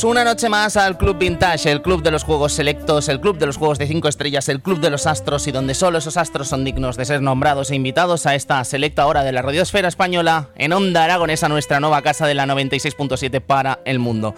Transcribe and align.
Bienvenidos 0.00 0.22
una 0.22 0.32
noche 0.32 0.48
más 0.48 0.78
al 0.78 0.96
Club 0.96 1.18
Vintage, 1.18 1.70
el 1.70 1.82
club 1.82 2.02
de 2.02 2.10
los 2.10 2.24
juegos 2.24 2.54
selectos, 2.54 3.10
el 3.10 3.20
club 3.20 3.36
de 3.36 3.44
los 3.44 3.58
juegos 3.58 3.78
de 3.78 3.86
5 3.86 4.08
estrellas, 4.08 4.48
el 4.48 4.62
club 4.62 4.80
de 4.80 4.88
los 4.88 5.06
astros 5.06 5.46
y 5.46 5.52
donde 5.52 5.74
solo 5.74 5.98
esos 5.98 6.16
astros 6.16 6.48
son 6.48 6.64
dignos 6.64 6.96
de 6.96 7.04
ser 7.04 7.20
nombrados 7.20 7.70
e 7.70 7.74
invitados 7.74 8.24
a 8.24 8.34
esta 8.34 8.64
selecta 8.64 9.06
hora 9.06 9.24
de 9.24 9.32
la 9.32 9.42
radiosfera 9.42 9.88
española 9.88 10.48
en 10.56 10.72
Onda 10.72 11.04
Aragonesa, 11.04 11.50
nuestra 11.50 11.80
nueva 11.80 12.00
casa 12.00 12.26
de 12.26 12.32
la 12.32 12.46
96.7 12.46 13.42
para 13.42 13.80
el 13.84 13.98
mundo. 13.98 14.34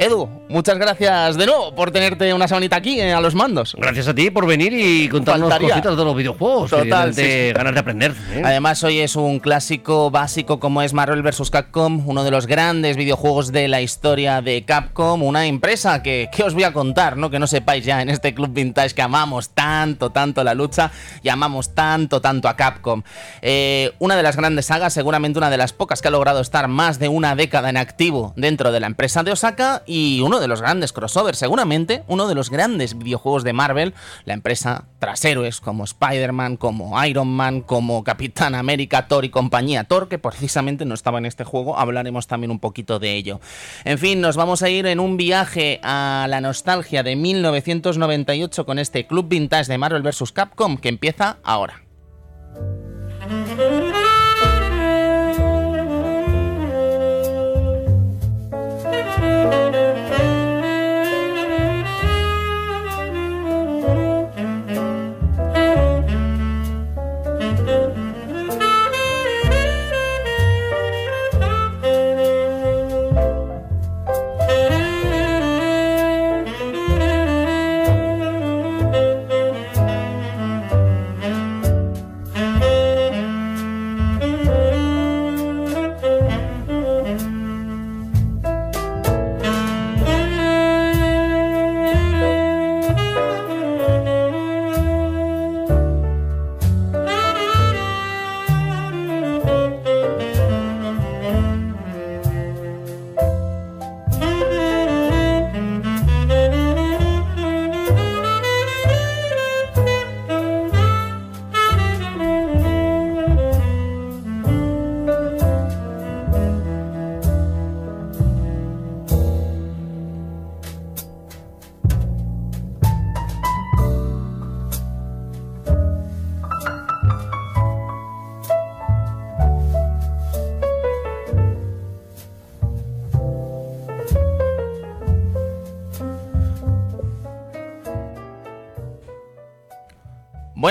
Edu, 0.00 0.30
muchas 0.48 0.78
gracias 0.78 1.36
de 1.36 1.44
nuevo 1.44 1.74
por 1.74 1.90
tenerte 1.90 2.32
una 2.32 2.48
semanita 2.48 2.76
aquí 2.76 2.98
eh, 2.98 3.12
a 3.12 3.20
los 3.20 3.34
mandos. 3.34 3.76
Gracias 3.78 4.08
a 4.08 4.14
ti 4.14 4.30
por 4.30 4.46
venir 4.46 4.72
y 4.72 5.10
contarnos 5.10 5.50
Faltaría. 5.50 5.74
cositas 5.74 5.94
de 5.94 6.04
los 6.06 6.16
videojuegos. 6.16 6.70
Total, 6.70 7.14
de 7.14 7.48
sí. 7.48 7.52
ganas 7.54 7.74
de 7.74 7.80
aprender. 7.80 8.14
¿eh? 8.32 8.40
Además, 8.42 8.82
hoy 8.82 9.00
es 9.00 9.14
un 9.14 9.40
clásico 9.40 10.10
básico 10.10 10.58
como 10.58 10.80
es 10.80 10.94
Marvel 10.94 11.20
vs. 11.20 11.50
Capcom, 11.50 12.08
uno 12.08 12.24
de 12.24 12.30
los 12.30 12.46
grandes 12.46 12.96
videojuegos 12.96 13.52
de 13.52 13.68
la 13.68 13.82
historia 13.82 14.40
de 14.40 14.64
Capcom, 14.64 15.22
una 15.22 15.44
empresa 15.44 16.02
que, 16.02 16.30
que 16.34 16.44
os 16.44 16.54
voy 16.54 16.64
a 16.64 16.72
contar, 16.72 17.18
¿no? 17.18 17.28
Que 17.28 17.38
no 17.38 17.46
sepáis 17.46 17.84
ya 17.84 18.00
en 18.00 18.08
este 18.08 18.32
club 18.32 18.54
vintage 18.54 18.94
que 18.94 19.02
amamos 19.02 19.50
tanto, 19.50 20.08
tanto 20.08 20.42
la 20.42 20.54
lucha 20.54 20.90
y 21.22 21.28
amamos 21.28 21.74
tanto, 21.74 22.22
tanto 22.22 22.48
a 22.48 22.56
Capcom. 22.56 23.02
Eh, 23.42 23.92
una 23.98 24.16
de 24.16 24.22
las 24.22 24.38
grandes 24.38 24.64
sagas, 24.64 24.94
seguramente 24.94 25.38
una 25.38 25.50
de 25.50 25.58
las 25.58 25.74
pocas 25.74 26.00
que 26.00 26.08
ha 26.08 26.10
logrado 26.10 26.40
estar 26.40 26.68
más 26.68 26.98
de 26.98 27.08
una 27.08 27.36
década 27.36 27.68
en 27.68 27.76
activo 27.76 28.32
dentro 28.34 28.72
de 28.72 28.80
la 28.80 28.86
empresa 28.86 29.22
de 29.22 29.32
Osaka 29.32 29.82
y 29.90 30.20
uno 30.20 30.38
de 30.38 30.46
los 30.46 30.60
grandes 30.60 30.92
crossovers, 30.92 31.36
seguramente 31.36 32.04
uno 32.06 32.28
de 32.28 32.36
los 32.36 32.48
grandes 32.48 32.96
videojuegos 32.96 33.42
de 33.42 33.52
Marvel, 33.52 33.92
la 34.24 34.34
empresa 34.34 34.84
tras 35.00 35.24
héroes 35.24 35.60
como 35.60 35.82
Spider-Man, 35.82 36.56
como 36.56 37.04
Iron 37.04 37.26
Man, 37.26 37.62
como 37.62 38.04
Capitán 38.04 38.54
América, 38.54 39.08
Thor 39.08 39.24
y 39.24 39.30
compañía. 39.30 39.82
Thor, 39.84 40.08
que 40.08 40.18
precisamente 40.18 40.84
no 40.84 40.94
estaba 40.94 41.18
en 41.18 41.26
este 41.26 41.42
juego, 41.42 41.76
hablaremos 41.76 42.28
también 42.28 42.52
un 42.52 42.60
poquito 42.60 43.00
de 43.00 43.16
ello. 43.16 43.40
En 43.84 43.98
fin, 43.98 44.20
nos 44.20 44.36
vamos 44.36 44.62
a 44.62 44.70
ir 44.70 44.86
en 44.86 45.00
un 45.00 45.16
viaje 45.16 45.80
a 45.82 46.26
la 46.30 46.40
nostalgia 46.40 47.02
de 47.02 47.16
1998 47.16 48.64
con 48.64 48.78
este 48.78 49.08
club 49.08 49.26
vintage 49.28 49.72
de 49.72 49.78
Marvel 49.78 50.02
vs. 50.02 50.30
Capcom 50.30 50.76
que 50.76 50.88
empieza 50.88 51.38
ahora. 51.42 51.82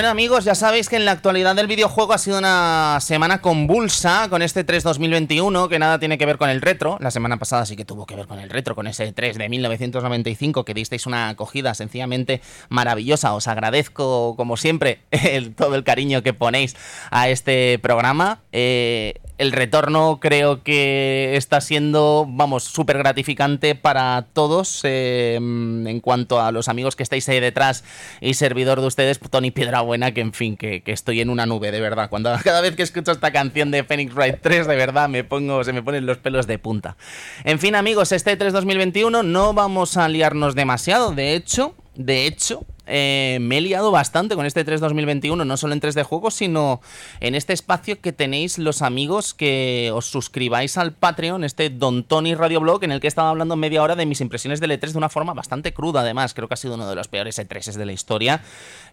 Bueno 0.00 0.12
amigos, 0.12 0.46
ya 0.46 0.54
sabéis 0.54 0.88
que 0.88 0.96
en 0.96 1.04
la 1.04 1.12
actualidad 1.12 1.54
del 1.54 1.66
videojuego 1.66 2.14
ha 2.14 2.16
sido 2.18 2.38
una 2.38 2.96
semana 3.02 3.42
convulsa 3.42 4.28
con 4.30 4.40
este 4.40 4.64
3 4.64 4.82
2021 4.82 5.68
que 5.68 5.78
nada 5.78 5.98
tiene 5.98 6.16
que 6.16 6.24
ver 6.24 6.38
con 6.38 6.48
el 6.48 6.62
retro. 6.62 6.96
La 7.00 7.10
semana 7.10 7.36
pasada 7.36 7.66
sí 7.66 7.76
que 7.76 7.84
tuvo 7.84 8.06
que 8.06 8.16
ver 8.16 8.26
con 8.26 8.38
el 8.38 8.48
retro, 8.48 8.74
con 8.74 8.86
ese 8.86 9.12
3 9.12 9.36
de 9.36 9.50
1995 9.50 10.64
que 10.64 10.72
disteis 10.72 11.04
una 11.04 11.28
acogida 11.28 11.74
sencillamente 11.74 12.40
maravillosa. 12.70 13.34
Os 13.34 13.46
agradezco 13.46 14.36
como 14.38 14.56
siempre 14.56 15.00
el- 15.10 15.54
todo 15.54 15.74
el 15.74 15.84
cariño 15.84 16.22
que 16.22 16.32
ponéis 16.32 16.76
a 17.10 17.28
este 17.28 17.78
programa. 17.78 18.40
Eh, 18.52 19.20
el 19.40 19.52
retorno 19.52 20.18
creo 20.20 20.62
que 20.62 21.34
está 21.34 21.62
siendo, 21.62 22.26
vamos, 22.28 22.64
súper 22.64 22.98
gratificante 22.98 23.74
para 23.74 24.26
todos 24.34 24.82
eh, 24.84 25.36
en 25.36 26.00
cuanto 26.00 26.42
a 26.42 26.52
los 26.52 26.68
amigos 26.68 26.94
que 26.94 27.02
estáis 27.02 27.26
ahí 27.30 27.40
detrás 27.40 27.82
y 28.20 28.34
servidor 28.34 28.82
de 28.82 28.88
ustedes, 28.88 29.18
Tony 29.18 29.50
Piedrabuena, 29.50 30.12
que 30.12 30.20
en 30.20 30.34
fin, 30.34 30.58
que, 30.58 30.82
estoy 30.84 31.22
en 31.22 31.30
una 31.30 31.46
nube, 31.46 31.70
de 31.70 31.80
verdad. 31.80 32.10
Cuando 32.10 32.30
cada 32.44 32.60
vez 32.60 32.76
que 32.76 32.82
escucho 32.82 33.12
esta 33.12 33.32
canción 33.32 33.70
de 33.70 33.82
Phoenix 33.82 34.14
Wright 34.14 34.40
3, 34.42 34.66
de 34.66 34.76
verdad 34.76 35.08
me 35.08 35.24
pongo, 35.24 35.64
se 35.64 35.72
me 35.72 35.82
ponen 35.82 36.04
los 36.04 36.18
pelos 36.18 36.46
de 36.46 36.58
punta. 36.58 36.98
En 37.44 37.58
fin, 37.58 37.76
amigos, 37.76 38.12
este 38.12 38.36
3 38.36 38.52
2021 38.52 39.22
no 39.22 39.54
vamos 39.54 39.96
a 39.96 40.06
liarnos 40.10 40.54
demasiado, 40.54 41.12
de 41.12 41.34
hecho, 41.34 41.74
de 41.94 42.26
hecho, 42.26 42.66
eh, 42.90 43.38
me 43.40 43.58
he 43.58 43.60
liado 43.60 43.90
bastante 43.90 44.34
con 44.34 44.46
este 44.46 44.64
3 44.64 44.80
2021, 44.80 45.44
no 45.44 45.56
solo 45.56 45.72
en 45.72 45.80
3 45.80 45.94
de 45.94 46.02
juegos, 46.02 46.34
sino 46.34 46.80
en 47.20 47.34
este 47.34 47.52
espacio 47.52 48.00
que 48.00 48.12
tenéis 48.12 48.58
los 48.58 48.82
amigos 48.82 49.32
que 49.32 49.90
os 49.94 50.06
suscribáis 50.06 50.76
al 50.76 50.92
Patreon, 50.92 51.44
este 51.44 51.70
Don 51.70 52.04
Tony 52.04 52.34
Radio 52.34 52.60
Blog, 52.60 52.84
en 52.84 52.92
el 52.92 53.00
que 53.00 53.06
he 53.06 53.08
estado 53.08 53.28
hablando 53.28 53.56
media 53.56 53.82
hora 53.82 53.96
de 53.96 54.06
mis 54.06 54.20
impresiones 54.20 54.60
del 54.60 54.72
E3 54.72 54.92
de 54.92 54.98
una 54.98 55.08
forma 55.08 55.34
bastante 55.34 55.72
cruda, 55.72 56.00
además. 56.00 56.34
Creo 56.34 56.48
que 56.48 56.54
ha 56.54 56.56
sido 56.56 56.74
uno 56.74 56.88
de 56.88 56.96
los 56.96 57.08
peores 57.08 57.38
E3 57.38 57.74
de 57.74 57.86
la 57.86 57.92
historia. 57.92 58.42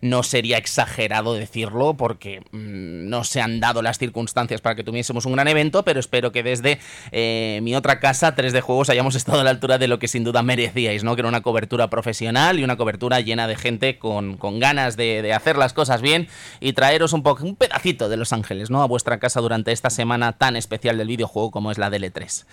No 0.02 0.24
sería 0.24 0.58
exagerado 0.58 1.34
decirlo, 1.34 1.96
porque 1.96 2.42
mm, 2.52 3.10
no 3.10 3.24
se 3.24 3.42
han 3.42 3.60
dado 3.60 3.82
las 3.82 3.98
circunstancias 3.98 4.62
para 4.62 4.76
que 4.76 4.84
tuviésemos 4.84 5.26
un 5.26 5.34
gran 5.34 5.48
evento, 5.48 5.84
pero 5.84 6.00
espero 6.00 6.32
que 6.32 6.44
desde 6.44 6.80
eh, 7.12 7.60
mi 7.64 7.76
otra 7.76 8.00
casa, 8.00 8.36
3 8.36 8.54
de 8.54 8.62
juegos, 8.62 8.90
hayamos 8.90 9.16
estado 9.16 9.40
a 9.40 9.44
la 9.44 9.50
altura 9.50 9.78
de 9.78 9.88
lo 9.88 10.00
que 10.00 10.08
sin 10.08 10.24
duda 10.24 10.44
merecíais, 10.44 11.04
¿no? 11.04 11.16
Que 11.16 11.22
era 11.22 11.30
una 11.30 11.42
cobertura 11.42 11.90
profesional 11.90 12.60
y 12.60 12.64
una 12.64 12.78
cobertura 12.78 13.20
llena 13.22 13.48
de 13.48 13.56
gente 13.56 13.87
con, 13.96 14.38
ganas 14.60 14.98
de, 14.98 15.34
hacer 15.34 15.58
las 15.58 15.74
cosas 15.74 16.02
bien 16.02 16.28
y 16.60 16.74
traeros 16.74 17.14
un, 17.14 17.24
un 17.42 17.56
pedacito 17.56 18.10
de 18.10 18.18
Los 18.18 18.34
Ángeles, 18.34 18.70
¿no? 18.70 18.82
A 18.82 18.88
vuestra 18.88 19.20
casa 19.20 19.40
durante 19.40 19.72
esta 19.72 19.90
semana 19.90 20.34
tan 20.34 20.56
especial 20.56 20.98
del 20.98 21.08
videojuego 21.08 21.52
como 21.52 21.72
es 21.72 21.78
la 21.78 21.90
DL3. 21.90 22.46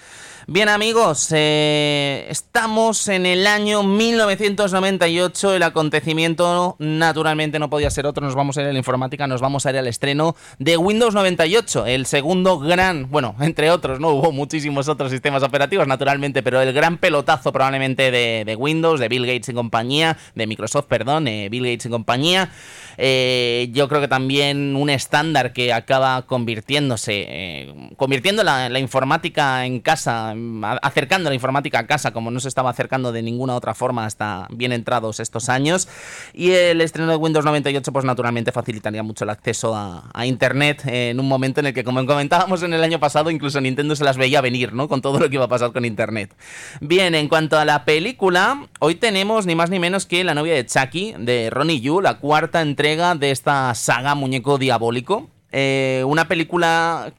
Bien 0.46 0.68
amigos, 0.68 1.28
eh, 1.32 2.26
estamos 2.28 3.08
en 3.08 3.24
el 3.24 3.46
año 3.46 3.82
1998, 3.82 5.54
el 5.54 5.62
acontecimiento 5.62 6.76
naturalmente 6.78 7.58
no 7.58 7.70
podía 7.70 7.88
ser 7.90 8.06
otro, 8.06 8.26
nos 8.26 8.34
vamos 8.34 8.58
a 8.58 8.62
ir 8.62 8.68
a 8.68 8.72
la 8.72 8.78
informática, 8.78 9.26
nos 9.26 9.40
vamos 9.40 9.64
a 9.64 9.70
ir 9.70 9.78
al 9.78 9.86
estreno 9.86 10.36
de 10.58 10.76
Windows 10.76 11.14
98, 11.14 11.86
el 11.86 12.04
segundo 12.04 12.58
gran, 12.58 13.10
bueno, 13.10 13.34
entre 13.40 13.70
otros, 13.70 14.00
no 14.00 14.10
hubo 14.10 14.32
muchísimos 14.32 14.88
otros 14.88 15.10
sistemas 15.10 15.42
operativos 15.42 15.86
naturalmente, 15.86 16.42
pero 16.42 16.60
el 16.60 16.74
gran 16.74 16.98
pelotazo 16.98 17.50
probablemente 17.50 18.10
de 18.10 18.56
Windows, 18.58 19.00
de 19.00 19.08
Bill 19.08 19.26
Gates 19.26 19.48
y 19.48 19.54
compañía, 19.54 20.18
de 20.34 20.46
Microsoft, 20.46 20.86
perdón, 20.88 21.13
eh, 21.22 21.48
Bill 21.50 21.64
Gates 21.64 21.86
y 21.86 21.90
compañía. 21.90 22.50
Eh, 22.96 23.70
yo 23.72 23.88
creo 23.88 24.00
que 24.00 24.08
también 24.08 24.76
un 24.76 24.90
estándar 24.90 25.52
que 25.52 25.72
acaba 25.72 26.22
convirtiéndose, 26.22 27.24
eh, 27.26 27.74
convirtiendo 27.96 28.44
la, 28.44 28.78
informática 28.78 29.66
en 29.66 29.80
casa, 29.80 30.34
acercando 30.82 31.30
la 31.30 31.34
informática 31.34 31.80
a 31.80 31.86
casa 31.86 32.12
como 32.12 32.30
no 32.30 32.40
se 32.40 32.48
estaba 32.48 32.70
acercando 32.70 33.12
de 33.12 33.22
ninguna 33.22 33.54
otra 33.54 33.74
forma 33.74 34.04
hasta 34.04 34.46
bien 34.50 34.72
entrados 34.72 35.20
estos 35.20 35.48
años. 35.48 35.88
Y 36.32 36.50
el 36.50 36.80
estreno 36.80 37.10
de 37.10 37.16
Windows 37.16 37.44
98 37.44 37.92
pues 37.92 38.04
naturalmente 38.04 38.52
facilitaría 38.52 39.02
mucho 39.02 39.24
el 39.24 39.30
acceso 39.30 39.74
a, 39.74 40.10
a 40.12 40.26
Internet 40.26 40.82
en 40.86 41.18
un 41.18 41.28
momento 41.28 41.60
en 41.60 41.66
el 41.66 41.74
que 41.74 41.84
como 41.84 42.04
comentábamos 42.06 42.62
en 42.62 42.74
el 42.74 42.82
año 42.82 43.00
pasado 43.00 43.30
incluso 43.30 43.60
Nintendo 43.60 43.96
se 43.96 44.04
las 44.04 44.16
veía 44.16 44.40
venir, 44.40 44.72
¿no? 44.72 44.88
Con 44.88 45.00
todo 45.00 45.18
lo 45.18 45.28
que 45.28 45.36
iba 45.36 45.44
a 45.44 45.48
pasar 45.48 45.72
con 45.72 45.84
Internet. 45.84 46.34
Bien, 46.80 47.14
en 47.14 47.28
cuanto 47.28 47.58
a 47.58 47.64
la 47.64 47.84
película, 47.84 48.66
hoy 48.80 48.94
tenemos 48.94 49.46
ni 49.46 49.54
más 49.54 49.70
ni 49.70 49.78
menos 49.78 50.06
que 50.06 50.24
La 50.24 50.34
novia 50.34 50.54
de 50.54 50.66
Chucky 50.66 51.03
de 51.12 51.50
Ronnie 51.50 51.80
Yu, 51.80 52.00
la 52.00 52.18
cuarta 52.18 52.62
entrega 52.62 53.14
de 53.14 53.30
esta 53.30 53.74
saga 53.74 54.14
Muñeco 54.14 54.58
Diabólico. 54.58 55.28
Eh, 55.52 56.02
una 56.06 56.26
película 56.26 57.12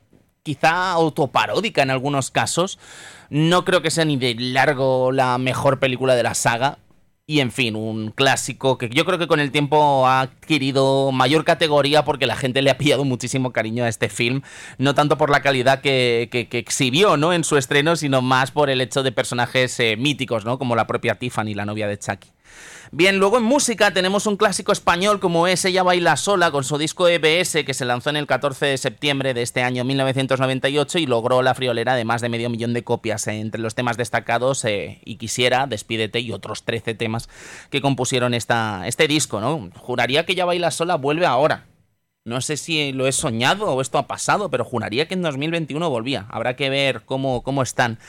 quizá 0.43 0.91
autoparódica 0.91 1.81
en 1.81 1.89
algunos 1.89 2.31
casos. 2.31 2.79
No 3.29 3.65
creo 3.65 3.81
que 3.81 3.91
sea 3.91 4.05
ni 4.05 4.17
de 4.17 4.35
largo 4.37 5.11
la 5.11 5.37
mejor 5.37 5.79
película 5.79 6.15
de 6.15 6.23
la 6.23 6.35
saga. 6.35 6.77
Y 7.27 7.39
en 7.39 7.51
fin, 7.51 7.75
un 7.75 8.11
clásico 8.11 8.77
que 8.77 8.87
yo 8.89 9.03
creo 9.03 9.17
que 9.17 9.27
con 9.27 9.39
el 9.39 9.51
tiempo 9.51 10.05
ha 10.05 10.21
adquirido 10.21 11.11
mayor 11.11 11.43
categoría 11.43 12.05
porque 12.05 12.27
la 12.27 12.35
gente 12.35 12.61
le 12.61 12.69
ha 12.69 12.77
pillado 12.77 13.03
muchísimo 13.03 13.51
cariño 13.51 13.83
a 13.83 13.87
este 13.87 14.09
film. 14.09 14.43
No 14.77 14.93
tanto 14.93 15.17
por 15.17 15.31
la 15.31 15.41
calidad 15.41 15.81
que, 15.81 16.29
exhibió 16.51 17.17
¿no? 17.17 17.33
en 17.33 17.43
su 17.43 17.57
estreno, 17.57 17.95
sino 17.95 18.21
más 18.21 18.51
por 18.51 18.69
el 18.69 18.79
hecho 18.79 19.01
de 19.01 19.11
personajes 19.11 19.79
eh, 19.79 19.97
míticos, 19.97 20.45
¿no? 20.45 20.59
como 20.59 20.75
la 20.75 20.85
propia 20.85 21.15
Tiffany, 21.15 21.55
la 21.55 21.65
novia 21.65 21.87
de 21.87 21.97
Chucky. 21.97 22.34
Bien, 22.91 23.17
luego 23.17 23.37
en 23.37 23.43
música 23.43 23.91
tenemos 23.91 24.27
un 24.27 24.37
clásico 24.37 24.71
español 24.71 25.19
como 25.19 25.47
es 25.47 25.65
Ella 25.65 25.81
Baila 25.81 26.15
Sola 26.17 26.51
con 26.51 26.63
su 26.63 26.77
disco 26.77 27.07
EBS 27.07 27.63
que 27.65 27.73
se 27.73 27.83
lanzó 27.83 28.11
en 28.11 28.15
el 28.15 28.27
14 28.27 28.67
de 28.67 28.77
septiembre 28.77 29.33
de 29.33 29.41
este 29.41 29.63
año 29.63 29.83
1998 29.83 30.99
y 30.99 31.07
logró 31.07 31.41
la 31.41 31.55
friolera 31.55 31.95
de 31.95 32.05
más 32.05 32.21
de 32.21 32.29
medio 32.29 32.49
millón 32.49 32.73
de 32.73 32.83
copias 32.83 33.27
entre 33.27 33.59
los 33.59 33.73
temas 33.73 33.97
destacados 33.97 34.63
eh, 34.65 35.01
y 35.03 35.17
Quisiera, 35.17 35.65
Despídete 35.65 36.19
y 36.19 36.31
otros 36.31 36.63
13 36.63 36.93
temas 36.93 37.27
que 37.71 37.81
compusieron 37.81 38.35
esta, 38.35 38.87
este 38.87 39.07
disco, 39.07 39.41
¿no? 39.41 39.71
Juraría 39.77 40.25
que 40.25 40.33
Ella 40.33 40.45
Baila 40.45 40.69
Sola 40.69 40.95
vuelve 40.95 41.25
ahora. 41.25 41.65
No 42.23 42.41
sé 42.41 42.57
si 42.57 42.91
lo 42.91 43.07
he 43.07 43.11
soñado 43.11 43.67
o 43.67 43.81
esto 43.81 43.97
ha 43.97 44.07
pasado, 44.07 44.49
pero 44.49 44.65
juraría 44.65 45.07
que 45.07 45.13
en 45.13 45.21
2021 45.21 45.89
volvía. 45.89 46.25
Habrá 46.29 46.55
que 46.55 46.69
ver 46.69 47.01
cómo, 47.05 47.43
cómo 47.43 47.61
están 47.61 47.99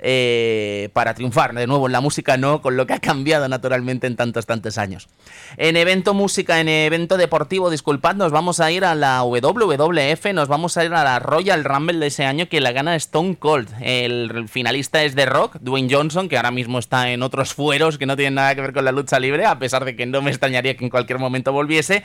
eh, 0.00 0.90
para 0.92 1.14
triunfar 1.14 1.54
de 1.54 1.66
nuevo 1.66 1.86
en 1.86 1.92
la 1.92 2.00
música, 2.00 2.36
no 2.36 2.62
con 2.62 2.76
lo 2.76 2.86
que 2.86 2.94
ha 2.94 3.00
cambiado 3.00 3.48
naturalmente 3.48 4.06
en 4.06 4.16
tantos, 4.16 4.46
tantos 4.46 4.78
años. 4.78 5.08
En 5.56 5.76
evento 5.76 6.14
música, 6.14 6.60
en 6.60 6.68
evento 6.68 7.16
deportivo, 7.16 7.70
disculpad, 7.70 8.14
nos 8.14 8.32
vamos 8.32 8.60
a 8.60 8.70
ir 8.70 8.84
a 8.84 8.94
la 8.94 9.22
WWF, 9.22 10.32
nos 10.32 10.48
vamos 10.48 10.76
a 10.76 10.84
ir 10.84 10.92
a 10.94 11.04
la 11.04 11.18
Royal 11.18 11.64
Rumble 11.64 11.98
de 11.98 12.06
ese 12.06 12.24
año 12.24 12.48
que 12.48 12.60
la 12.60 12.72
gana 12.72 12.94
Stone 12.96 13.36
Cold. 13.36 13.68
El 13.80 14.48
finalista 14.48 15.02
es 15.02 15.14
de 15.14 15.26
Rock, 15.26 15.56
Dwayne 15.60 15.92
Johnson, 15.92 16.28
que 16.28 16.36
ahora 16.36 16.50
mismo 16.50 16.78
está 16.78 17.10
en 17.10 17.22
otros 17.22 17.54
fueros 17.54 17.98
que 17.98 18.06
no 18.06 18.16
tienen 18.16 18.34
nada 18.34 18.54
que 18.54 18.60
ver 18.60 18.72
con 18.72 18.84
la 18.84 18.92
lucha 18.92 19.18
libre, 19.18 19.46
a 19.46 19.58
pesar 19.58 19.84
de 19.84 19.96
que 19.96 20.06
no 20.06 20.22
me 20.22 20.30
extrañaría 20.30 20.76
que 20.76 20.84
en 20.84 20.90
cualquier 20.90 21.18
momento 21.18 21.52
volviese. 21.52 22.02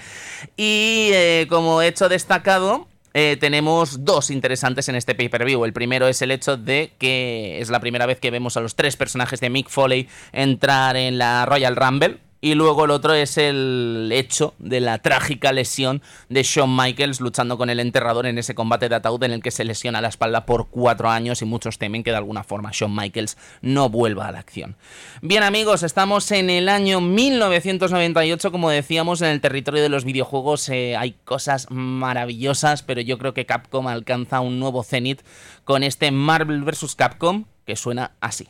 Y 0.57 1.09
eh, 1.13 1.47
como 1.49 1.81
hecho 1.81 2.09
destacado, 2.09 2.87
eh, 3.13 3.37
tenemos 3.39 4.05
dos 4.05 4.29
interesantes 4.29 4.89
en 4.89 4.95
este 4.95 5.15
pay-per-view. 5.15 5.65
El 5.65 5.73
primero 5.73 6.07
es 6.07 6.21
el 6.21 6.31
hecho 6.31 6.57
de 6.57 6.93
que 6.97 7.59
es 7.59 7.69
la 7.69 7.79
primera 7.79 8.05
vez 8.05 8.19
que 8.19 8.31
vemos 8.31 8.57
a 8.57 8.61
los 8.61 8.75
tres 8.75 8.97
personajes 8.97 9.39
de 9.39 9.49
Mick 9.49 9.69
Foley 9.69 10.07
entrar 10.31 10.95
en 10.95 11.17
la 11.17 11.45
Royal 11.45 11.75
Rumble. 11.75 12.19
Y 12.43 12.55
luego 12.55 12.83
el 12.83 12.91
otro 12.91 13.13
es 13.13 13.37
el 13.37 14.09
hecho 14.11 14.53
de 14.59 14.81
la 14.81 14.97
trágica 14.97 15.53
lesión 15.53 16.01
de 16.27 16.43
Shawn 16.43 16.75
Michaels 16.75 17.21
luchando 17.21 17.57
con 17.57 17.69
el 17.69 17.79
enterrador 17.79 18.25
en 18.25 18.37
ese 18.37 18.53
combate 18.53 18.89
de 18.89 18.95
ataúd 18.95 19.23
en 19.23 19.31
el 19.31 19.41
que 19.41 19.49
se 19.49 19.63
lesiona 19.63 20.01
la 20.01 20.09
espalda 20.09 20.45
por 20.45 20.67
cuatro 20.67 21.09
años 21.09 21.41
y 21.41 21.45
muchos 21.45 21.77
temen 21.77 22.03
que 22.03 22.11
de 22.11 22.17
alguna 22.17 22.43
forma 22.43 22.71
Shawn 22.73 22.93
Michaels 22.93 23.37
no 23.61 23.87
vuelva 23.87 24.27
a 24.27 24.33
la 24.33 24.39
acción. 24.39 24.75
Bien 25.21 25.41
amigos, 25.41 25.83
estamos 25.83 26.29
en 26.31 26.49
el 26.49 26.67
año 26.67 26.99
1998, 26.99 28.51
como 28.51 28.69
decíamos, 28.69 29.21
en 29.21 29.29
el 29.29 29.39
territorio 29.39 29.81
de 29.81 29.87
los 29.87 30.03
videojuegos 30.03 30.67
eh, 30.67 30.97
hay 30.97 31.15
cosas 31.23 31.67
maravillosas, 31.69 32.83
pero 32.83 32.99
yo 32.99 33.17
creo 33.19 33.33
que 33.33 33.45
Capcom 33.45 33.87
alcanza 33.87 34.41
un 34.41 34.59
nuevo 34.59 34.83
cenit 34.83 35.21
con 35.63 35.81
este 35.81 36.11
Marvel 36.11 36.65
vs. 36.65 36.95
Capcom 36.95 37.45
que 37.65 37.77
suena 37.77 38.11
así. 38.19 38.49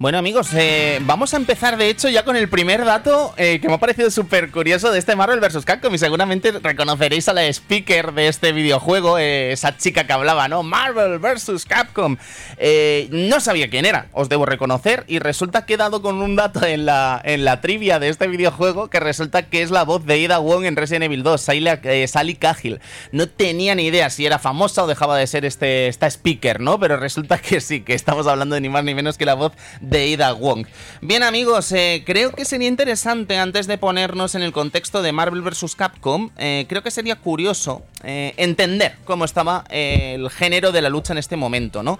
Bueno 0.00 0.18
amigos, 0.18 0.50
eh, 0.54 1.00
vamos 1.02 1.34
a 1.34 1.38
empezar 1.38 1.76
de 1.76 1.90
hecho 1.90 2.08
ya 2.08 2.24
con 2.24 2.36
el 2.36 2.48
primer 2.48 2.84
dato 2.84 3.34
eh, 3.36 3.58
que 3.60 3.66
me 3.66 3.74
ha 3.74 3.78
parecido 3.78 4.12
súper 4.12 4.52
curioso 4.52 4.92
de 4.92 4.98
este 5.00 5.16
Marvel 5.16 5.40
vs. 5.40 5.64
Capcom 5.64 5.92
y 5.92 5.98
seguramente 5.98 6.52
reconoceréis 6.52 7.28
a 7.28 7.32
la 7.32 7.44
speaker 7.52 8.12
de 8.12 8.28
este 8.28 8.52
videojuego, 8.52 9.18
eh, 9.18 9.50
esa 9.50 9.76
chica 9.76 10.06
que 10.06 10.12
hablaba, 10.12 10.46
¿no? 10.46 10.62
Marvel 10.62 11.18
vs. 11.18 11.64
Capcom. 11.66 12.16
No 13.10 13.40
sabía 13.40 13.70
quién 13.70 13.86
era, 13.86 14.06
os 14.12 14.28
debo 14.28 14.46
reconocer 14.46 15.02
y 15.08 15.18
resulta 15.18 15.66
que 15.66 15.74
he 15.74 15.76
dado 15.76 16.00
con 16.00 16.22
un 16.22 16.36
dato 16.36 16.64
en 16.64 16.86
la, 16.86 17.20
en 17.24 17.44
la 17.44 17.60
trivia 17.60 17.98
de 17.98 18.08
este 18.08 18.28
videojuego 18.28 18.90
que 18.90 19.00
resulta 19.00 19.48
que 19.48 19.62
es 19.62 19.72
la 19.72 19.82
voz 19.82 20.06
de 20.06 20.16
Ida 20.16 20.38
Wong 20.38 20.64
en 20.64 20.76
Resident 20.76 21.06
Evil 21.06 21.24
2, 21.24 21.40
Sally, 21.40 22.06
Sally 22.06 22.36
Cahill. 22.36 22.80
No 23.10 23.28
tenía 23.28 23.74
ni 23.74 23.86
idea 23.86 24.10
si 24.10 24.24
era 24.24 24.38
famosa 24.38 24.84
o 24.84 24.86
dejaba 24.86 25.18
de 25.18 25.26
ser 25.26 25.44
este, 25.44 25.88
esta 25.88 26.08
speaker, 26.08 26.60
¿no? 26.60 26.78
Pero 26.78 26.98
resulta 26.98 27.38
que 27.38 27.60
sí, 27.60 27.80
que 27.80 27.94
estamos 27.94 28.28
hablando 28.28 28.54
de 28.54 28.60
ni 28.60 28.68
más 28.68 28.84
ni 28.84 28.94
menos 28.94 29.18
que 29.18 29.26
la 29.26 29.34
voz 29.34 29.54
Ida 29.90 30.32
Wong. 30.32 30.66
Bien 31.00 31.22
amigos, 31.22 31.72
eh, 31.72 32.02
creo 32.04 32.32
que 32.32 32.44
sería 32.44 32.68
interesante 32.68 33.38
antes 33.38 33.66
de 33.66 33.78
ponernos 33.78 34.34
en 34.34 34.42
el 34.42 34.52
contexto 34.52 35.02
de 35.02 35.12
Marvel 35.12 35.42
vs. 35.42 35.74
Capcom, 35.76 36.30
eh, 36.36 36.66
creo 36.68 36.82
que 36.82 36.90
sería 36.90 37.16
curioso 37.16 37.82
eh, 38.04 38.34
entender 38.36 38.96
cómo 39.04 39.24
estaba 39.24 39.64
el 39.70 40.30
género 40.30 40.72
de 40.72 40.82
la 40.82 40.88
lucha 40.88 41.12
en 41.12 41.18
este 41.18 41.36
momento, 41.36 41.82
¿no? 41.82 41.98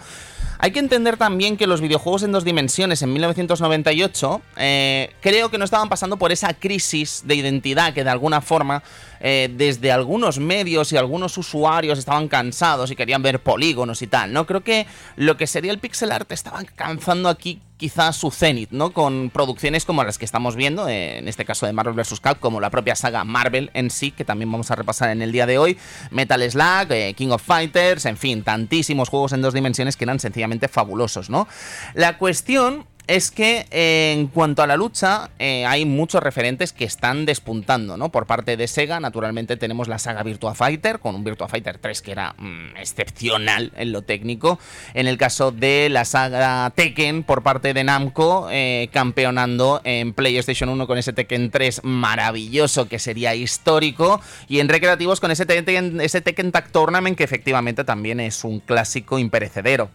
Hay 0.61 0.73
que 0.73 0.81
entender 0.81 1.17
también 1.17 1.57
que 1.57 1.69
los 1.69 1.81
videojuegos 1.81 2.25
en 2.25 2.33
dos 2.33 2.43
dimensiones 2.43 3.01
en 3.03 3.13
1998 3.13 4.43
eh, 4.57 5.15
creo 5.21 5.51
que 5.51 5.59
no 5.59 5.65
estaban 5.65 5.89
pasando 5.89 6.17
por 6.17 6.33
esa 6.33 6.53
crisis 6.53 7.23
de 7.25 7.37
identidad 7.37 7.95
que 7.95 8.03
de 8.03 8.11
alguna 8.11 8.41
forma 8.41 8.83
eh, 9.21 9.49
desde 9.53 9.93
algunos 9.93 10.41
medios 10.41 10.93
y 10.93 10.97
algunos 10.97 11.39
usuarios 11.39 11.99
estaban 11.99 12.27
cansados 12.27 12.91
y 12.91 12.97
querían 12.97 13.23
ver 13.23 13.41
polígonos 13.41 14.03
y 14.03 14.09
tal, 14.09 14.33
¿no? 14.33 14.47
Creo 14.47 14.63
que 14.63 14.87
lo 15.17 15.37
que 15.37 15.47
sería 15.47 15.71
el 15.71 15.79
pixel 15.79 16.11
art 16.11 16.31
estaba 16.33 16.59
alcanzando 16.59 17.29
aquí 17.29 17.61
quizás 17.79 18.17
su 18.17 18.31
cenit, 18.31 18.71
¿no? 18.73 18.93
Con 18.93 19.31
producciones 19.31 19.85
como 19.85 20.03
las 20.03 20.19
que 20.19 20.25
estamos 20.25 20.57
viendo, 20.57 20.89
en 20.89 21.29
este 21.29 21.45
caso 21.45 21.65
de 21.65 21.73
Marvel 21.73 21.95
vs. 21.95 22.21
Capcom, 22.21 22.49
como 22.49 22.61
la 22.61 22.71
propia 22.71 22.97
saga 22.97 23.25
Marvel 23.25 23.71
en 23.73 23.91
sí, 23.91 24.11
que 24.11 24.25
también 24.25 24.51
vamos 24.51 24.71
a 24.71 24.75
repasar 24.75 25.11
en 25.11 25.23
el 25.23 25.33
día 25.33 25.47
de 25.47 25.59
hoy, 25.59 25.79
Metal 26.11 26.43
Slug, 26.51 26.91
eh, 26.91 27.15
King 27.17 27.29
of 27.29 27.43
Fighters, 27.43 28.05
en 28.05 28.17
fin, 28.17 28.43
tantísimos 28.43 29.09
juegos 29.09 29.33
en 29.33 29.43
dos 29.43 29.55
dimensiones 29.55 29.97
que 29.97 30.05
eran 30.05 30.19
sencillamente 30.19 30.48
fabulosos, 30.69 31.31
¿no? 31.31 31.47
La 31.95 32.19
cuestión 32.19 32.87
es 33.09 33.31
que 33.31 33.67
eh, 33.71 34.13
en 34.13 34.29
cuanto 34.29 34.63
a 34.63 34.67
la 34.67 34.77
lucha, 34.77 35.31
eh, 35.39 35.65
hay 35.65 35.87
muchos 35.87 36.23
referentes 36.23 36.75
que 36.75 36.85
están 36.85 37.25
despuntando, 37.25 37.97
¿no? 37.97 38.11
Por 38.11 38.27
parte 38.27 38.57
de 38.59 38.69
Sega, 38.69 39.01
naturalmente 39.01 39.57
tenemos 39.57 39.89
la 39.89 39.99
saga 39.99 40.23
Virtua 40.23 40.55
Fighter, 40.55 40.99
con 41.01 41.15
un 41.15 41.25
Virtua 41.25 41.49
Fighter 41.49 41.79
3 41.79 42.03
que 42.03 42.13
era 42.13 42.35
mm, 42.37 42.77
excepcional 42.77 43.73
en 43.77 43.93
lo 43.93 44.03
técnico. 44.03 44.59
En 44.93 45.09
el 45.09 45.17
caso 45.17 45.51
de 45.51 45.89
la 45.89 46.05
saga 46.05 46.71
Tekken, 46.75 47.23
por 47.23 47.43
parte 47.43 47.73
de 47.73 47.83
Namco, 47.83 48.49
eh, 48.51 48.91
campeonando 48.93 49.81
en 49.85 50.13
PlayStation 50.13 50.69
1 50.69 50.87
con 50.87 50.99
ese 50.99 51.15
Tekken 51.15 51.51
3 51.51 51.81
maravilloso 51.85 52.89
que 52.89 52.99
sería 52.99 53.35
histórico. 53.35 54.21
Y 54.49 54.61
en 54.61 54.69
recreativos 54.69 55.19
con 55.19 55.31
ese 55.31 55.47
Tekken, 55.47 56.03
ese 56.03 56.21
Tekken 56.21 56.53
Tournament 56.73 57.17
que 57.17 57.25
efectivamente 57.25 57.85
también 57.85 58.21
es 58.21 58.45
un 58.45 58.61
clásico 58.61 59.19
imperecedero. 59.19 59.91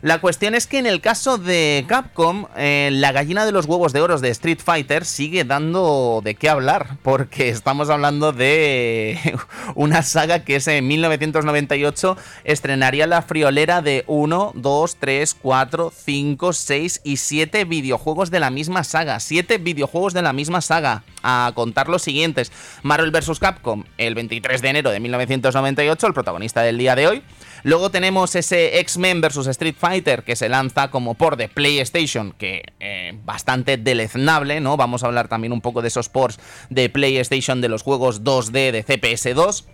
La 0.00 0.20
cuestión 0.20 0.54
es 0.54 0.66
que 0.66 0.78
en 0.78 0.86
el 0.86 1.02
caso 1.02 1.36
de 1.36 1.84
Capcom, 1.86 2.46
eh, 2.56 2.90
la 2.92 3.12
gallina 3.12 3.44
de 3.44 3.52
los 3.52 3.66
huevos 3.66 3.92
de 3.92 4.00
oro 4.00 4.18
de 4.18 4.30
Street 4.30 4.60
Fighter 4.62 5.04
sigue 5.04 5.44
dando 5.44 6.20
de 6.22 6.34
qué 6.34 6.48
hablar, 6.48 6.96
porque 7.02 7.48
estamos 7.50 7.90
hablando 7.90 8.32
de 8.32 9.18
una 9.74 10.02
saga 10.02 10.44
que 10.44 10.56
es 10.56 10.68
en 10.68 10.86
1998 10.86 12.16
estrenaría 12.44 13.06
la 13.06 13.22
friolera 13.22 13.82
de 13.82 14.04
1, 14.06 14.52
2, 14.54 14.96
3, 14.96 15.36
4, 15.40 15.92
5, 15.94 16.52
6 16.52 17.00
y 17.04 17.16
7 17.16 17.64
videojuegos 17.64 18.30
de 18.30 18.40
la 18.40 18.50
misma 18.50 18.84
saga. 18.84 19.20
7 19.20 19.58
videojuegos 19.58 20.14
de 20.14 20.22
la 20.22 20.32
misma 20.32 20.60
saga. 20.60 21.02
A 21.22 21.52
contar 21.54 21.88
los 21.88 22.02
siguientes. 22.02 22.52
Marvel 22.82 23.10
vs. 23.10 23.38
Capcom, 23.38 23.84
el 23.96 24.14
23 24.14 24.60
de 24.60 24.68
enero 24.68 24.90
de 24.90 25.00
1998, 25.00 26.06
el 26.06 26.12
protagonista 26.12 26.62
del 26.62 26.76
día 26.78 26.94
de 26.94 27.08
hoy. 27.08 27.22
Luego 27.64 27.90
tenemos 27.90 28.36
ese 28.36 28.78
X-Men 28.80 29.22
vs 29.22 29.46
Street 29.46 29.74
Fighter 29.78 30.22
que 30.22 30.36
se 30.36 30.50
lanza 30.50 30.90
como 30.90 31.14
por 31.14 31.36
de 31.36 31.48
PlayStation, 31.48 32.32
que 32.32 32.62
eh, 32.78 33.18
bastante 33.24 33.78
deleznable, 33.78 34.60
¿no? 34.60 34.76
Vamos 34.76 35.02
a 35.02 35.06
hablar 35.06 35.28
también 35.28 35.52
un 35.52 35.62
poco 35.62 35.80
de 35.80 35.88
esos 35.88 36.10
ports 36.10 36.38
de 36.68 36.90
PlayStation 36.90 37.62
de 37.62 37.70
los 37.70 37.82
juegos 37.82 38.22
2D 38.22 38.70
de 38.70 38.84
CPS2. 38.84 39.64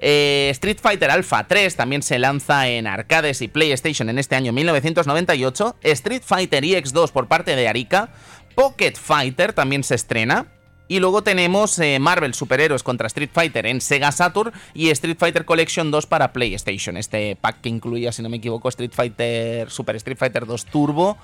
Eh, 0.00 0.48
Street 0.52 0.78
Fighter 0.80 1.10
Alpha 1.10 1.46
3 1.46 1.76
también 1.76 2.02
se 2.02 2.18
lanza 2.18 2.66
en 2.68 2.86
arcades 2.86 3.42
y 3.42 3.48
PlayStation 3.48 4.08
en 4.08 4.18
este 4.18 4.36
año 4.36 4.54
1998. 4.54 5.76
Street 5.82 6.22
Fighter 6.24 6.64
EX2 6.64 7.12
por 7.12 7.28
parte 7.28 7.56
de 7.56 7.68
Arika. 7.68 8.08
Pocket 8.54 8.94
Fighter 8.94 9.52
también 9.52 9.84
se 9.84 9.96
estrena. 9.96 10.46
Y 10.94 11.00
luego 11.00 11.24
tenemos 11.24 11.76
eh, 11.80 11.98
Marvel 11.98 12.34
Superhéroes 12.34 12.84
contra 12.84 13.08
Street 13.08 13.30
Fighter 13.32 13.66
en 13.66 13.80
Sega 13.80 14.12
Saturn 14.12 14.52
y 14.74 14.90
Street 14.90 15.16
Fighter 15.18 15.44
Collection 15.44 15.90
2 15.90 16.06
para 16.06 16.32
PlayStation. 16.32 16.96
Este 16.96 17.34
pack 17.34 17.62
que 17.62 17.68
incluía, 17.68 18.12
si 18.12 18.22
no 18.22 18.28
me 18.28 18.36
equivoco, 18.36 18.68
Street 18.68 18.92
Fighter 18.94 19.68
Super 19.72 19.96
Street 19.96 20.16
Fighter 20.16 20.46
2 20.46 20.66
Turbo 20.66 21.18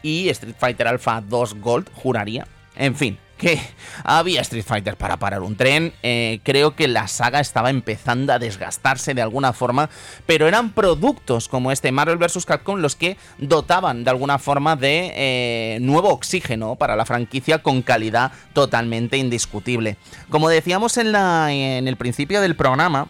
y 0.00 0.28
Street 0.28 0.54
Fighter 0.56 0.86
Alpha 0.86 1.20
2 1.20 1.54
Gold, 1.54 1.90
juraría. 1.92 2.46
En 2.76 2.94
fin, 2.94 3.18
que 3.36 3.60
había 4.04 4.40
Street 4.42 4.64
Fighter 4.64 4.96
para 4.96 5.18
parar 5.18 5.42
un 5.42 5.56
tren. 5.56 5.92
Eh, 6.02 6.40
creo 6.42 6.74
que 6.74 6.88
la 6.88 7.08
saga 7.08 7.40
estaba 7.40 7.70
empezando 7.70 8.32
a 8.32 8.38
desgastarse 8.38 9.14
de 9.14 9.22
alguna 9.22 9.52
forma, 9.52 9.90
pero 10.26 10.48
eran 10.48 10.70
productos 10.70 11.48
como 11.48 11.72
este 11.72 11.92
Marvel 11.92 12.18
vs. 12.18 12.46
Capcom 12.46 12.78
los 12.78 12.96
que 12.96 13.16
dotaban 13.38 14.04
de 14.04 14.10
alguna 14.10 14.38
forma 14.38 14.76
de 14.76 15.12
eh, 15.14 15.78
nuevo 15.80 16.10
oxígeno 16.10 16.76
para 16.76 16.96
la 16.96 17.04
franquicia 17.04 17.62
con 17.62 17.82
calidad 17.82 18.32
totalmente 18.52 19.16
indiscutible. 19.16 19.96
Como 20.30 20.48
decíamos 20.48 20.96
en, 20.96 21.14
el 21.14 21.96
principio 21.96 22.40
del 22.40 22.56
programa, 22.56 23.08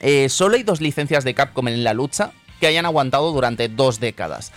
eh, 0.00 0.28
solo 0.28 0.56
hay 0.56 0.62
dos 0.62 0.80
licencias 0.80 1.24
de 1.24 1.34
Capcom 1.34 1.68
en 1.68 1.84
la 1.84 1.94
lucha 1.94 2.32
que 2.60 2.66
hayan 2.66 2.86
aguantado 2.86 3.32
durante 3.32 3.68
dos 3.68 4.00
décadas. 4.00 4.52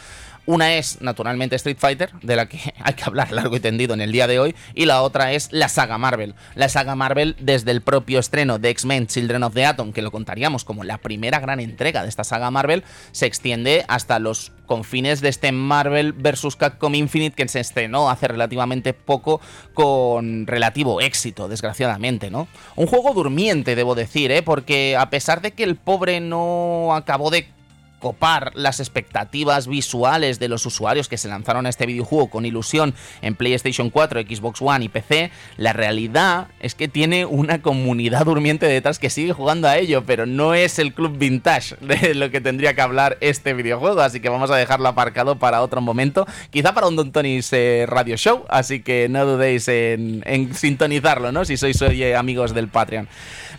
Una 0.47 0.75
es, 0.75 1.01
naturalmente, 1.01 1.57
Street 1.57 1.75
Fighter, 1.77 2.09
de 2.21 2.37
la 2.37 2.47
que 2.47 2.57
hay 2.81 2.93
que 2.93 3.03
hablar 3.03 3.33
largo 3.33 3.57
y 3.57 3.59
tendido 3.59 3.93
en 3.93 3.99
el 3.99 4.13
día 4.13 4.27
de 4.27 4.39
hoy, 4.39 4.55
y 4.73 4.85
la 4.85 5.01
otra 5.01 5.33
es 5.33 5.49
la 5.51 5.67
saga 5.67 5.97
Marvel. 5.97 6.35
La 6.55 6.69
saga 6.69 6.95
Marvel, 6.95 7.35
desde 7.37 7.71
el 7.71 7.81
propio 7.81 8.17
estreno 8.17 8.57
de 8.57 8.69
X-Men 8.69 9.07
Children 9.07 9.43
of 9.43 9.53
the 9.53 9.65
Atom, 9.65 9.91
que 9.91 10.01
lo 10.01 10.09
contaríamos 10.09 10.63
como 10.63 10.85
la 10.85 10.99
primera 10.99 11.41
gran 11.41 11.59
entrega 11.59 12.01
de 12.01 12.07
esta 12.07 12.23
saga 12.23 12.49
Marvel, 12.49 12.85
se 13.11 13.25
extiende 13.25 13.83
hasta 13.89 14.19
los 14.19 14.53
confines 14.65 15.19
de 15.19 15.27
este 15.27 15.51
Marvel 15.51 16.13
vs. 16.13 16.55
Capcom 16.55 16.95
Infinite 16.95 17.35
que 17.35 17.47
se 17.49 17.59
estrenó 17.59 18.09
hace 18.09 18.29
relativamente 18.29 18.93
poco 18.93 19.41
con 19.73 20.47
relativo 20.47 21.01
éxito, 21.01 21.49
desgraciadamente, 21.49 22.31
¿no? 22.31 22.47
Un 22.77 22.87
juego 22.87 23.13
durmiente, 23.13 23.75
debo 23.75 23.95
decir, 23.95 24.31
¿eh? 24.31 24.43
Porque 24.43 24.95
a 24.95 25.09
pesar 25.09 25.41
de 25.41 25.51
que 25.51 25.65
el 25.65 25.75
pobre 25.75 26.21
no 26.21 26.95
acabó 26.95 27.31
de 27.31 27.56
copar 27.99 28.51
las 28.55 28.79
expectativas 28.79 29.67
visuales 29.67 30.39
de 30.39 30.47
los 30.47 30.65
usuarios 30.65 31.07
que 31.07 31.17
se 31.17 31.27
lanzaron 31.27 31.65
a 31.65 31.69
este 31.69 31.85
videojuego 31.85 32.29
con 32.29 32.45
ilusión 32.45 32.93
en 33.21 33.35
PlayStation 33.35 33.89
4, 33.89 34.21
Xbox 34.21 34.61
One 34.61 34.85
y 34.85 34.89
PC, 34.89 35.31
la 35.57 35.73
realidad 35.73 36.47
es 36.59 36.75
que 36.75 36.87
tiene 36.87 37.25
una 37.25 37.61
comunidad 37.61 38.25
durmiente 38.25 38.65
detrás 38.67 38.99
que 38.99 39.09
sigue 39.09 39.33
jugando 39.33 39.67
a 39.67 39.77
ello, 39.77 40.03
pero 40.05 40.25
no 40.25 40.53
es 40.53 40.79
el 40.79 40.93
club 40.93 41.17
vintage 41.17 41.75
de 41.81 42.15
lo 42.15 42.31
que 42.31 42.41
tendría 42.41 42.73
que 42.73 42.81
hablar 42.81 43.17
este 43.21 43.53
videojuego, 43.53 44.01
así 44.01 44.19
que 44.19 44.29
vamos 44.29 44.51
a 44.51 44.55
dejarlo 44.55 44.89
aparcado 44.89 45.37
para 45.37 45.61
otro 45.61 45.81
momento, 45.81 46.27
quizá 46.49 46.73
para 46.73 46.87
un 46.87 46.95
Don 46.95 47.11
Tony's 47.11 47.51
eh, 47.53 47.85
radio 47.87 48.17
show, 48.17 48.45
así 48.49 48.81
que 48.81 49.09
no 49.09 49.25
dudéis 49.25 49.67
en, 49.67 50.23
sintonizarlo, 50.53 51.31
¿no? 51.31 51.45
Si 51.45 51.57
sois 51.57 51.81
amigos 52.15 52.53
del 52.53 52.67
Patreon. 52.67 53.07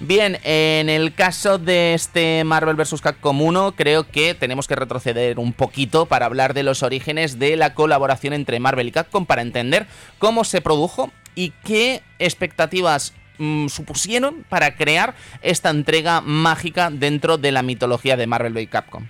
Bien, 0.00 0.38
en 0.44 0.88
el 0.88 1.12
caso 1.12 1.58
de 1.58 1.92
este 1.94 2.44
Marvel 2.44 2.76
vs. 2.76 3.00
Capcom 3.00 3.42
1, 3.42 3.72
creo 3.72 4.08
que 4.08 4.34
tenemos 4.34 4.68
que 4.68 4.76
retroceder 4.76 5.40
un 5.40 5.52
poquito 5.52 6.06
para 6.06 6.26
hablar 6.26 6.54
de 6.54 6.62
los 6.62 6.84
orígenes 6.84 7.40
de 7.40 7.56
la 7.56 7.74
colaboración 7.74 8.32
entre 8.32 8.60
Marvel 8.60 8.86
y 8.86 8.92
Capcom 8.92 9.26
para 9.26 9.42
entender 9.42 9.88
cómo 10.18 10.44
se 10.44 10.60
produjo 10.60 11.10
y 11.34 11.50
qué 11.64 12.02
expectativas 12.20 13.12
mm, 13.38 13.66
supusieron 13.66 14.44
para 14.48 14.76
crear 14.76 15.16
esta 15.42 15.70
entrega 15.70 16.20
mágica 16.20 16.90
dentro 16.90 17.36
de 17.36 17.50
la 17.50 17.62
mitología 17.62 18.16
de 18.16 18.28
Marvel 18.28 18.56
y 18.56 18.68
Capcom. 18.68 19.04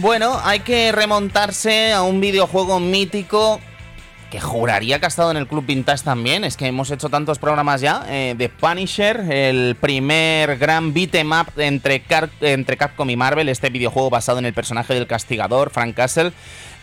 Bueno, 0.00 0.40
hay 0.42 0.60
que 0.60 0.92
remontarse 0.92 1.92
a 1.92 2.00
un 2.00 2.22
videojuego 2.22 2.80
mítico 2.80 3.60
que 4.30 4.40
juraría 4.40 4.98
que 4.98 5.04
ha 5.04 5.08
estado 5.08 5.30
en 5.30 5.36
el 5.36 5.46
Club 5.46 5.66
Vintage 5.66 6.04
también. 6.04 6.42
Es 6.44 6.56
que 6.56 6.66
hemos 6.66 6.90
hecho 6.90 7.10
tantos 7.10 7.38
programas 7.38 7.82
ya. 7.82 8.06
Eh, 8.08 8.34
de 8.38 8.48
Punisher, 8.48 9.20
el 9.30 9.76
primer 9.78 10.56
gran 10.56 10.94
beat'em 10.94 11.30
up 11.32 11.48
entre, 11.58 12.02
entre 12.40 12.78
Capcom 12.78 13.10
y 13.10 13.16
Marvel, 13.16 13.50
este 13.50 13.68
videojuego 13.68 14.08
basado 14.08 14.38
en 14.38 14.46
el 14.46 14.54
personaje 14.54 14.94
del 14.94 15.06
castigador, 15.06 15.68
Frank 15.68 15.94
Castle. 15.94 16.32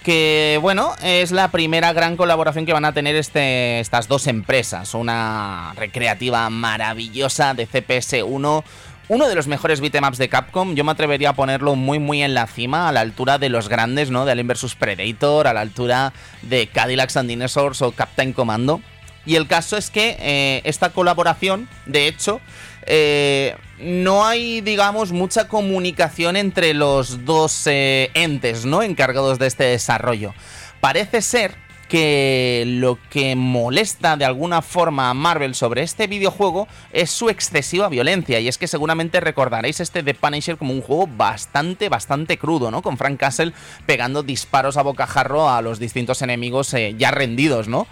Que 0.04 0.60
bueno, 0.62 0.94
es 1.02 1.32
la 1.32 1.48
primera 1.48 1.94
gran 1.94 2.18
colaboración 2.18 2.68
que 2.68 2.74
van 2.74 2.86
a 2.86 2.94
tener 2.94 3.16
este, 3.16 3.80
estas 3.80 4.08
dos 4.08 4.28
empresas. 4.28 4.94
Una 4.94 5.74
recreativa 5.76 6.48
maravillosa 6.52 7.56
de 7.56 7.66
CPS 7.66 8.22
1 8.22 8.64
uno 9.10 9.28
de 9.28 9.36
los 9.36 9.48
mejores 9.48 9.80
beatemaps 9.80 10.18
de 10.18 10.30
Capcom. 10.30 10.76
Yo 10.76 10.84
me 10.84 10.92
atrevería 10.92 11.30
a 11.30 11.34
ponerlo 11.34 11.76
muy, 11.76 12.00
muy 12.00 12.24
en 12.24 12.34
la 12.34 12.48
cima, 12.48 12.90
a 12.90 12.92
la 12.92 13.02
altura 13.02 13.38
de 13.38 13.50
los 13.50 13.70
grandes, 13.70 14.10
¿no? 14.12 14.26
De 14.26 14.34
Alien 14.34 14.48
vs 14.48 14.76
Predator, 14.76 15.48
a 15.48 15.54
la 15.54 15.62
altura 15.62 16.14
de 16.42 16.68
Cadillacs 16.68 17.18
and 17.18 17.30
Dinosaurs 17.30 17.82
o 17.82 17.92
Captain 17.92 18.34
Commando. 18.34 18.82
Y 19.26 19.36
el 19.36 19.48
caso 19.48 19.78
es 19.78 19.90
que 19.90 20.18
eh, 20.20 20.62
esta 20.64 20.90
colaboración, 20.90 21.68
de 21.86 22.08
hecho, 22.08 22.40
eh, 22.86 23.56
no 23.80 24.26
hay, 24.26 24.62
digamos, 24.62 25.12
mucha 25.12 25.48
comunicación 25.48 26.38
entre 26.38 26.74
los 26.74 27.26
dos 27.26 27.68
eh, 27.68 28.10
entes, 28.14 28.66
¿no? 28.66 28.84
Encargados 28.84 29.40
de 29.40 29.48
este 29.48 29.66
desarrollo. 29.66 30.34
Parece 30.80 31.22
ser 31.22 31.67
que 31.88 32.64
lo 32.68 32.98
que 33.10 33.36
molesta 33.36 34.18
de 34.18 34.26
alguna 34.26 34.62
forma 34.62 35.10
a 35.10 35.14
Marvel 35.14 35.56
sobre 35.56 35.84
este 35.84 36.08
videojuego 36.08 36.68
es 36.92 37.10
su 37.10 37.30
excesiva 37.30 37.90
violencia. 37.90 38.40
Y 38.40 38.48
es 38.48 38.58
que 38.58 38.68
seguramente 38.68 39.20
recordaréis 39.20 39.80
este 39.80 40.04
The 40.04 40.14
Punisher 40.14 40.58
como 40.58 40.74
un 40.74 40.82
juego 40.82 41.08
bastante, 41.08 41.90
bastante 41.90 42.38
crudo, 42.38 42.72
¿no? 42.72 42.82
Con 42.82 42.98
Frank 42.98 43.20
Castle 43.20 43.54
pegando 43.86 44.24
disparos 44.24 44.78
a 44.78 44.84
bocajarro 44.84 45.50
a 45.50 45.62
los 45.62 45.80
distintos 45.80 46.22
enemigos 46.22 46.74
eh, 46.74 46.96
ya 46.98 47.12
rendidos, 47.12 47.68
¿no? 47.68 47.88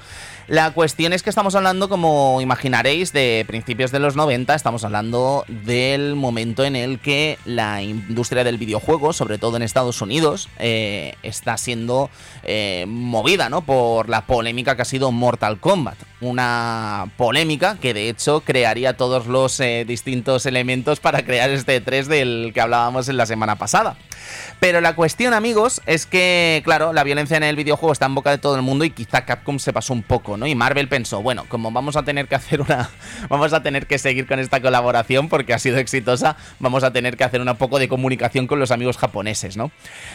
La 0.47 0.71
cuestión 0.71 1.11
es 1.11 1.23
que 1.23 1.31
estamos 1.31 1.55
hablando, 1.55 1.89
como 1.89 2.39
imaginaréis, 2.39 3.11
de 3.11 3.43
principios 3.47 3.91
de 3.91 3.97
los 3.97 4.15
90, 4.15 4.53
estamos 4.53 4.83
hablando 4.83 5.43
del 5.47 6.15
momento 6.15 6.63
en 6.63 6.75
el 6.75 6.99
que 6.99 7.39
la 7.45 7.81
industria 7.81 8.43
del 8.43 8.59
videojuego, 8.59 9.11
sobre 9.11 9.39
todo 9.39 9.57
en 9.57 9.63
Estados 9.63 10.03
Unidos, 10.03 10.47
eh, 10.59 11.15
está 11.23 11.57
siendo 11.57 12.11
eh, 12.43 12.85
movida 12.87 13.49
¿no? 13.49 13.61
por 13.61 14.07
la 14.07 14.27
polémica 14.27 14.75
que 14.75 14.83
ha 14.83 14.85
sido 14.85 15.11
Mortal 15.11 15.59
Kombat. 15.59 15.97
Una 16.21 17.11
polémica 17.17 17.77
que 17.81 17.95
de 17.95 18.09
hecho 18.09 18.41
crearía 18.41 18.95
todos 18.97 19.25
los 19.25 19.59
eh, 19.59 19.83
distintos 19.87 20.45
elementos 20.45 20.99
para 20.99 21.25
crear 21.25 21.49
este 21.49 21.81
3 21.81 22.07
del 22.07 22.51
que 22.53 22.61
hablábamos 22.61 23.09
en 23.09 23.17
la 23.17 23.25
semana 23.25 23.55
pasada. 23.55 23.97
Pero 24.59 24.81
la 24.81 24.95
cuestión, 24.95 25.33
amigos, 25.33 25.81
es 25.85 26.05
que, 26.05 26.61
claro, 26.65 26.93
la 26.93 27.03
violencia 27.03 27.37
en 27.37 27.43
el 27.43 27.55
videojuego 27.55 27.91
está 27.91 28.05
en 28.05 28.15
boca 28.15 28.31
de 28.31 28.37
todo 28.37 28.55
el 28.55 28.61
mundo 28.61 28.85
y 28.85 28.89
quizá 28.89 29.25
Capcom 29.25 29.59
se 29.59 29.73
pasó 29.73 29.93
un 29.93 30.03
poco, 30.03 30.34
Y 30.45 30.55
Marvel 30.55 30.87
pensó, 30.87 31.21
bueno, 31.21 31.45
como 31.47 31.71
vamos 31.71 31.95
a 31.95 32.03
tener 32.03 32.27
que 32.27 32.35
hacer 32.35 32.61
una. 32.61 32.89
Vamos 33.29 33.53
a 33.53 33.63
tener 33.63 33.87
que 33.87 33.97
seguir 33.97 34.27
con 34.27 34.39
esta 34.39 34.61
colaboración 34.61 35.29
porque 35.29 35.53
ha 35.53 35.59
sido 35.59 35.77
exitosa, 35.77 36.35
vamos 36.59 36.83
a 36.83 36.91
tener 36.91 37.17
que 37.17 37.23
hacer 37.23 37.41
un 37.41 37.55
poco 37.55 37.79
de 37.79 37.87
comunicación 37.87 38.45
con 38.45 38.59
los 38.59 38.71
amigos 38.71 38.97
japoneses, 38.97 39.57
¿no? 39.57 39.71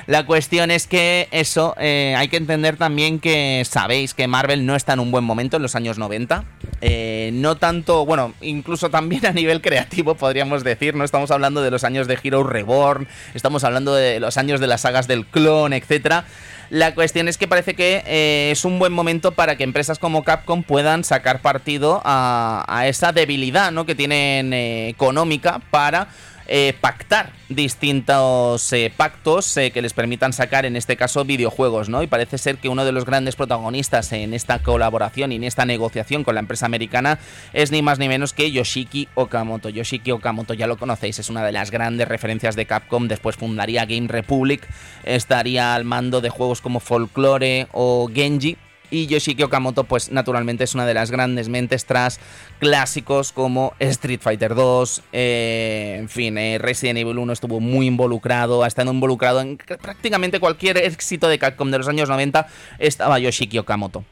La 0.07 0.27
cuestión 0.27 0.71
es 0.71 0.87
que 0.87 1.29
eso, 1.31 1.75
eh, 1.79 2.15
hay 2.17 2.29
que 2.29 2.37
entender 2.37 2.77
también 2.77 3.19
que 3.19 3.63
sabéis 3.67 4.15
que 4.15 4.27
Marvel 4.29 4.67
no 4.67 4.77
está 4.77 4.93
en 4.93 5.01
un 5.01 5.11
buen 5.11 5.25
momento 5.25 5.57
en 5.57 5.63
los 5.63 5.75
años 5.75 5.99
90. 5.99 6.45
Eh, 6.83 7.31
no 7.35 7.57
tanto, 7.57 8.07
bueno, 8.07 8.33
incluso 8.41 8.91
también 8.91 9.27
a 9.27 9.33
nivel 9.33 9.61
creativo, 9.61 10.15
podríamos 10.15 10.65
decir, 10.65 10.95
¿no? 10.95 11.05
Estamos 11.05 11.31
hablando 11.31 11.63
de 11.63 11.71
los 11.71 11.85
años 11.85 12.07
de 12.07 12.19
Hero 12.23 12.43
Reborn, 12.43 13.07
estamos 13.35 13.65
hablando 13.65 13.95
de 13.95 14.21
los 14.21 14.37
años 14.39 14.61
de 14.61 14.67
las 14.67 14.83
sagas 14.83 15.07
del 15.07 15.27
clon, 15.27 15.73
etcétera. 15.73 16.25
La 16.71 16.95
cuestión 16.95 17.27
es 17.27 17.37
que 17.37 17.49
parece 17.49 17.75
que 17.75 18.05
eh, 18.07 18.51
es 18.53 18.65
un 18.65 18.79
buen 18.79 18.93
momento 18.93 19.33
para 19.33 19.57
que 19.57 19.65
empresas 19.65 19.99
como 19.99 20.23
Capcom 20.23 20.63
puedan 20.63 21.03
sacar 21.03 21.41
partido 21.43 22.01
a, 22.05 22.85
esa 22.87 23.11
debilidad 23.11 23.73
¿no? 23.73 23.87
que 23.87 23.97
tienen 23.97 24.53
eh, 24.53 24.89
económica 24.89 25.61
para 25.73 26.07
eh, 26.53 26.75
pactar 26.81 27.31
distintos 27.49 28.73
eh, 28.73 28.93
pactos 28.97 29.57
eh, 29.57 29.71
que 29.71 29.83
les 29.83 29.93
permitan 29.93 30.33
sacar, 30.33 30.67
en 30.67 30.75
este 30.75 30.97
caso, 30.97 31.25
videojuegos, 31.25 31.89
¿no? 31.89 32.03
Y 32.03 32.09
parece 32.09 32.39
ser 32.39 32.57
que 32.57 32.69
uno 32.69 32.85
de 32.85 32.91
los 32.91 33.05
grandes 33.05 33.37
protagonistas 33.37 34.13
en 34.13 34.35
esta 34.35 34.59
colaboración 34.59 35.31
y 35.31 35.37
en 35.37 35.45
esta 35.45 35.65
negociación 35.65 36.25
con 36.25 36.35
la 36.35 36.41
empresa 36.41 36.67
americana 36.67 37.21
es 37.53 37.71
ni 37.71 37.83
más 37.83 38.01
ni 38.01 38.09
menos 38.09 38.33
que 38.33 38.51
Yoshiki 38.51 39.07
Okamoto. 39.15 39.69
Yoshiki 39.69 40.11
Okamoto 40.11 40.53
ya 40.53 40.67
lo 40.67 40.77
conocéis, 40.77 41.21
es 41.21 41.31
una 41.31 41.45
de 41.45 41.53
las 41.53 41.71
grandes 41.71 42.09
referencias 42.09 42.57
de 42.57 42.67
Capcom, 42.67 43.07
después 43.07 43.37
fundaría 43.37 43.87
Game 43.87 44.09
Republic, 44.09 44.67
estaría 45.05 45.77
al 45.77 45.85
mando 45.85 46.21
de 46.21 46.31
juegos 46.31 46.61
como 46.61 46.81
Folklore 46.81 47.69
o 47.71 48.11
Genji, 48.13 48.57
y 48.91 49.07
Yoshiki 49.07 49.43
Okamoto, 49.43 49.85
pues 49.85 50.11
naturalmente 50.11 50.65
es 50.65 50.75
una 50.75 50.87
de 50.87 50.95
las 50.95 51.11
grandes 51.11 51.49
mentes 51.49 51.85
tras 51.85 52.21
clásicos 52.59 53.33
como 53.33 53.75
Street 53.79 54.21
Fighter 54.21 54.55
2, 54.55 55.03
eh, 55.13 55.97
en 55.99 56.09
fin, 56.09 56.37
eh, 56.39 56.59
Resident 56.59 56.99
Evil 56.99 57.19
1 57.19 57.33
estuvo 57.33 57.61
muy 57.61 57.87
involucrado, 57.87 58.65
ha 58.65 58.67
estado 58.67 58.93
involucrado 58.93 59.41
en 59.41 59.57
prácticamente 59.57 60.41
cualquier 60.41 60.79
éxito 60.79 61.29
de 61.29 61.39
Capcom 61.39 61.71
de 61.71 61.79
los 61.79 61.89
años 61.89 62.09
90, 62.09 62.47
estaba 62.79 63.19
Yoshiki 63.19 63.59
Okamoto. 63.59 64.05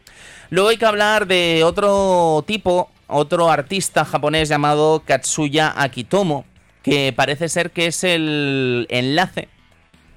Luego 0.50 0.70
hay 0.70 0.76
que 0.78 0.86
hablar 0.86 1.26
de 1.26 1.62
otro 1.64 2.42
tipo, 2.46 2.90
otro 3.06 3.50
artista 3.50 4.04
japonés 4.04 4.48
llamado 4.48 5.02
Katsuya 5.04 5.74
Akitomo, 5.76 6.44
que 6.82 7.12
parece 7.14 7.48
ser 7.48 7.70
que 7.70 7.86
es 7.86 8.04
el 8.04 8.86
enlace 8.88 9.48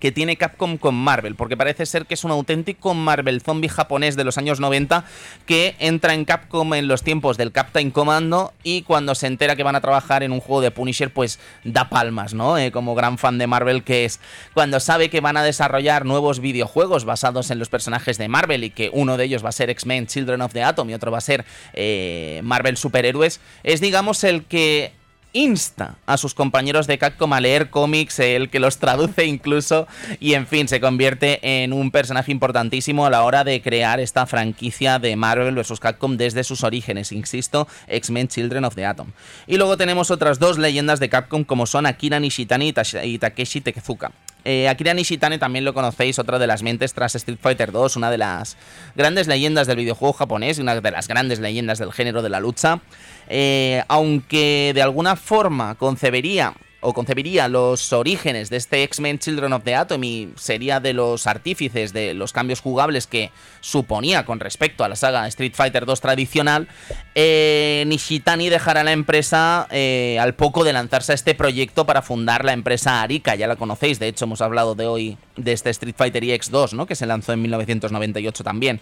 que 0.02 0.12
tiene 0.12 0.36
Capcom 0.36 0.78
con 0.78 0.96
Marvel, 0.96 1.36
porque 1.36 1.56
parece 1.56 1.86
ser 1.86 2.08
que 2.08 2.16
es 2.16 2.24
un 2.24 2.32
auténtico 2.32 2.96
Marvel 2.96 3.40
zombie 3.42 3.70
japonés 3.70 4.16
de 4.16 4.24
los 4.24 4.38
años 4.40 4.60
90 4.60 5.06
que 5.46 5.76
entra 5.80 6.16
en 6.16 6.26
Capcom 6.26 6.74
en 6.74 6.88
los 6.88 7.04
tiempos 7.04 7.38
del 7.38 7.52
Captain 7.52 7.92
Commando 7.92 8.52
y 8.64 8.82
cuando 8.82 9.14
se 9.14 9.28
entera 9.28 9.56
que 9.56 9.64
van 9.64 9.76
a 9.76 9.82
trabajar 9.82 10.24
en 10.24 10.32
un 10.32 10.40
juego 10.40 10.62
de 10.62 10.72
Punisher, 10.72 11.14
pues 11.14 11.40
da 11.64 11.88
palmas, 11.90 12.34
¿no? 12.34 12.58
Eh, 12.58 12.72
como 12.72 12.96
gran 12.96 13.20
fan 13.20 13.38
de 13.38 13.46
Marvel 13.46 13.84
que 13.84 14.04
es, 14.06 14.20
cuando 14.56 14.80
sabe 14.80 15.12
que 15.12 15.22
van 15.22 15.38
a 15.38 15.44
desarrollar 15.44 16.04
nuevos 16.04 16.40
videojuegos 16.40 17.06
basados 17.06 17.52
en 17.52 17.60
los 17.60 17.70
personajes 17.70 18.18
de 18.18 18.28
Marvel 18.28 18.64
y 18.64 18.72
que 18.72 18.90
uno 18.92 19.18
de 19.18 19.26
ellos 19.26 19.46
va 19.46 19.50
a 19.50 19.54
ser 19.54 19.70
X-Men 19.70 20.08
Children 20.08 20.42
of 20.42 20.54
the 20.54 20.64
Atom 20.64 20.90
y 20.90 20.96
otro 20.96 21.12
va 21.12 21.20
a 21.20 21.22
ser 21.22 21.46
eh, 21.74 22.42
Marvel 22.44 22.76
Superhéroes, 22.76 23.40
es 23.64 23.82
digamos 23.82 24.24
el 24.24 24.46
que 24.46 24.94
insta 25.34 25.96
a 26.06 26.18
sus 26.18 26.34
compañeros 26.34 26.88
de 26.88 26.98
Capcom 26.98 27.34
a 27.34 27.40
leer 27.40 27.70
cómics, 27.70 28.20
el 28.20 28.50
que 28.50 28.60
los 28.60 28.78
traduce 28.78 29.26
incluso, 29.26 29.88
y 30.20 30.34
en 30.34 30.48
fin, 30.48 30.68
se 30.68 30.82
convierte 30.82 31.64
en 31.64 31.74
un 31.74 31.92
personaje 31.92 32.32
importantísimo 32.32 33.06
a 33.06 33.10
la 33.10 33.24
hora 33.24 33.44
de 33.44 33.62
crear 33.62 34.00
esta 34.00 34.26
franquicia 34.26 35.00
de 35.00 35.16
Marvel 35.16 35.56
vs. 35.56 35.80
Capcom 35.80 36.18
desde 36.18 36.44
sus 36.44 36.64
orígenes, 36.64 37.12
insisto, 37.12 37.68
X-Men 37.88 38.28
Children 38.28 38.66
of 38.66 38.76
the 38.76 38.86
Atom. 38.86 39.12
Y 39.48 39.58
luego 39.58 39.78
tenemos 39.78 40.12
otras 40.12 40.40
dos 40.40 40.58
leyendas 40.58 41.00
de 41.00 41.10
Capcom 41.10 41.44
como 41.44 41.66
son 41.66 41.86
Akira 41.86 42.20
Nishitani 42.20 42.74
y 43.04 43.18
Takeshi 43.18 43.62
Tezuka. 43.62 44.12
Eh, 44.44 44.68
Akira 44.68 44.94
Nishitani 44.94 45.38
también 45.38 45.66
lo 45.66 45.74
conocéis, 45.74 46.18
otra 46.20 46.40
de 46.40 46.48
las 46.48 46.64
mentes 46.64 46.94
tras 46.94 47.16
Street 47.16 47.38
Fighter 47.40 47.72
2, 47.72 47.96
una 47.96 48.10
de 48.10 48.18
las 48.18 48.58
grandes 48.96 49.28
leyendas 49.28 49.68
del 49.68 49.78
videojuego 49.78 50.14
japonés 50.14 50.58
y 50.58 50.62
una 50.62 50.80
de 50.80 50.92
las 50.92 51.08
grandes 51.08 51.40
leyendas 51.40 51.80
del 51.80 51.92
género 51.92 52.22
de 52.22 52.30
la 52.30 52.40
lucha. 52.40 52.80
Eh, 53.28 53.84
aunque 53.88 54.72
de 54.74 54.82
alguna 54.82 55.16
forma 55.16 55.76
concebería 55.76 56.54
o 56.82 56.94
concebiría 56.94 57.48
los 57.48 57.94
orígenes 57.94 58.50
de 58.50 58.58
este 58.58 58.84
X-Men 58.84 59.20
Children 59.20 59.54
of 59.54 59.64
the 59.64 59.76
Atom 59.76 60.04
y 60.04 60.30
sería 60.36 60.80
de 60.80 60.94
los 60.94 61.28
artífices 61.28 61.94
de 61.94 62.14
los 62.14 62.34
cambios 62.34 62.60
jugables 62.60 63.08
que 63.08 63.32
suponía 63.60 64.26
con 64.26 64.40
respecto 64.40 64.84
a 64.84 64.90
la 64.90 64.96
saga 64.96 65.28
Street 65.28 65.54
Fighter 65.54 65.86
2 65.86 66.02
tradicional, 66.02 66.68
eh, 67.14 67.84
Nishitani 67.88 68.50
dejará 68.50 68.84
la 68.84 68.92
empresa 68.92 69.68
eh, 69.70 70.18
al 70.20 70.34
poco 70.34 70.64
de 70.64 70.74
lanzarse 70.74 71.12
a 71.12 71.16
este 71.16 71.36
proyecto 71.36 71.86
para 71.86 72.02
fundar 72.02 72.44
la 72.44 72.54
empresa 72.54 73.02
Arika, 73.02 73.36
ya 73.36 73.48
la 73.48 73.56
conocéis, 73.56 74.00
de 74.00 74.08
hecho 74.08 74.26
hemos 74.26 74.42
hablado 74.42 74.76
de 74.76 74.88
hoy 74.88 75.18
de 75.38 75.52
este 75.52 75.70
Street 75.70 75.96
Fighter 75.96 76.24
EX2, 76.24 76.74
¿no? 76.74 76.88
que 76.88 76.96
se 76.96 77.06
lanzó 77.06 77.34
en 77.34 77.42
1998 77.44 78.44
también. 78.44 78.80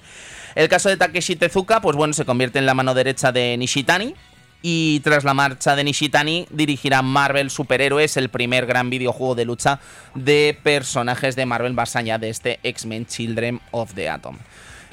El 0.55 0.67
caso 0.67 0.89
de 0.89 0.97
Takeshi 0.97 1.35
Tezuka, 1.35 1.81
pues 1.81 1.95
bueno, 1.95 2.13
se 2.13 2.25
convierte 2.25 2.59
en 2.59 2.65
la 2.65 2.73
mano 2.73 2.93
derecha 2.93 3.31
de 3.31 3.55
Nishitani, 3.57 4.15
y 4.61 4.99
tras 5.01 5.23
la 5.23 5.33
marcha 5.33 5.75
de 5.75 5.83
Nishitani 5.83 6.47
dirigirá 6.49 7.01
Marvel 7.01 7.49
Superhéroes, 7.49 8.17
el 8.17 8.29
primer 8.29 8.65
gran 8.65 8.89
videojuego 8.89 9.35
de 9.35 9.45
lucha 9.45 9.79
de 10.15 10.57
personajes 10.63 11.35
de 11.35 11.45
Marvel 11.45 11.73
más 11.73 11.95
allá 11.95 12.17
de 12.17 12.29
este 12.29 12.59
X-Men 12.63 13.05
Children 13.05 13.61
of 13.71 13.93
the 13.93 14.09
Atom. 14.09 14.37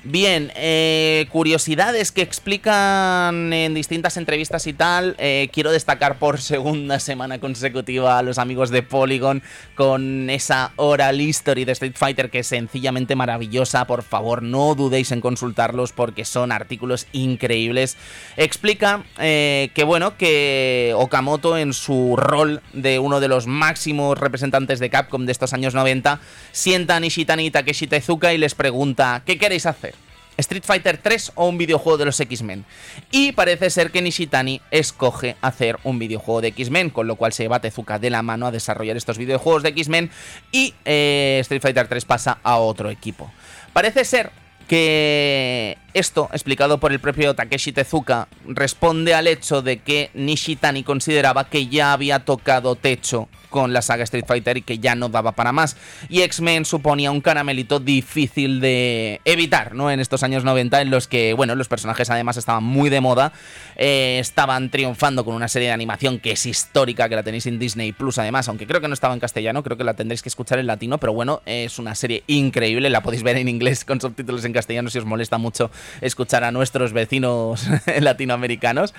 Bien, 0.08 0.52
eh, 0.54 1.26
curiosidades 1.32 2.12
que 2.12 2.22
explican 2.22 3.52
en 3.52 3.74
distintas 3.74 4.16
entrevistas 4.16 4.68
y 4.68 4.72
tal. 4.72 5.16
Eh, 5.18 5.48
quiero 5.52 5.72
destacar 5.72 6.20
por 6.20 6.40
segunda 6.40 7.00
semana 7.00 7.40
consecutiva 7.40 8.16
a 8.16 8.22
los 8.22 8.38
amigos 8.38 8.70
de 8.70 8.84
Polygon 8.84 9.42
con 9.74 10.30
esa 10.30 10.70
oral 10.76 11.20
history 11.20 11.64
de 11.64 11.72
Street 11.72 11.96
Fighter 11.96 12.30
que 12.30 12.38
es 12.38 12.46
sencillamente 12.46 13.16
maravillosa. 13.16 13.84
Por 13.88 14.04
favor, 14.04 14.44
no 14.44 14.76
dudéis 14.76 15.10
en 15.10 15.20
consultarlos 15.20 15.90
porque 15.90 16.24
son 16.24 16.52
artículos 16.52 17.08
increíbles. 17.10 17.96
Explica 18.36 19.02
eh, 19.18 19.70
que, 19.74 19.82
bueno, 19.82 20.16
que 20.16 20.92
Okamoto 20.94 21.58
en 21.58 21.72
su 21.72 22.14
rol 22.16 22.62
de 22.72 23.00
uno 23.00 23.18
de 23.18 23.26
los 23.26 23.48
máximos 23.48 24.16
representantes 24.20 24.78
de 24.78 24.88
Capcom 24.88 25.26
de 25.26 25.32
estos 25.32 25.52
años 25.52 25.74
90 25.74 26.20
sienta 26.52 26.94
a 26.94 27.00
Nishitani 27.00 27.46
y 27.46 27.50
Takeshi 27.50 27.88
Tezuka 27.88 28.32
y 28.32 28.38
les 28.38 28.54
pregunta: 28.54 29.24
¿Qué 29.26 29.36
queréis 29.36 29.66
hacer? 29.66 29.95
Street 30.38 30.64
Fighter 30.64 30.98
3 30.98 31.32
o 31.34 31.48
un 31.48 31.58
videojuego 31.58 31.98
de 31.98 32.04
los 32.06 32.20
X-Men. 32.20 32.64
Y 33.10 33.32
parece 33.32 33.70
ser 33.70 33.90
que 33.90 34.02
Nishitani 34.02 34.60
escoge 34.70 35.36
hacer 35.40 35.78
un 35.84 35.98
videojuego 35.98 36.40
de 36.40 36.48
X-Men, 36.48 36.90
con 36.90 37.06
lo 37.06 37.16
cual 37.16 37.32
se 37.32 37.48
va 37.48 37.60
Tezuka 37.60 37.98
de 37.98 38.10
la 38.10 38.22
mano 38.22 38.46
a 38.46 38.50
desarrollar 38.50 38.96
estos 38.96 39.18
videojuegos 39.18 39.62
de 39.62 39.70
X-Men 39.70 40.10
y 40.52 40.74
eh, 40.84 41.38
Street 41.40 41.62
Fighter 41.62 41.88
3 41.88 42.04
pasa 42.04 42.38
a 42.42 42.58
otro 42.58 42.90
equipo. 42.90 43.30
Parece 43.72 44.04
ser 44.04 44.30
que 44.68 45.78
esto, 45.94 46.28
explicado 46.32 46.78
por 46.78 46.92
el 46.92 47.00
propio 47.00 47.34
Takeshi 47.34 47.72
Tezuka, 47.72 48.28
responde 48.46 49.14
al 49.14 49.26
hecho 49.28 49.62
de 49.62 49.78
que 49.78 50.10
Nishitani 50.14 50.82
consideraba 50.82 51.48
que 51.48 51.68
ya 51.68 51.92
había 51.92 52.24
tocado 52.24 52.74
techo 52.74 53.28
con 53.50 53.72
la 53.72 53.82
saga 53.82 54.04
Street 54.04 54.24
Fighter 54.26 54.58
y 54.58 54.62
que 54.62 54.78
ya 54.78 54.94
no 54.94 55.08
daba 55.08 55.32
para 55.32 55.52
más. 55.52 55.76
Y 56.08 56.22
X-Men 56.22 56.64
suponía 56.64 57.10
un 57.10 57.20
caramelito 57.20 57.80
difícil 57.80 58.60
de 58.60 59.20
evitar, 59.24 59.74
¿no? 59.74 59.90
En 59.90 60.00
estos 60.00 60.22
años 60.22 60.44
90 60.44 60.82
en 60.82 60.90
los 60.90 61.08
que, 61.08 61.32
bueno, 61.32 61.54
los 61.54 61.68
personajes 61.68 62.10
además 62.10 62.36
estaban 62.36 62.64
muy 62.64 62.90
de 62.90 63.00
moda, 63.00 63.32
eh, 63.76 64.18
estaban 64.20 64.70
triunfando 64.70 65.24
con 65.24 65.34
una 65.34 65.48
serie 65.48 65.68
de 65.68 65.74
animación 65.74 66.18
que 66.18 66.32
es 66.32 66.46
histórica, 66.46 67.08
que 67.08 67.16
la 67.16 67.22
tenéis 67.22 67.46
en 67.46 67.58
Disney 67.58 67.92
Plus 67.92 68.18
además, 68.18 68.48
aunque 68.48 68.66
creo 68.66 68.80
que 68.80 68.88
no 68.88 68.94
estaba 68.94 69.14
en 69.14 69.20
castellano, 69.20 69.62
creo 69.62 69.76
que 69.76 69.84
la 69.84 69.94
tendréis 69.94 70.22
que 70.22 70.28
escuchar 70.28 70.58
en 70.58 70.66
latino, 70.66 70.98
pero 70.98 71.12
bueno, 71.12 71.42
es 71.46 71.78
una 71.78 71.94
serie 71.94 72.22
increíble, 72.26 72.90
la 72.90 73.02
podéis 73.02 73.22
ver 73.22 73.36
en 73.36 73.48
inglés 73.48 73.84
con 73.84 74.00
subtítulos 74.00 74.44
en 74.44 74.52
castellano 74.52 74.90
si 74.90 74.98
os 74.98 75.04
molesta 75.04 75.38
mucho 75.38 75.70
escuchar 76.00 76.44
a 76.44 76.52
nuestros 76.52 76.92
vecinos 76.92 77.66
latinoamericanos. 78.00 78.94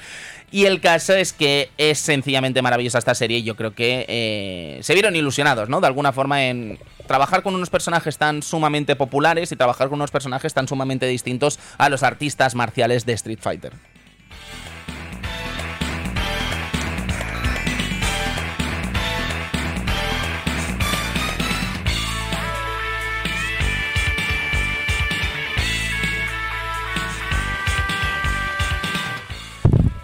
Y 0.50 0.66
el 0.66 0.80
caso 0.80 1.14
es 1.14 1.34
que 1.34 1.70
es 1.78 2.00
sencillamente 2.00 2.62
maravillosa 2.62 3.00
esta 3.00 3.16
serie 3.16 3.40
y 3.40 3.44
yo 3.44 3.56
creo 3.56 3.74
que 3.74 4.06
eh, 4.08 4.37
se 4.82 4.94
vieron 4.94 5.16
ilusionados, 5.16 5.70
¿no? 5.70 5.82
De 5.82 5.88
alguna 5.88 6.12
forma 6.12 6.46
en 6.46 6.80
trabajar 7.08 7.44
con 7.44 7.56
unos 7.56 7.70
personajes 7.70 8.18
tan 8.18 8.44
sumamente 8.44 8.96
populares 8.96 9.52
y 9.52 9.56
trabajar 9.56 9.90
con 9.90 9.96
unos 9.96 10.12
personajes 10.12 10.54
tan 10.54 10.68
sumamente 10.68 11.08
distintos 11.08 11.60
a 11.78 11.90
los 11.90 12.04
artistas 12.04 12.56
marciales 12.56 13.06
de 13.06 13.14
Street 13.14 13.40
Fighter. 13.42 13.74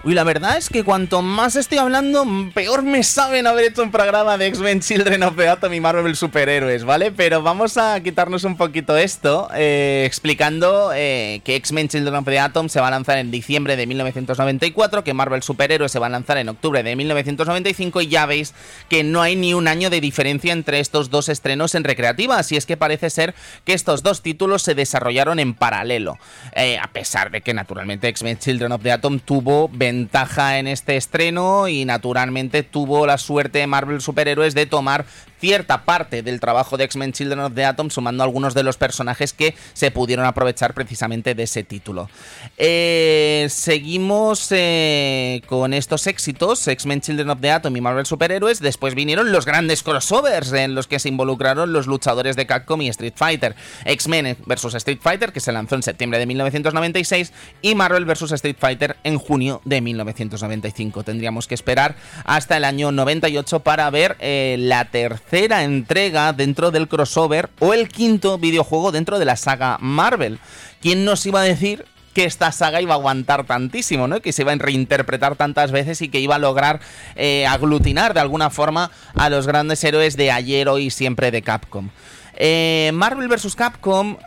Uy, 0.06 0.16
la 0.16 0.26
verdad 0.26 0.58
es 0.58 0.68
que 0.68 0.84
cuanto 0.84 1.22
más 1.22 1.56
estoy 1.56 1.78
hablando, 1.78 2.28
peor 2.54 2.84
me 2.84 3.04
saben 3.04 3.48
haber 3.48 3.64
hecho 3.64 3.84
un 3.84 3.90
programa 3.90 4.38
de 4.38 4.48
X-Men 4.48 4.82
Children 4.82 5.24
of 5.24 5.38
the 5.38 5.48
Atom 5.48 5.74
y 5.74 5.80
Marvel 5.80 6.18
Superhéroes, 6.18 6.84
¿vale? 6.84 7.14
Pero 7.14 7.42
vamos 7.42 7.78
a 7.78 7.98
quitarnos 8.02 8.44
un 8.44 8.58
poquito 8.58 8.98
esto, 8.98 9.48
eh, 9.56 10.04
explicando 10.06 10.92
eh, 10.94 11.40
que 11.46 11.56
X-Men 11.56 11.88
Children 11.88 12.16
of 12.16 12.26
the 12.26 12.38
Atom 12.38 12.68
se 12.68 12.82
va 12.82 12.90
a 12.90 12.92
lanzar 12.92 13.18
en 13.18 13.32
diciembre 13.32 13.78
de 13.78 13.88
1994, 13.88 15.06
que 15.06 15.14
Marvel 15.14 15.42
Superhéroes 15.42 15.94
se 15.94 16.00
va 16.00 16.08
a 16.08 16.10
lanzar 16.10 16.38
en 16.38 16.50
octubre 16.50 16.84
de 16.84 16.98
1995 16.98 18.02
y 18.02 18.08
ya 18.10 18.26
veis 18.26 18.54
que 18.90 19.06
no 19.06 19.22
hay 19.22 19.38
ni 19.38 19.54
un 19.54 19.70
año 19.70 19.90
de 19.90 20.02
diferencia 20.02 20.52
entre 20.52 20.82
estos 20.82 21.12
dos 21.12 21.30
estrenos 21.30 21.76
en 21.76 21.86
recreativa, 21.86 22.38
así 22.38 22.58
es 22.58 22.66
que 22.66 22.76
parece 22.76 23.10
ser 23.10 23.36
que 23.64 23.72
estos 23.72 24.04
dos 24.04 24.22
títulos 24.22 24.64
se 24.64 24.76
desarrollaron 24.76 25.40
en 25.40 25.54
paralelo, 25.54 26.18
eh, 26.58 26.78
a 26.78 26.88
pesar 26.88 27.32
de 27.32 27.40
que 27.40 27.54
naturalmente 27.54 28.10
X-Men 28.10 28.38
Children 28.40 28.74
of 28.74 28.84
the 28.84 28.92
Atom 28.92 29.20
tuvo 29.20 29.70
ventaja 29.94 30.58
en 30.58 30.68
este 30.68 30.98
estreno 30.98 31.68
y 31.68 31.86
naturalmente 31.86 32.64
tuvo 32.64 33.06
la 33.06 33.20
suerte 33.20 33.66
Marvel 33.68 34.02
Superhéroes 34.02 34.56
de 34.56 34.66
tomar 34.66 35.06
cierta 35.44 35.84
parte 35.84 36.24
del 36.24 36.40
trabajo 36.40 36.78
de 36.78 36.86
X-Men 36.86 37.12
Children 37.12 37.40
of 37.42 37.54
the 37.54 37.66
Atom, 37.66 37.90
sumando 37.90 38.24
algunos 38.24 38.54
de 38.54 38.64
los 38.64 38.78
personajes 38.78 39.34
que 39.34 39.56
se 39.74 39.92
pudieron 39.92 40.26
aprovechar 40.26 40.74
precisamente 40.74 41.36
de 41.36 41.44
ese 41.44 41.66
título. 41.66 42.10
Eh, 42.58 43.48
seguimos 43.50 44.48
eh, 44.52 45.42
con 45.48 45.74
estos 45.74 46.08
éxitos, 46.08 46.66
X-Men 46.66 47.02
Children 47.02 47.32
of 47.32 47.42
the 47.42 47.52
Atom 47.52 47.76
y 47.76 47.82
Marvel 47.82 48.06
Superhéroes, 48.06 48.62
después 48.62 48.96
vinieron 48.96 49.34
los 49.34 49.46
grandes 49.46 49.84
crossovers 49.84 50.54
en 50.54 50.76
los 50.76 50.88
que 50.88 51.00
se 51.00 51.10
involucraron 51.10 51.74
los 51.74 51.88
luchadores 51.88 52.38
de 52.38 52.48
Capcom 52.48 52.82
y 52.82 52.88
Street 52.88 53.16
Fighter, 53.18 53.54
X-Men 53.84 54.38
vs 54.46 54.76
Street 54.76 55.00
Fighter, 55.02 55.34
que 55.34 55.42
se 55.42 55.52
lanzó 55.52 55.76
en 55.76 55.84
septiembre 55.84 56.20
de 56.20 56.26
1996, 56.26 57.34
y 57.62 57.76
Marvel 57.76 58.06
vs 58.06 58.32
Street 58.32 58.56
Fighter 58.58 58.96
en 59.04 59.18
junio 59.18 59.60
de 59.66 59.82
1995. 59.82 61.04
Tendríamos 61.04 61.48
que 61.48 61.56
esperar 61.56 61.98
hasta 62.24 62.56
el 62.56 62.64
año 62.64 62.94
98 62.94 63.60
para 63.60 63.90
ver 63.90 64.16
eh, 64.22 64.56
la 64.58 64.86
tercera 64.86 65.33
entrega 65.38 66.34
dentro 66.34 66.72
del 66.72 66.88
crossover 66.88 67.50
o 67.60 67.74
el 67.74 67.90
quinto 67.90 68.38
videojuego 68.38 68.92
dentro 68.92 69.20
de 69.20 69.26
la 69.26 69.36
saga 69.36 69.78
Marvel. 69.80 70.40
¿Quién 70.82 71.06
nos 71.06 71.26
iba 71.26 71.42
a 71.42 71.44
decir 71.44 71.86
que 72.14 72.26
esta 72.26 72.52
saga 72.52 72.82
iba 72.82 72.94
a 72.94 72.98
aguantar 72.98 73.46
tantísimo, 73.46 74.08
¿no? 74.08 74.22
Que 74.22 74.32
se 74.32 74.44
iba 74.44 74.52
a 74.52 74.56
reinterpretar 74.56 75.36
tantas 75.36 75.72
veces 75.72 76.02
y 76.02 76.10
que 76.10 76.20
iba 76.20 76.36
a 76.36 76.40
lograr 76.40 76.80
eh, 77.16 77.46
aglutinar 77.48 78.14
de 78.14 78.20
alguna 78.20 78.50
forma 78.50 78.92
a 79.16 79.30
los 79.30 79.48
grandes 79.48 79.84
héroes 79.84 80.16
de 80.16 80.32
ayer, 80.32 80.70
hoy 80.70 80.86
y 80.86 80.90
siempre 80.92 81.32
de 81.32 81.42
Capcom. 81.42 81.90
Eh, 82.36 82.92
Marvel 82.94 83.28
vs. 83.28 83.56
Capcom, 83.56 84.18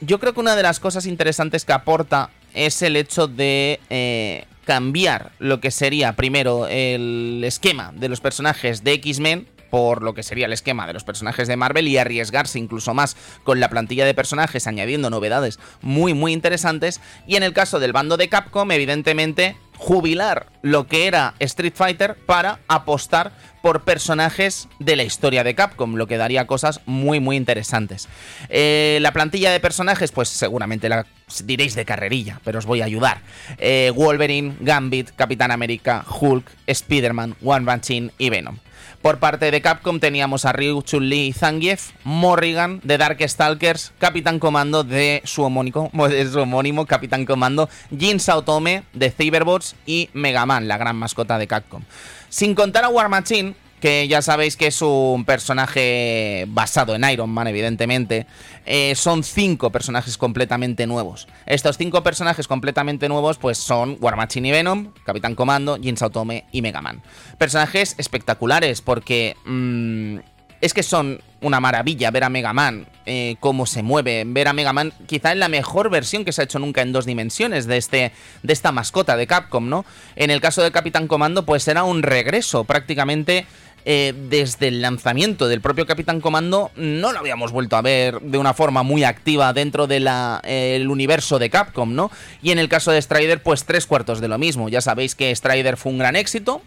yo 0.00 0.20
creo 0.20 0.34
que 0.34 0.40
una 0.40 0.56
de 0.56 0.62
las 0.62 0.80
cosas 0.80 1.06
interesantes 1.06 1.64
que 1.64 1.72
aporta 1.72 2.30
es 2.52 2.82
el 2.82 2.96
hecho 2.96 3.26
de 3.26 3.80
eh, 3.90 4.44
cambiar 4.64 5.32
lo 5.38 5.60
que 5.60 5.70
sería 5.70 6.14
primero 6.14 6.66
el 6.68 7.42
esquema 7.44 7.92
de 7.94 8.08
los 8.08 8.20
personajes 8.20 8.84
de 8.84 8.92
X-Men 8.94 9.53
por 9.74 10.04
lo 10.04 10.14
que 10.14 10.22
sería 10.22 10.46
el 10.46 10.52
esquema 10.52 10.86
de 10.86 10.92
los 10.92 11.02
personajes 11.02 11.48
de 11.48 11.56
Marvel 11.56 11.88
y 11.88 11.98
arriesgarse 11.98 12.60
incluso 12.60 12.94
más 12.94 13.16
con 13.42 13.58
la 13.58 13.68
plantilla 13.68 14.06
de 14.06 14.14
personajes 14.14 14.68
añadiendo 14.68 15.10
novedades 15.10 15.58
muy 15.82 16.14
muy 16.14 16.32
interesantes 16.32 17.00
y 17.26 17.34
en 17.34 17.42
el 17.42 17.52
caso 17.52 17.80
del 17.80 17.92
bando 17.92 18.16
de 18.16 18.28
Capcom 18.28 18.70
evidentemente 18.70 19.56
jubilar 19.76 20.46
lo 20.62 20.86
que 20.86 21.08
era 21.08 21.34
Street 21.40 21.72
Fighter 21.74 22.14
para 22.14 22.60
apostar 22.68 23.32
por 23.62 23.82
personajes 23.82 24.68
de 24.78 24.94
la 24.94 25.02
historia 25.02 25.42
de 25.42 25.56
Capcom, 25.56 25.96
lo 25.96 26.06
que 26.06 26.18
daría 26.18 26.46
cosas 26.46 26.80
muy 26.86 27.18
muy 27.18 27.34
interesantes. 27.34 28.08
Eh, 28.50 28.98
la 29.00 29.12
plantilla 29.12 29.50
de 29.50 29.58
personajes, 29.58 30.12
pues 30.12 30.28
seguramente 30.28 30.88
la 30.88 31.04
diréis 31.44 31.74
de 31.74 31.84
carrerilla, 31.84 32.40
pero 32.44 32.60
os 32.60 32.66
voy 32.66 32.80
a 32.82 32.84
ayudar. 32.84 33.22
Eh, 33.58 33.90
Wolverine, 33.92 34.54
Gambit, 34.60 35.10
Capitán 35.16 35.50
América, 35.50 36.04
Hulk, 36.20 36.48
Spider-Man, 36.66 37.34
One 37.42 37.64
Man 37.64 37.80
y 38.18 38.30
Venom. 38.30 38.58
Por 39.04 39.18
parte 39.18 39.50
de 39.50 39.60
Capcom 39.60 40.00
teníamos 40.00 40.46
a 40.46 40.54
Ryu, 40.54 40.80
Chun-Li 40.80 41.26
y 41.26 41.32
Zangief, 41.34 41.90
Morrigan 42.04 42.80
de 42.84 42.96
Darkstalkers, 42.96 43.92
Capitán 43.98 44.38
Comando 44.38 44.82
de 44.82 45.20
su 45.26 45.42
homónico, 45.42 45.90
de 46.08 46.26
su 46.26 46.40
homónimo 46.40 46.86
Capitán 46.86 47.26
Comando, 47.26 47.68
Jin 47.94 48.18
Saotome 48.18 48.84
de 48.94 49.10
Cyberbots 49.10 49.76
y 49.84 50.08
Mega 50.14 50.46
Man, 50.46 50.68
la 50.68 50.78
gran 50.78 50.96
mascota 50.96 51.36
de 51.36 51.46
Capcom. 51.46 51.82
Sin 52.30 52.54
contar 52.54 52.84
a 52.84 52.88
War 52.88 53.10
Machine, 53.10 53.54
que 53.84 54.08
ya 54.08 54.22
sabéis 54.22 54.56
que 54.56 54.68
es 54.68 54.80
un 54.80 55.26
personaje 55.26 56.46
basado 56.48 56.94
en 56.94 57.04
Iron 57.04 57.28
Man, 57.28 57.48
evidentemente. 57.48 58.26
Eh, 58.64 58.94
son 58.94 59.22
cinco 59.22 59.68
personajes 59.72 60.16
completamente 60.16 60.86
nuevos. 60.86 61.28
Estos 61.44 61.76
cinco 61.76 62.02
personajes 62.02 62.48
completamente 62.48 63.10
nuevos, 63.10 63.36
pues 63.36 63.58
son 63.58 63.98
War 64.00 64.16
Machine 64.16 64.48
y 64.48 64.52
Venom, 64.52 64.94
Capitán 65.04 65.34
Comando, 65.34 65.76
Jin 65.76 65.98
Saotome 65.98 66.46
y 66.50 66.62
Mega 66.62 66.80
Man. 66.80 67.02
Personajes 67.36 67.94
espectaculares 67.98 68.80
porque 68.80 69.36
mmm, 69.44 70.16
es 70.62 70.72
que 70.72 70.82
son 70.82 71.20
una 71.42 71.60
maravilla 71.60 72.10
ver 72.10 72.24
a 72.24 72.30
Mega 72.30 72.54
Man, 72.54 72.86
eh, 73.04 73.36
cómo 73.38 73.66
se 73.66 73.82
mueve, 73.82 74.24
ver 74.26 74.48
a 74.48 74.54
Mega 74.54 74.72
Man 74.72 74.94
quizá 75.06 75.32
en 75.32 75.40
la 75.40 75.50
mejor 75.50 75.90
versión 75.90 76.24
que 76.24 76.32
se 76.32 76.40
ha 76.40 76.44
hecho 76.44 76.58
nunca 76.58 76.80
en 76.80 76.92
dos 76.92 77.04
dimensiones 77.04 77.66
de, 77.66 77.76
este, 77.76 78.12
de 78.42 78.52
esta 78.54 78.72
mascota 78.72 79.14
de 79.18 79.26
Capcom, 79.26 79.68
¿no? 79.68 79.84
En 80.16 80.30
el 80.30 80.40
caso 80.40 80.62
de 80.62 80.72
Capitán 80.72 81.06
Comando, 81.06 81.44
pues 81.44 81.68
era 81.68 81.84
un 81.84 82.02
regreso 82.02 82.64
prácticamente 82.64 83.44
eh, 83.86 84.14
desde 84.30 84.68
el 84.68 84.80
lanzamiento 84.80 85.46
del 85.46 85.60
propio 85.60 85.86
Capitán 85.86 86.20
Comando 86.20 86.70
no 86.74 87.12
lo 87.12 87.18
habíamos 87.18 87.52
vuelto 87.52 87.76
a 87.76 87.82
ver 87.82 88.20
de 88.20 88.38
una 88.38 88.54
forma 88.54 88.82
muy 88.82 89.04
activa 89.04 89.52
dentro 89.52 89.86
del 89.86 90.08
eh, 90.44 90.86
universo 90.88 91.38
de 91.38 91.50
Capcom, 91.50 91.94
¿no? 91.94 92.10
Y 92.42 92.50
en 92.50 92.58
el 92.58 92.68
caso 92.68 92.92
de 92.92 93.02
Strider, 93.02 93.42
pues 93.42 93.64
tres 93.64 93.86
cuartos 93.86 94.20
de 94.20 94.28
lo 94.28 94.38
mismo. 94.38 94.68
Ya 94.68 94.80
sabéis 94.80 95.14
que 95.14 95.34
Strider 95.34 95.76
fue 95.76 95.92
un 95.92 95.98
gran 95.98 96.16
éxito, 96.16 96.62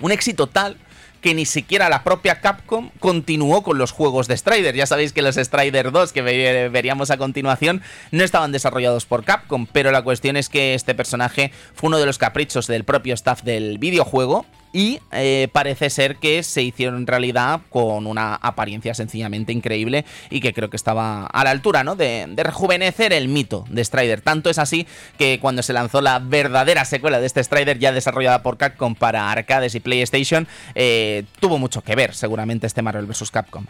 un 0.00 0.12
éxito 0.12 0.46
tal 0.46 0.78
que 1.20 1.34
ni 1.34 1.44
siquiera 1.44 1.88
la 1.88 2.04
propia 2.04 2.40
Capcom 2.40 2.90
continuó 3.00 3.62
con 3.62 3.78
los 3.78 3.90
juegos 3.90 4.28
de 4.28 4.36
Strider. 4.36 4.74
Ya 4.74 4.86
sabéis 4.86 5.12
que 5.12 5.22
los 5.22 5.36
Strider 5.36 5.90
2 5.90 6.12
que 6.12 6.22
veríamos 6.22 7.10
a 7.10 7.16
continuación 7.16 7.82
no 8.12 8.22
estaban 8.22 8.52
desarrollados 8.52 9.06
por 9.06 9.24
Capcom, 9.24 9.66
pero 9.70 9.90
la 9.90 10.02
cuestión 10.02 10.36
es 10.36 10.48
que 10.48 10.74
este 10.74 10.94
personaje 10.94 11.52
fue 11.74 11.88
uno 11.88 11.98
de 11.98 12.06
los 12.06 12.18
caprichos 12.18 12.66
del 12.66 12.84
propio 12.84 13.14
staff 13.14 13.42
del 13.42 13.78
videojuego 13.78 14.46
y 14.76 15.00
eh, 15.10 15.48
parece 15.52 15.88
ser 15.88 16.16
que 16.16 16.42
se 16.42 16.60
hicieron 16.60 17.06
realidad 17.06 17.62
con 17.70 18.06
una 18.06 18.34
apariencia 18.34 18.92
sencillamente 18.92 19.50
increíble 19.50 20.04
y 20.28 20.42
que 20.42 20.52
creo 20.52 20.68
que 20.68 20.76
estaba 20.76 21.24
a 21.24 21.44
la 21.44 21.50
altura, 21.50 21.82
¿no? 21.82 21.96
De, 21.96 22.28
rejuvenecer 22.36 23.14
el 23.14 23.28
mito 23.28 23.64
de 23.70 23.82
Strider. 23.82 24.20
Tanto 24.20 24.50
es 24.50 24.58
así 24.58 24.86
que 25.16 25.38
cuando 25.40 25.62
se 25.62 25.72
lanzó 25.72 26.02
la 26.02 26.18
verdadera 26.18 26.84
secuela 26.84 27.20
de 27.20 27.26
este 27.26 27.42
Strider, 27.42 27.78
ya 27.78 27.90
desarrollada 27.90 28.42
por 28.42 28.58
Capcom 28.58 28.94
para 28.94 29.32
arcades 29.32 29.74
y 29.74 29.80
PlayStation, 29.80 30.46
eh, 30.74 31.24
tuvo 31.40 31.56
mucho 31.56 31.80
que 31.80 31.96
ver 31.96 32.14
seguramente 32.14 32.66
este 32.66 32.82
Marvel 32.82 33.06
vs. 33.06 33.30
Capcom. 33.30 33.64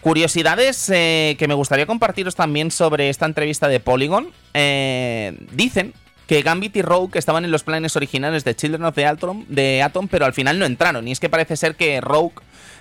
Curiosidades 0.00 0.88
eh, 0.88 1.36
que 1.38 1.48
me 1.48 1.54
gustaría 1.54 1.84
compartiros 1.84 2.34
también 2.34 2.70
sobre 2.70 3.10
esta 3.10 3.26
entrevista 3.26 3.68
de 3.68 3.78
Polygon. 3.78 4.30
Eh, 4.54 5.36
dicen 5.52 5.92
que 6.26 6.42
Gambit 6.42 6.76
y 6.76 6.82
Rogue 6.82 7.18
estaban 7.18 7.44
en 7.44 7.50
los 7.50 7.62
planes 7.62 7.96
originales 7.96 8.44
de 8.44 8.54
Children 8.54 8.84
of 8.84 8.94
the 8.94 9.06
Atom, 9.06 9.44
de 9.48 9.82
Atom, 9.82 10.08
pero 10.08 10.26
al 10.26 10.32
final 10.32 10.58
no 10.58 10.66
entraron. 10.66 11.06
Y 11.06 11.12
es 11.12 11.20
que 11.20 11.28
parece 11.28 11.56
ser 11.56 11.76
que 11.76 12.00
Rogue, 12.00 12.34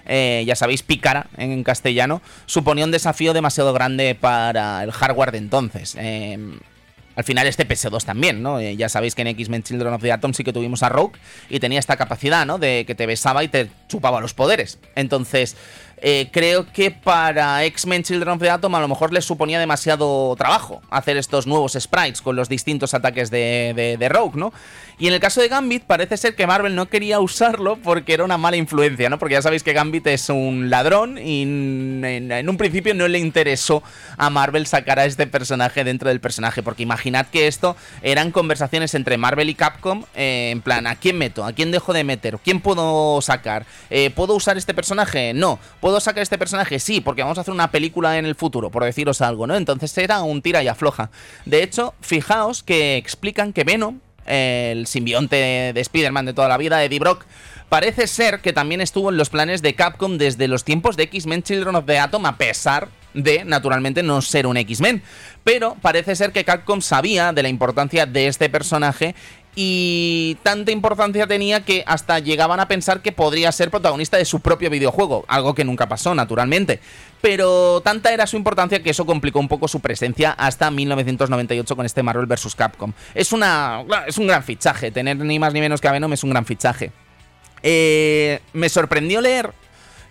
eh, 0.05 0.43
ya 0.47 0.55
sabéis, 0.55 0.83
pícara 0.83 1.27
en 1.37 1.63
castellano, 1.63 2.21
suponía 2.45 2.85
un 2.85 2.91
desafío 2.91 3.33
demasiado 3.33 3.73
grande 3.73 4.15
para 4.15 4.83
el 4.83 4.91
hardware 4.91 5.31
de 5.31 5.37
entonces. 5.37 5.95
Eh, 5.99 6.37
al 7.15 7.23
final 7.23 7.47
este 7.47 7.67
PS2 7.67 8.03
también, 8.03 8.43
¿no? 8.43 8.59
Eh, 8.59 8.75
ya 8.75 8.89
sabéis 8.89 9.15
que 9.15 9.21
en 9.21 9.29
X-Men 9.29 9.63
Children 9.63 9.93
of 9.93 10.01
the 10.01 10.11
Atom 10.11 10.33
sí 10.33 10.43
que 10.43 10.51
tuvimos 10.51 10.83
a 10.83 10.89
Rogue 10.89 11.17
y 11.49 11.59
tenía 11.59 11.79
esta 11.79 11.95
capacidad, 11.95 12.45
¿no? 12.45 12.57
De 12.57 12.83
que 12.85 12.93
te 12.93 13.05
besaba 13.05 13.43
y 13.43 13.47
te 13.47 13.69
chupaba 13.87 14.19
los 14.19 14.33
poderes. 14.33 14.79
Entonces, 14.95 15.55
eh, 15.97 16.29
creo 16.31 16.71
que 16.71 16.91
para 16.91 17.63
X-Men 17.65 18.03
Children 18.03 18.33
of 18.33 18.39
the 18.39 18.49
Atom 18.49 18.75
a 18.75 18.79
lo 18.79 18.87
mejor 18.87 19.13
les 19.13 19.25
suponía 19.25 19.59
demasiado 19.59 20.35
trabajo 20.37 20.81
hacer 20.89 21.17
estos 21.17 21.47
nuevos 21.47 21.77
sprites 21.79 22.21
con 22.21 22.35
los 22.35 22.49
distintos 22.49 22.93
ataques 22.93 23.31
de, 23.31 23.73
de, 23.75 23.97
de 23.97 24.09
Rogue, 24.09 24.37
¿no? 24.37 24.53
Y 24.97 25.07
en 25.07 25.13
el 25.13 25.19
caso 25.19 25.41
de 25.41 25.49
Gambit 25.49 25.83
parece 25.83 26.15
ser 26.15 26.35
que 26.35 26.47
Marvel 26.47 26.73
no 26.73 26.87
quería 26.87 27.19
usarlo 27.19 27.77
porque 27.77 28.13
era 28.13 28.23
una 28.23 28.37
mala 28.37 28.55
influencia, 28.55 29.09
¿no? 29.09 29.19
Porque 29.19 29.33
ya 29.33 29.41
sabéis 29.41 29.61
que 29.61 29.73
Gambit 29.73 30.07
es 30.07 30.29
un 30.29 30.69
ladrón 30.69 31.17
y 31.17 31.41
en, 31.41 32.49
un 32.49 32.57
principio 32.57 32.93
no 32.93 33.07
le 33.07 33.19
interesó 33.19 33.83
a 34.17 34.29
Marvel 34.29 34.67
sacar 34.67 34.99
a 34.99 35.05
este 35.05 35.27
personaje 35.27 35.83
dentro 35.83 36.07
del 36.07 36.21
personaje, 36.21 36.63
porque 36.63 36.83
imaginad 36.83 37.27
que 37.27 37.47
esto 37.47 37.75
eran 38.03 38.31
conversaciones 38.31 38.93
entre 38.93 39.17
Marvel 39.17 39.49
y 39.49 39.55
Capcom, 39.55 40.05
eh, 40.15 40.51
en 40.51 40.61
plan, 40.61 40.87
¿a 40.87 40.95
quién 40.95 41.17
meto? 41.17 41.43
¿A 41.43 41.51
quién 41.51 41.71
dejo 41.71 41.91
de 41.91 42.05
meter? 42.05 42.37
¿Quién 42.43 42.61
puedo 42.61 43.21
sacar? 43.21 43.65
Eh, 43.89 44.11
¿Puedo 44.11 44.33
usar 44.35 44.57
este 44.57 44.73
personaje? 44.73 45.33
No. 45.33 45.59
¿Puedo 45.81 45.99
sacar 45.99 46.23
este 46.23 46.37
personaje? 46.37 46.79
Sí, 46.79 47.01
porque 47.01 47.21
vamos 47.21 47.37
a 47.37 47.41
hacer 47.41 47.53
una 47.53 47.69
película 47.69 48.17
en 48.17 48.25
el 48.25 48.35
futuro, 48.35 48.69
por 48.69 48.85
deciros 48.85 49.21
algo, 49.21 49.45
¿no? 49.45 49.55
Entonces 49.55 49.97
era 49.97 50.21
un 50.21 50.41
tira 50.41 50.63
y 50.63 50.69
afloja. 50.69 51.09
De 51.45 51.63
hecho, 51.63 51.93
fijaos 51.99 52.63
que 52.63 52.95
explican 52.95 53.51
que 53.51 53.65
Venom 53.65 53.99
el 54.25 54.87
simbionte 54.87 55.71
de 55.73 55.81
Spider-Man 55.81 56.25
de 56.25 56.33
toda 56.33 56.47
la 56.47 56.57
vida, 56.57 56.83
Eddie 56.83 56.99
Brock, 56.99 57.25
parece 57.69 58.07
ser 58.07 58.39
que 58.39 58.53
también 58.53 58.81
estuvo 58.81 59.09
en 59.09 59.17
los 59.17 59.29
planes 59.29 59.61
de 59.61 59.75
Capcom 59.75 60.17
desde 60.17 60.47
los 60.47 60.63
tiempos 60.63 60.97
de 60.97 61.03
X-Men 61.03 61.43
Children 61.43 61.75
of 61.75 61.85
the 61.85 61.99
Atom, 61.99 62.25
a 62.25 62.37
pesar 62.37 62.89
de, 63.13 63.45
naturalmente, 63.45 64.03
no 64.03 64.21
ser 64.21 64.45
un 64.45 64.57
X-Men. 64.57 65.01
Pero 65.43 65.75
parece 65.81 66.15
ser 66.15 66.31
que 66.31 66.43
Capcom 66.43 66.81
sabía 66.81 67.33
de 67.33 67.43
la 67.43 67.49
importancia 67.49 68.05
de 68.05 68.27
este 68.27 68.49
personaje 68.49 69.15
y 69.55 70.37
tanta 70.43 70.71
importancia 70.71 71.25
tenía 71.27 71.63
que 71.63 71.83
hasta 71.87 72.19
llegaban 72.19 72.59
a 72.59 72.67
pensar 72.67 73.01
que 73.01 73.13
podría 73.13 73.51
ser 73.53 73.71
protagonista 73.71 74.17
de 74.17 74.25
su 74.25 74.41
propio 74.41 74.69
videojuego, 74.69 75.23
algo 75.29 75.55
que 75.55 75.63
nunca 75.63 75.87
pasó, 75.87 76.13
naturalmente. 76.13 76.81
Pero 77.21 77.81
tanta 77.81 78.13
era 78.13 78.27
su 78.27 78.35
importancia 78.35 78.83
que 78.83 78.89
eso 78.89 79.05
complicó 79.05 79.39
un 79.39 79.47
poco 79.47 79.67
su 79.67 79.79
presencia 79.79 80.31
hasta 80.31 80.69
1998 80.69 81.75
con 81.75 81.85
este 81.85 82.03
Marvel 82.03 82.25
vs. 82.25 82.53
Capcom. 82.53 82.91
Es, 83.13 83.31
una, 83.31 83.83
es 84.05 84.17
un 84.17 84.27
gran 84.27 84.43
fichaje, 84.43 84.91
tener 84.91 85.17
ni 85.17 85.39
más 85.39 85.53
ni 85.53 85.61
menos 85.61 85.79
que 85.79 85.87
a 85.87 85.93
Venom 85.93 86.11
es 86.11 86.23
un 86.23 86.31
gran 86.31 86.45
fichaje. 86.45 86.91
Eh, 87.63 88.41
me 88.53 88.69
sorprendió 88.69 89.21
leer 89.21 89.51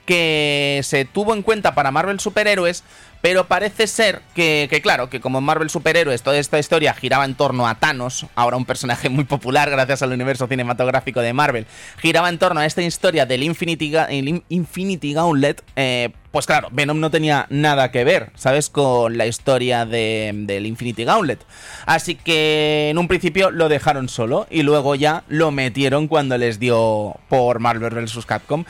que 0.05 0.81
se 0.83 1.05
tuvo 1.05 1.35
en 1.35 1.43
cuenta 1.43 1.75
para 1.75 1.91
Marvel 1.91 2.21
Superhéroes, 2.21 2.85
pero 3.25 3.47
parece 3.47 3.87
ser 3.87 4.21
que, 4.35 4.69
claro, 4.83 5.09
que 5.09 5.19
como 5.19 5.39
en 5.39 5.45
Marvel 5.45 5.71
Superhéroes 5.71 6.23
toda 6.23 6.37
esta 6.37 6.59
historia 6.59 6.93
giraba 6.93 7.25
en 7.25 7.35
torno 7.35 7.67
a 7.67 7.77
Thanos, 7.77 8.27
ahora 8.35 8.59
un 8.59 8.67
personaje 8.67 9.09
muy 9.09 9.25
popular 9.25 9.71
gracias 9.71 10.03
al 10.03 10.13
universo 10.13 10.47
cinematográfico 10.47 11.21
de 11.21 11.33
Marvel, 11.33 11.67
giraba 11.97 12.29
en 12.29 12.39
torno 12.39 12.61
a 12.61 12.67
esta 12.67 12.83
historia 12.83 13.25
del 13.25 13.43
Infinity, 13.43 13.95
el 14.11 14.45
Infinity 14.51 15.15
Gauntlet, 15.15 15.65
eh, 15.75 16.11
pues 16.33 16.47
claro, 16.47 16.69
Venom 16.73 16.99
no 16.99 17.13
tenía 17.13 17.47
nada 17.49 17.93
que 17.93 18.03
ver, 18.03 18.33
¿sabes? 18.35 18.69
Con 18.69 19.17
la 19.17 19.25
historia 19.25 19.87
de, 19.87 20.33
del 20.35 20.67
Infinity 20.67 21.05
Gauntlet. 21.05 21.39
Así 21.87 22.17
que 22.17 22.89
en 22.91 22.99
un 22.99 23.07
principio 23.07 23.53
lo 23.53 23.69
dejaron 23.69 24.09
solo 24.09 24.49
y 24.51 24.65
luego 24.65 24.97
ya 24.97 25.23
lo 25.29 25.53
metieron 25.53 26.09
cuando 26.09 26.37
les 26.37 26.59
dio 26.59 27.15
por 27.29 27.61
Marvel 27.61 27.89
vs. 27.89 28.27
Capcom. 28.27 28.65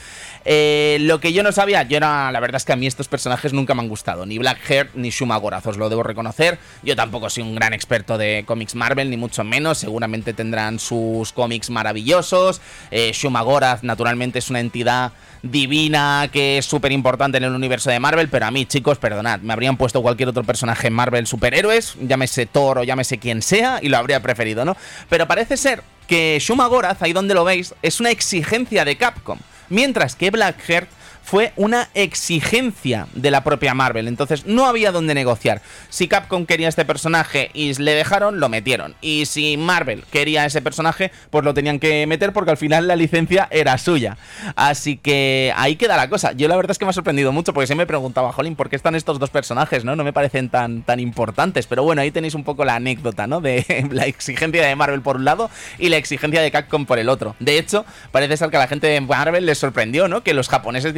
Eh, 0.45 0.99
lo 1.01 1.21
que 1.21 1.33
yo 1.33 1.43
no 1.43 1.53
sabía, 1.53 1.83
yo 1.85 1.97
era, 1.97 2.31
la 2.31 2.41
verdad 2.41 2.57
es 2.57 2.65
que 2.65 2.73
a 2.73 2.77
mí 2.77 2.87
estos 2.87 3.09
personajes 3.09 3.53
nunca 3.53 3.75
me 3.75 3.83
han 3.83 3.89
gustado, 3.89 4.27
ni 4.27 4.39
Blackheart 4.39 4.95
ni 4.95 5.11
Shuma 5.11 5.37
Gorath, 5.37 5.67
os 5.67 5.77
lo 5.77 5.89
debo 5.89 6.03
reconocer. 6.03 6.59
Yo 6.83 6.97
tampoco 6.97 7.31
soy 7.31 7.43
un 7.43 7.55
gran 7.55 7.73
experto 7.73 8.19
de 8.19 8.45
cómics 8.47 8.75
Marvel, 8.75 9.11
ni 9.11 9.17
mucho 9.17 9.45
menos, 9.45 9.79
seguramente 9.79 10.33
tendrán 10.35 10.79
sus 10.79 11.33
cómics 11.33 11.71
maravillosos. 11.71 12.61
Eh, 12.91 13.13
Shuma 13.15 13.43
Gorath, 13.43 13.83
naturalmente, 13.83 14.39
es 14.39 14.51
una 14.51 14.61
entidad 14.61 15.13
divina 15.43 16.29
que 16.33 16.59
es 16.59 16.65
súper 16.65 16.91
importante 16.93 17.37
en 17.37 17.45
el 17.45 17.55
universo 17.55 17.91
de 17.91 18.01
Marvel, 18.01 18.29
pero 18.29 18.47
a 18.47 18.51
mí, 18.51 18.65
chicos, 18.65 18.99
perdonad, 18.99 19.41
me 19.41 19.53
habrían 19.53 19.77
puesto 19.77 20.01
cualquier 20.03 20.31
otro 20.31 20.43
personaje 20.43 20.87
en 20.87 20.95
Marvel 20.95 21.27
superhéroes, 21.27 21.97
llámese 22.01 22.47
Thor 22.47 22.79
o 22.79 22.85
llámese 22.85 23.19
quien 23.19 23.43
sea, 23.43 23.79
y 23.83 23.89
lo 23.89 23.99
habría 23.99 24.21
preferido, 24.21 24.65
¿no? 24.65 24.77
Pero 25.09 25.29
parece 25.29 25.57
ser 25.57 25.83
que 26.07 26.39
Shuma 26.41 26.67
Gorath, 26.67 27.03
ahí 27.03 27.13
donde 27.13 27.35
lo 27.35 27.45
veis, 27.45 27.75
es 27.83 28.01
una 28.01 28.11
exigencia 28.11 28.85
de 28.85 28.97
Capcom, 28.97 29.39
mientras 29.75 30.17
que 30.17 30.31
Blackheart 30.31 30.89
fue 31.25 31.53
una 31.57 31.89
exigencia 31.95 33.09
de 33.15 33.31
la 33.31 33.43
propia 33.43 33.75
Marvel. 33.75 34.09
Entonces 34.09 34.47
no 34.47 34.67
había 34.67 34.93
donde 34.93 35.15
negociar. 35.15 35.63
Si 35.89 36.07
Capcom 36.07 36.47
quería 36.47 36.69
este 36.69 36.85
personaje 36.85 37.51
y 37.55 37.75
le 37.75 37.95
dejaron, 37.95 38.41
lo 38.41 38.49
metieron. 38.49 38.95
Y 39.01 39.27
si 39.27 39.57
Marvel 39.57 40.05
quería 40.13 40.45
ese 40.45 40.63
personaje, 40.63 41.11
pues 41.31 41.45
lo 41.45 41.55
tenían 41.55 41.81
que 41.81 42.07
meter 42.07 42.33
porque 42.33 42.51
al 42.51 42.57
final 42.57 42.87
la 42.87 42.97
licencia 42.97 43.49
era 43.51 43.79
suya. 43.79 44.19
Así 44.55 44.97
que 44.97 45.53
ahí 45.57 45.77
queda 45.77 45.97
la 45.97 46.09
cosa. 46.09 46.33
Yo 46.33 46.47
la 46.47 46.57
verdad 46.57 46.73
es 46.73 46.79
que 46.79 46.85
me 46.85 46.91
ha 46.91 46.95
sorprendido 46.95 47.33
mucho 47.33 47.55
porque 47.55 47.67
se 47.67 47.75
me 47.75 47.87
preguntaba, 47.87 48.33
Jolín, 48.33 48.55
¿por 48.55 48.69
qué 48.69 48.77
están 48.77 48.95
estos 48.95 49.19
dos 49.19 49.31
personajes? 49.31 49.85
¿No? 49.85 49.97
No 49.97 50.05
me 50.05 50.13
parecen 50.13 50.51
tan, 50.51 50.83
tan 50.83 51.01
importantes. 51.01 51.67
Pero 51.67 51.83
bueno, 51.85 52.03
ahí 52.03 52.11
tenéis 52.11 52.35
un 52.35 52.45
poco 52.45 52.65
la 52.65 52.77
anécdota, 52.77 53.27
¿no? 53.27 53.41
De 53.41 53.87
la 53.91 54.07
exigencia 54.07 54.67
de 54.67 54.77
Marvel 54.77 55.01
por 55.01 55.17
un 55.17 55.25
lado 55.25 55.51
y 55.79 55.89
la 55.89 55.97
exigencia 55.97 56.43
de 56.43 56.51
Capcom 56.51 56.85
por 56.85 56.99
el 56.99 57.09
otro. 57.09 57.35
De 57.41 57.59
hecho, 57.59 57.87
parece 58.13 58.37
ser 58.37 58.51
que 58.51 58.57
a 58.57 58.61
la 58.61 58.69
gente 58.69 58.87
de 58.87 59.01
Marvel 59.01 59.47
les 59.47 59.59
sorprendió, 59.59 60.09
¿no? 60.09 60.23
Que 60.23 60.35
los 60.35 60.49
japoneses 60.49 60.93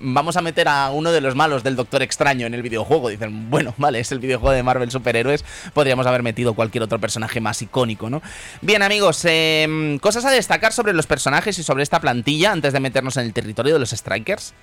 vamos 0.00 0.36
a 0.36 0.42
meter 0.42 0.68
a 0.68 0.90
uno 0.90 1.12
de 1.12 1.20
los 1.20 1.34
malos 1.34 1.62
del 1.62 1.76
Doctor 1.76 2.02
Extraño 2.02 2.46
en 2.46 2.54
el 2.54 2.62
videojuego. 2.62 3.08
Dicen, 3.08 3.50
bueno, 3.50 3.74
vale, 3.76 4.00
es 4.00 4.12
el 4.12 4.18
videojuego 4.18 4.54
de 4.54 4.62
Marvel 4.62 4.90
Superhéroes, 4.90 5.44
podríamos 5.74 6.06
haber 6.06 6.22
metido 6.22 6.54
cualquier 6.54 6.84
otro 6.84 6.98
personaje 6.98 7.40
más 7.40 7.62
icónico, 7.62 8.10
¿no? 8.10 8.22
Bien, 8.60 8.82
amigos, 8.82 9.24
eh, 9.24 9.98
cosas 10.00 10.24
a 10.24 10.30
destacar 10.30 10.72
sobre 10.72 10.92
los 10.92 11.06
personajes 11.06 11.58
y 11.58 11.62
sobre 11.62 11.82
esta 11.82 12.00
plantilla 12.00 12.52
antes 12.52 12.72
de 12.72 12.80
meternos 12.80 13.16
en 13.16 13.26
el 13.26 13.32
territorio 13.32 13.74
de 13.74 13.80
los 13.80 13.90
Strikers. 13.90 14.54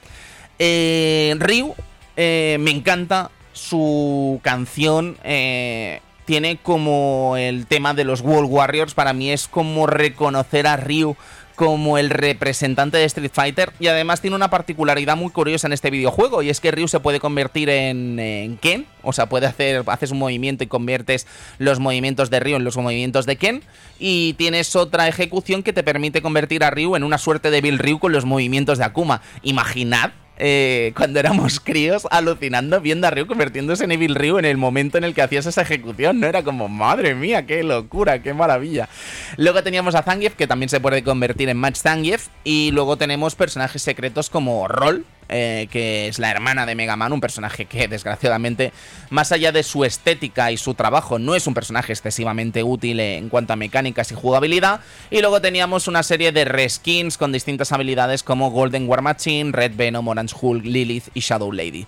Eh, 0.59 1.35
Ryu, 1.39 1.75
eh, 2.15 2.57
me 2.59 2.71
encanta 2.71 3.31
su 3.53 4.39
canción. 4.43 5.17
Eh, 5.23 6.01
tiene 6.25 6.57
como 6.57 7.35
el 7.37 7.67
tema 7.67 7.93
de 7.93 8.03
los 8.03 8.21
World 8.21 8.51
Warriors. 8.51 8.93
Para 8.93 9.13
mí 9.13 9.31
es 9.31 9.47
como 9.47 9.87
reconocer 9.87 10.67
a 10.67 10.75
Ryu 10.75 11.15
como 11.57 11.97
el 11.97 12.11
representante 12.11 12.97
de 12.97 13.05
Street 13.05 13.31
Fighter 13.33 13.73
y 13.79 13.87
además 13.87 14.21
tiene 14.21 14.35
una 14.35 14.51
particularidad 14.51 15.17
muy 15.17 15.31
curiosa 15.31 15.65
en 15.65 15.73
este 15.73 15.89
videojuego 15.89 16.43
y 16.43 16.51
es 16.51 16.61
que 16.61 16.69
Ryu 16.69 16.87
se 16.87 16.99
puede 16.99 17.19
convertir 17.19 17.67
en, 17.69 18.19
en, 18.19 18.57
Ken, 18.57 18.85
o 19.01 19.11
sea, 19.11 19.25
puede 19.25 19.47
hacer, 19.47 19.83
haces 19.87 20.11
un 20.11 20.19
movimiento 20.19 20.63
y 20.63 20.67
conviertes 20.67 21.25
los 21.57 21.79
movimientos 21.79 22.29
de 22.29 22.41
Ryu 22.41 22.57
en 22.57 22.63
los 22.63 22.77
movimientos 22.77 23.25
de 23.25 23.37
Ken 23.37 23.63
y 23.97 24.33
tienes 24.33 24.75
otra 24.75 25.07
ejecución 25.07 25.63
que 25.63 25.73
te 25.73 25.81
permite 25.81 26.21
convertir 26.21 26.63
a 26.63 26.69
Ryu 26.69 26.95
en 26.95 27.03
una 27.03 27.17
suerte 27.17 27.49
de 27.49 27.59
Bill 27.59 27.79
Ryu 27.79 27.97
con 27.97 28.11
los 28.11 28.23
movimientos 28.23 28.77
de 28.77 28.83
Akuma. 28.83 29.23
Imaginad 29.41 30.11
eh, 30.37 30.93
cuando 30.95 31.19
éramos 31.19 31.59
críos 31.59 32.07
alucinando 32.11 32.79
viendo 32.81 33.07
a 33.07 33.11
Ryu 33.11 33.27
convirtiéndose 33.27 33.83
en 33.83 33.91
Evil 33.91 34.15
Ryu 34.15 34.37
en 34.37 34.45
el 34.45 34.57
momento 34.57 34.97
en 34.97 35.03
el 35.03 35.13
que 35.13 35.21
hacías 35.21 35.45
esa 35.45 35.61
ejecución, 35.61 36.19
¿no? 36.19 36.27
Era 36.27 36.43
como, 36.43 36.67
madre 36.67 37.15
mía, 37.15 37.45
qué 37.45 37.63
locura, 37.63 38.21
qué 38.21 38.33
maravilla. 38.33 38.89
Luego 39.37 39.63
teníamos 39.63 39.95
a 39.95 40.03
Zangief, 40.03 40.35
que 40.35 40.47
también 40.47 40.69
se 40.69 40.79
puede 40.79 41.03
convertir 41.03 41.49
en 41.49 41.57
Match 41.57 41.77
Zangief, 41.77 42.27
y 42.43 42.71
luego 42.71 42.97
tenemos 42.97 43.35
personajes 43.35 43.81
secretos 43.81 44.29
como 44.29 44.67
Roll, 44.67 45.05
eh, 45.29 45.67
que 45.71 46.07
es 46.07 46.19
la 46.19 46.31
hermana 46.31 46.65
de 46.65 46.75
Mega 46.75 46.95
Man, 46.95 47.13
un 47.13 47.21
personaje 47.21 47.65
que 47.65 47.87
desgraciadamente, 47.87 48.71
más 49.09 49.31
allá 49.31 49.51
de 49.51 49.63
su 49.63 49.83
estética 49.83 50.51
y 50.51 50.57
su 50.57 50.73
trabajo, 50.73 51.19
no 51.19 51.35
es 51.35 51.47
un 51.47 51.53
personaje 51.53 51.93
excesivamente 51.93 52.63
útil 52.63 52.99
en 52.99 53.29
cuanto 53.29 53.53
a 53.53 53.55
mecánicas 53.55 54.11
y 54.11 54.15
jugabilidad. 54.15 54.81
Y 55.09 55.21
luego 55.21 55.41
teníamos 55.41 55.87
una 55.87 56.03
serie 56.03 56.31
de 56.31 56.45
reskins 56.45 57.17
con 57.17 57.31
distintas 57.31 57.71
habilidades 57.71 58.23
como 58.23 58.51
Golden 58.51 58.87
War 58.87 59.01
Machine, 59.01 59.51
Red 59.51 59.73
Venom, 59.75 60.07
Orange 60.07 60.35
Hulk, 60.39 60.65
Lilith 60.65 61.09
y 61.13 61.19
Shadow 61.21 61.51
Lady. 61.51 61.85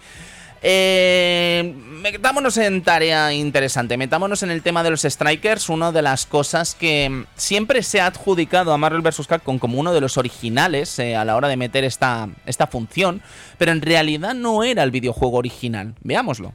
Eh, 0.62 1.74
metámonos 2.02 2.58
en 2.58 2.82
tarea 2.82 3.34
interesante, 3.34 3.98
metámonos 3.98 4.44
en 4.44 4.52
el 4.52 4.62
tema 4.62 4.84
de 4.84 4.90
los 4.90 5.02
Strikers, 5.02 5.70
una 5.70 5.92
de 5.92 6.02
las 6.02 6.26
cosas 6.26 6.76
que 6.76 7.26
siempre 7.36 7.82
se 7.84 8.02
ha 8.02 8.08
adjudicado 8.08 8.74
a 8.74 8.78
Marvel 8.78 9.02
vs. 9.02 9.28
Capcom 9.28 9.60
como 9.60 9.80
uno 9.80 9.94
de 9.94 10.02
los 10.02 10.18
originales 10.18 11.00
eh, 11.00 11.16
a 11.16 11.24
la 11.24 11.36
hora 11.36 11.48
de 11.48 11.58
meter 11.58 11.84
esta, 11.84 12.28
esta 12.46 12.68
función, 12.68 13.22
pero 13.58 13.72
en 13.72 13.82
realidad 13.82 14.34
no 14.34 14.64
era 14.64 14.84
el 14.84 14.92
videojuego 14.92 15.38
original. 15.38 15.96
Veámoslo. 16.02 16.54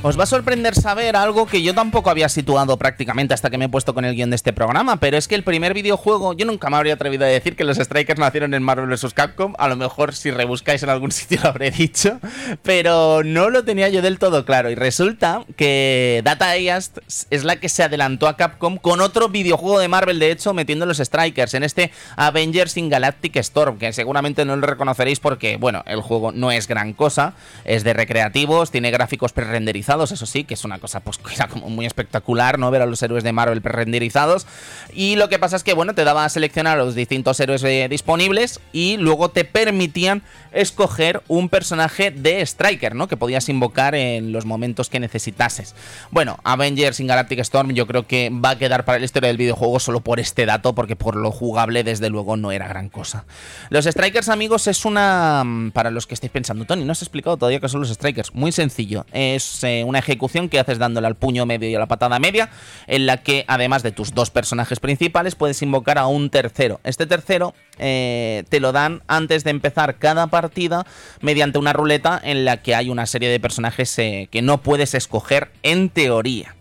Os 0.00 0.16
va 0.16 0.22
a 0.22 0.26
sorprender 0.26 0.76
saber 0.76 1.16
algo 1.16 1.46
que 1.46 1.60
yo 1.60 1.74
tampoco 1.74 2.08
había 2.08 2.28
situado 2.28 2.76
prácticamente 2.76 3.34
hasta 3.34 3.50
que 3.50 3.58
me 3.58 3.64
he 3.64 3.68
puesto 3.68 3.94
con 3.94 4.04
el 4.04 4.14
guion 4.14 4.30
de 4.30 4.36
este 4.36 4.52
programa, 4.52 5.00
pero 5.00 5.16
es 5.16 5.26
que 5.26 5.34
el 5.34 5.42
primer 5.42 5.74
videojuego, 5.74 6.34
yo 6.34 6.46
nunca 6.46 6.70
me 6.70 6.76
habría 6.76 6.94
atrevido 6.94 7.24
a 7.24 7.28
decir 7.28 7.56
que 7.56 7.64
los 7.64 7.78
Strikers 7.78 8.20
nacieron 8.20 8.54
en 8.54 8.62
Marvel 8.62 8.86
vs. 8.86 9.12
Capcom, 9.12 9.54
a 9.58 9.66
lo 9.66 9.74
mejor 9.74 10.14
si 10.14 10.30
rebuscáis 10.30 10.84
en 10.84 10.90
algún 10.90 11.10
sitio 11.12 11.40
lo 11.42 11.48
habré 11.48 11.72
dicho, 11.72 12.20
pero 12.62 13.24
no 13.24 13.50
lo 13.50 13.64
tenía 13.64 13.88
yo 13.88 14.00
del 14.00 14.20
todo 14.20 14.44
claro 14.44 14.70
y 14.70 14.76
resulta 14.76 15.42
que 15.56 16.20
Data 16.22 16.56
East 16.56 16.98
es 17.30 17.42
la 17.42 17.56
que 17.56 17.68
se 17.68 17.82
adelantó 17.82 18.28
a 18.28 18.36
Capcom 18.36 18.76
con 18.76 19.00
otro 19.00 19.28
videojuego 19.28 19.80
de 19.80 19.88
Marvel, 19.88 20.20
de 20.20 20.30
hecho, 20.30 20.54
metiendo 20.54 20.86
los 20.86 20.98
Strikers 20.98 21.54
en 21.54 21.64
este 21.64 21.90
Avengers 22.14 22.76
in 22.76 22.88
Galactic 22.88 23.34
Storm, 23.38 23.78
que 23.78 23.92
seguramente 23.92 24.44
no 24.44 24.54
lo 24.54 24.64
reconoceréis 24.64 25.18
porque, 25.18 25.56
bueno, 25.56 25.82
el 25.86 26.02
juego 26.02 26.30
no 26.30 26.52
es 26.52 26.68
gran 26.68 26.92
cosa, 26.92 27.34
es 27.64 27.82
de 27.82 27.94
recreativos, 27.94 28.70
tiene 28.70 28.92
gráficos 28.92 29.32
pre-renderizados, 29.32 29.87
eso 29.88 30.26
sí, 30.26 30.44
que 30.44 30.54
es 30.54 30.64
una 30.64 30.78
cosa 30.78 31.00
pues 31.00 31.18
que 31.18 31.34
era 31.34 31.48
como 31.48 31.68
muy 31.68 31.86
espectacular, 31.86 32.58
¿no? 32.58 32.70
Ver 32.70 32.82
a 32.82 32.86
los 32.86 33.02
héroes 33.02 33.24
de 33.24 33.32
Marvel 33.32 33.62
pre-renderizados. 33.62 34.46
Y 34.92 35.16
lo 35.16 35.28
que 35.28 35.38
pasa 35.38 35.56
es 35.56 35.64
que, 35.64 35.74
bueno, 35.74 35.94
te 35.94 36.04
daba 36.04 36.24
a 36.24 36.28
seleccionar 36.28 36.78
los 36.78 36.94
distintos 36.94 37.40
héroes 37.40 37.62
eh, 37.64 37.88
disponibles 37.88 38.60
y 38.72 38.96
luego 38.98 39.30
te 39.30 39.44
permitían 39.44 40.22
escoger 40.52 41.22
un 41.28 41.48
personaje 41.48 42.10
de 42.10 42.40
Striker, 42.42 42.94
¿no? 42.94 43.08
Que 43.08 43.16
podías 43.16 43.48
invocar 43.48 43.94
en 43.94 44.32
los 44.32 44.44
momentos 44.44 44.88
que 44.88 45.00
necesitases. 45.00 45.74
Bueno, 46.10 46.38
Avengers 46.44 47.00
in 47.00 47.06
Galactic 47.06 47.38
Storm 47.40 47.72
yo 47.72 47.86
creo 47.86 48.06
que 48.06 48.30
va 48.30 48.50
a 48.50 48.58
quedar 48.58 48.84
para 48.84 48.98
la 48.98 49.04
historia 49.04 49.28
del 49.28 49.36
videojuego 49.36 49.80
solo 49.80 50.00
por 50.00 50.20
este 50.20 50.46
dato, 50.46 50.74
porque 50.74 50.96
por 50.96 51.16
lo 51.16 51.30
jugable, 51.30 51.84
desde 51.84 52.10
luego, 52.10 52.36
no 52.36 52.52
era 52.52 52.68
gran 52.68 52.88
cosa. 52.88 53.24
Los 53.70 53.84
Strikers, 53.84 54.28
amigos, 54.28 54.66
es 54.66 54.84
una... 54.84 55.42
mm, 55.44 55.70
Para 55.70 55.90
los 55.90 56.06
que 56.06 56.14
estéis 56.14 56.32
pensando, 56.32 56.64
Tony, 56.64 56.84
no 56.84 56.92
has 56.92 57.02
explicado 57.02 57.36
todavía 57.36 57.60
qué 57.60 57.68
son 57.68 57.80
los 57.80 57.90
Strikers. 57.90 58.34
Muy 58.34 58.52
sencillo. 58.52 59.06
Es 59.12 59.62
eh, 59.64 59.77
una 59.84 59.98
ejecución 59.98 60.48
que 60.48 60.58
haces 60.58 60.78
dándole 60.78 61.06
al 61.06 61.16
puño 61.16 61.46
medio 61.46 61.68
y 61.68 61.74
a 61.74 61.78
la 61.78 61.86
patada 61.86 62.18
media, 62.18 62.50
en 62.86 63.06
la 63.06 63.18
que, 63.18 63.44
además 63.48 63.82
de 63.82 63.92
tus 63.92 64.14
dos 64.14 64.30
personajes 64.30 64.80
principales, 64.80 65.34
puedes 65.34 65.62
invocar 65.62 65.98
a 65.98 66.06
un 66.06 66.30
tercero. 66.30 66.80
Este 66.84 67.06
tercero 67.06 67.54
eh, 67.78 68.44
te 68.48 68.60
lo 68.60 68.72
dan 68.72 69.02
antes 69.06 69.44
de 69.44 69.50
empezar 69.50 69.96
cada 69.96 70.26
partida 70.26 70.86
mediante 71.20 71.58
una 71.58 71.72
ruleta 71.72 72.20
en 72.22 72.44
la 72.44 72.58
que 72.58 72.74
hay 72.74 72.90
una 72.90 73.06
serie 73.06 73.28
de 73.28 73.40
personajes 73.40 73.98
eh, 73.98 74.28
que 74.30 74.42
no 74.42 74.62
puedes 74.62 74.94
escoger 74.94 75.50
en 75.62 75.88
teoría. 75.90 76.57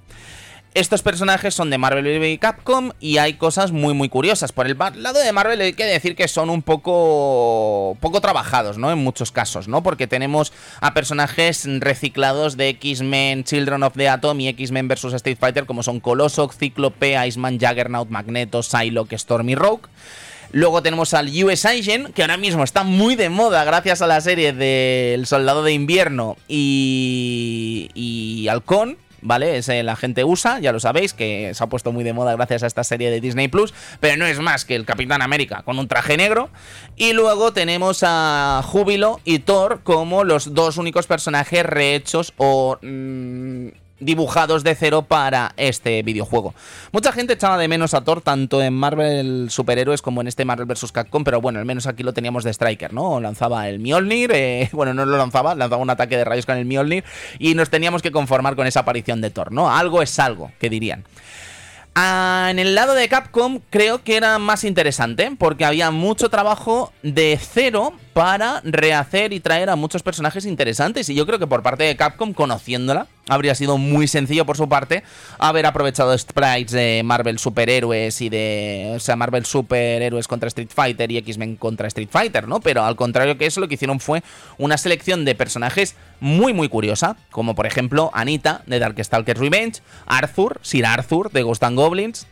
Estos 0.77 1.01
personajes 1.01 1.55
son 1.55 1.71
de 1.71 1.79
Marvel 1.79 2.23
y 2.23 2.37
Capcom 2.37 2.91
y 2.99 3.17
hay 3.17 3.33
cosas 3.33 3.71
muy 3.71 3.95
muy 3.95 4.09
curiosas. 4.09 4.51
Por 4.51 4.67
el 4.67 4.77
lado 4.77 5.19
de 5.19 5.31
Marvel 5.31 5.59
hay 5.59 5.73
que 5.73 5.85
decir 5.85 6.15
que 6.15 6.27
son 6.27 6.51
un 6.51 6.61
poco 6.61 7.97
poco 7.99 8.21
trabajados, 8.21 8.77
¿no? 8.77 8.91
En 8.91 8.99
muchos 8.99 9.31
casos, 9.31 9.67
¿no? 9.67 9.81
Porque 9.81 10.05
tenemos 10.05 10.53
a 10.79 10.93
personajes 10.93 11.67
reciclados 11.79 12.57
de 12.57 12.69
X-Men, 12.69 13.43
Children 13.43 13.81
of 13.81 13.95
the 13.95 14.07
Atom 14.07 14.39
y 14.39 14.49
X-Men 14.49 14.87
vs 14.87 15.13
Street 15.15 15.39
Fighter 15.39 15.65
como 15.65 15.81
son 15.81 15.99
Colossal, 15.99 16.51
Cíclope, 16.51 17.17
Iceman, 17.27 17.57
Juggernaut, 17.59 18.09
Magneto, 18.09 18.61
Psylocke, 18.61 19.13
Storm 19.13 19.49
y 19.49 19.55
Rogue. 19.55 19.89
Luego 20.51 20.83
tenemos 20.83 21.15
al 21.15 21.31
US 21.43 21.65
Agent, 21.65 22.13
que 22.13 22.21
ahora 22.21 22.37
mismo 22.37 22.63
está 22.63 22.83
muy 22.83 23.15
de 23.15 23.29
moda 23.29 23.63
gracias 23.63 24.03
a 24.03 24.07
la 24.07 24.21
serie 24.21 24.53
del 24.53 25.25
Soldado 25.25 25.63
de 25.63 25.73
Invierno 25.73 26.37
y, 26.47 27.89
y 27.95 28.47
Halcón. 28.47 28.99
¿Vale? 29.21 29.57
Es 29.57 29.69
el 29.69 29.89
agente 29.89 30.23
USA, 30.23 30.59
ya 30.59 30.71
lo 30.71 30.79
sabéis, 30.79 31.13
que 31.13 31.51
se 31.53 31.63
ha 31.63 31.67
puesto 31.67 31.91
muy 31.91 32.03
de 32.03 32.13
moda 32.13 32.35
gracias 32.35 32.63
a 32.63 32.67
esta 32.67 32.83
serie 32.83 33.09
de 33.09 33.19
Disney 33.19 33.47
Plus, 33.47 33.73
pero 33.99 34.15
no 34.17 34.25
es 34.25 34.39
más 34.39 34.63
que 34.63 34.75
el 34.75 34.85
Capitán 34.85 35.21
América 35.21 35.63
con 35.63 35.79
un 35.79 35.87
traje 35.87 36.17
negro. 36.17 36.49
Y 36.95 37.13
luego 37.13 37.51
tenemos 37.51 38.03
a 38.03 38.61
Júbilo 38.63 39.19
y 39.23 39.39
Thor 39.39 39.81
como 39.83 40.23
los 40.23 40.53
dos 40.53 40.77
únicos 40.77 41.07
personajes 41.07 41.65
rehechos 41.65 42.33
o 42.37 42.77
mm, 42.81 43.67
dibujados 43.99 44.63
de 44.63 44.75
cero 44.75 45.03
para 45.03 45.53
este 45.57 46.03
videojuego. 46.03 46.53
Mucha 46.91 47.11
gente 47.11 47.33
echaba 47.33 47.57
de 47.57 47.67
menos 47.67 47.93
a 47.93 48.03
Thor 48.03 48.21
tanto 48.21 48.61
en 48.61 48.73
Marvel 48.73 49.47
Superhéroes 49.49 50.01
como 50.01 50.21
en 50.21 50.27
este 50.27 50.45
Marvel 50.45 50.67
vs. 50.67 50.91
Capcom, 50.91 51.23
pero 51.23 51.41
bueno, 51.41 51.59
al 51.59 51.65
menos 51.65 51.87
aquí 51.87 52.03
lo 52.03 52.13
teníamos 52.13 52.43
de 52.43 52.51
Striker, 52.51 52.93
¿no? 52.93 53.19
Lanzaba 53.19 53.67
el 53.69 53.79
Mjolnir, 53.79 54.31
eh, 54.33 54.69
bueno, 54.73 54.93
no 54.93 55.05
lo 55.05 55.17
lanzaba, 55.17 55.55
lanzaba 55.55 55.81
un 55.81 55.89
ataque 55.89 56.17
de 56.17 56.25
rayos 56.25 56.45
con 56.45 56.57
el 56.57 56.65
Mjolnir 56.65 57.03
y 57.39 57.55
nos 57.55 57.69
teníamos 57.69 58.01
que 58.01 58.11
conformar 58.11 58.55
con 58.55 58.67
esa 58.67 58.81
aparición 58.81 59.21
de 59.21 59.29
Thor, 59.29 59.51
¿no? 59.51 59.71
Algo 59.71 60.01
es 60.01 60.19
algo, 60.19 60.51
que 60.59 60.69
dirían. 60.69 61.03
Ah, 61.99 62.49
en 62.51 62.59
el 62.59 62.75
lado 62.75 62.93
de 62.93 63.09
Capcom 63.09 63.59
creo 63.71 64.03
que 64.03 64.17
era 64.17 64.37
más 64.37 64.63
interesante 64.63 65.31
porque 65.35 65.65
había 65.65 65.89
mucho 65.89 66.29
trabajo 66.29 66.93
de 67.01 67.39
cero 67.41 67.93
para 68.17 68.61
rehacer 68.63 69.31
y 69.31 69.39
traer 69.39 69.69
a 69.69 69.75
muchos 69.75 70.01
personajes 70.01 70.43
interesantes 70.47 71.07
y 71.07 71.13
yo 71.13 71.27
creo 71.27 71.37
que 71.37 71.45
por 71.45 71.61
parte 71.61 71.83
de 71.83 71.95
Capcom 71.95 72.33
conociéndola 72.33 73.05
habría 73.29 73.53
sido 73.53 73.77
muy 73.77 74.07
sencillo 74.07 74.43
por 74.43 74.57
su 74.57 74.67
parte 74.67 75.03
haber 75.37 75.67
aprovechado 75.67 76.17
sprites 76.17 76.71
de 76.71 77.03
Marvel 77.05 77.37
Superhéroes 77.37 78.19
y 78.21 78.29
de 78.29 78.93
o 78.95 78.99
sea 78.99 79.15
Marvel 79.15 79.45
Superhéroes 79.45 80.27
contra 80.27 80.47
Street 80.47 80.71
Fighter 80.73 81.11
y 81.11 81.17
X-Men 81.17 81.57
contra 81.57 81.87
Street 81.89 82.09
Fighter, 82.11 82.47
¿no? 82.47 82.59
Pero 82.59 82.83
al 82.83 82.95
contrario 82.95 83.37
que 83.37 83.45
eso 83.45 83.61
lo 83.61 83.67
que 83.67 83.75
hicieron 83.75 83.99
fue 83.99 84.23
una 84.57 84.79
selección 84.79 85.23
de 85.23 85.35
personajes 85.35 85.95
muy 86.19 86.53
muy 86.53 86.69
curiosa, 86.69 87.17
como 87.29 87.53
por 87.53 87.67
ejemplo 87.67 88.09
Anita 88.15 88.63
de 88.65 88.79
Darkstalkers 88.79 89.39
Revenge, 89.39 89.81
Arthur, 90.07 90.59
Sir 90.63 90.87
Arthur 90.87 91.31
de 91.31 91.43
Ghost 91.43 91.61
and 91.61 91.77
Goblins, 91.77 92.25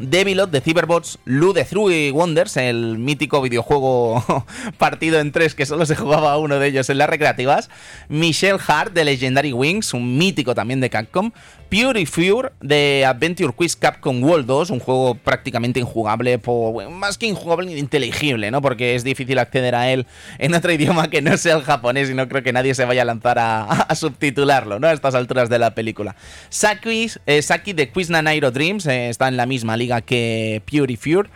Devilot 0.00 0.50
de 0.50 0.60
Cyberbots, 0.60 1.18
Lu 1.24 1.52
de 1.52 2.10
Wonders, 2.12 2.56
el 2.56 2.98
mítico 2.98 3.42
videojuego 3.42 4.24
partido 4.78 5.20
en 5.20 5.32
tres 5.32 5.54
que 5.54 5.66
solo 5.66 5.86
se 5.86 5.96
jugaba 5.96 6.38
uno 6.38 6.58
de 6.58 6.68
ellos 6.68 6.88
en 6.90 6.98
las 6.98 7.08
recreativas, 7.08 7.70
Michelle 8.08 8.58
Hart 8.66 8.92
de 8.92 9.04
Legendary 9.04 9.52
Wings, 9.52 9.94
un 9.94 10.16
mítico 10.18 10.54
también 10.54 10.80
de 10.80 10.90
Capcom, 10.90 11.32
Pure 11.68 12.04
Fear 12.06 12.52
de 12.60 13.04
Adventure 13.06 13.52
Quiz 13.52 13.76
Capcom 13.76 14.22
World 14.24 14.46
2, 14.46 14.70
un 14.70 14.80
juego 14.80 15.14
prácticamente 15.14 15.78
injugable, 15.78 16.38
po- 16.38 16.72
bueno, 16.72 16.90
más 16.90 17.16
que 17.16 17.26
injugable, 17.26 17.78
inteligible, 17.78 18.50
¿no? 18.50 18.60
Porque 18.60 18.96
es 18.96 19.04
difícil 19.04 19.38
acceder 19.38 19.74
a 19.76 19.90
él 19.92 20.06
en 20.38 20.52
otro 20.54 20.72
idioma 20.72 21.10
que 21.10 21.22
no 21.22 21.36
sea 21.36 21.54
el 21.56 21.62
japonés 21.62 22.10
y 22.10 22.14
no 22.14 22.28
creo 22.28 22.42
que 22.42 22.52
nadie 22.52 22.74
se 22.74 22.84
vaya 22.84 23.02
a 23.02 23.04
lanzar 23.04 23.38
a, 23.38 23.62
a 23.64 23.94
subtitularlo, 23.94 24.80
¿no? 24.80 24.88
A 24.88 24.92
estas 24.92 25.14
alturas 25.14 25.48
de 25.48 25.58
la 25.60 25.74
película. 25.74 26.16
Saki, 26.48 27.08
eh, 27.26 27.42
Saki 27.42 27.72
de 27.72 27.90
Quiz 27.90 28.10
Nanairo 28.10 28.50
Dreams 28.50 28.86
eh, 28.86 29.08
está 29.08 29.28
en 29.28 29.36
la 29.36 29.46
misma 29.46 29.76
liga 29.76 29.89
que 30.00 30.62
Pure 30.70 30.96
Fear. 30.96 31.28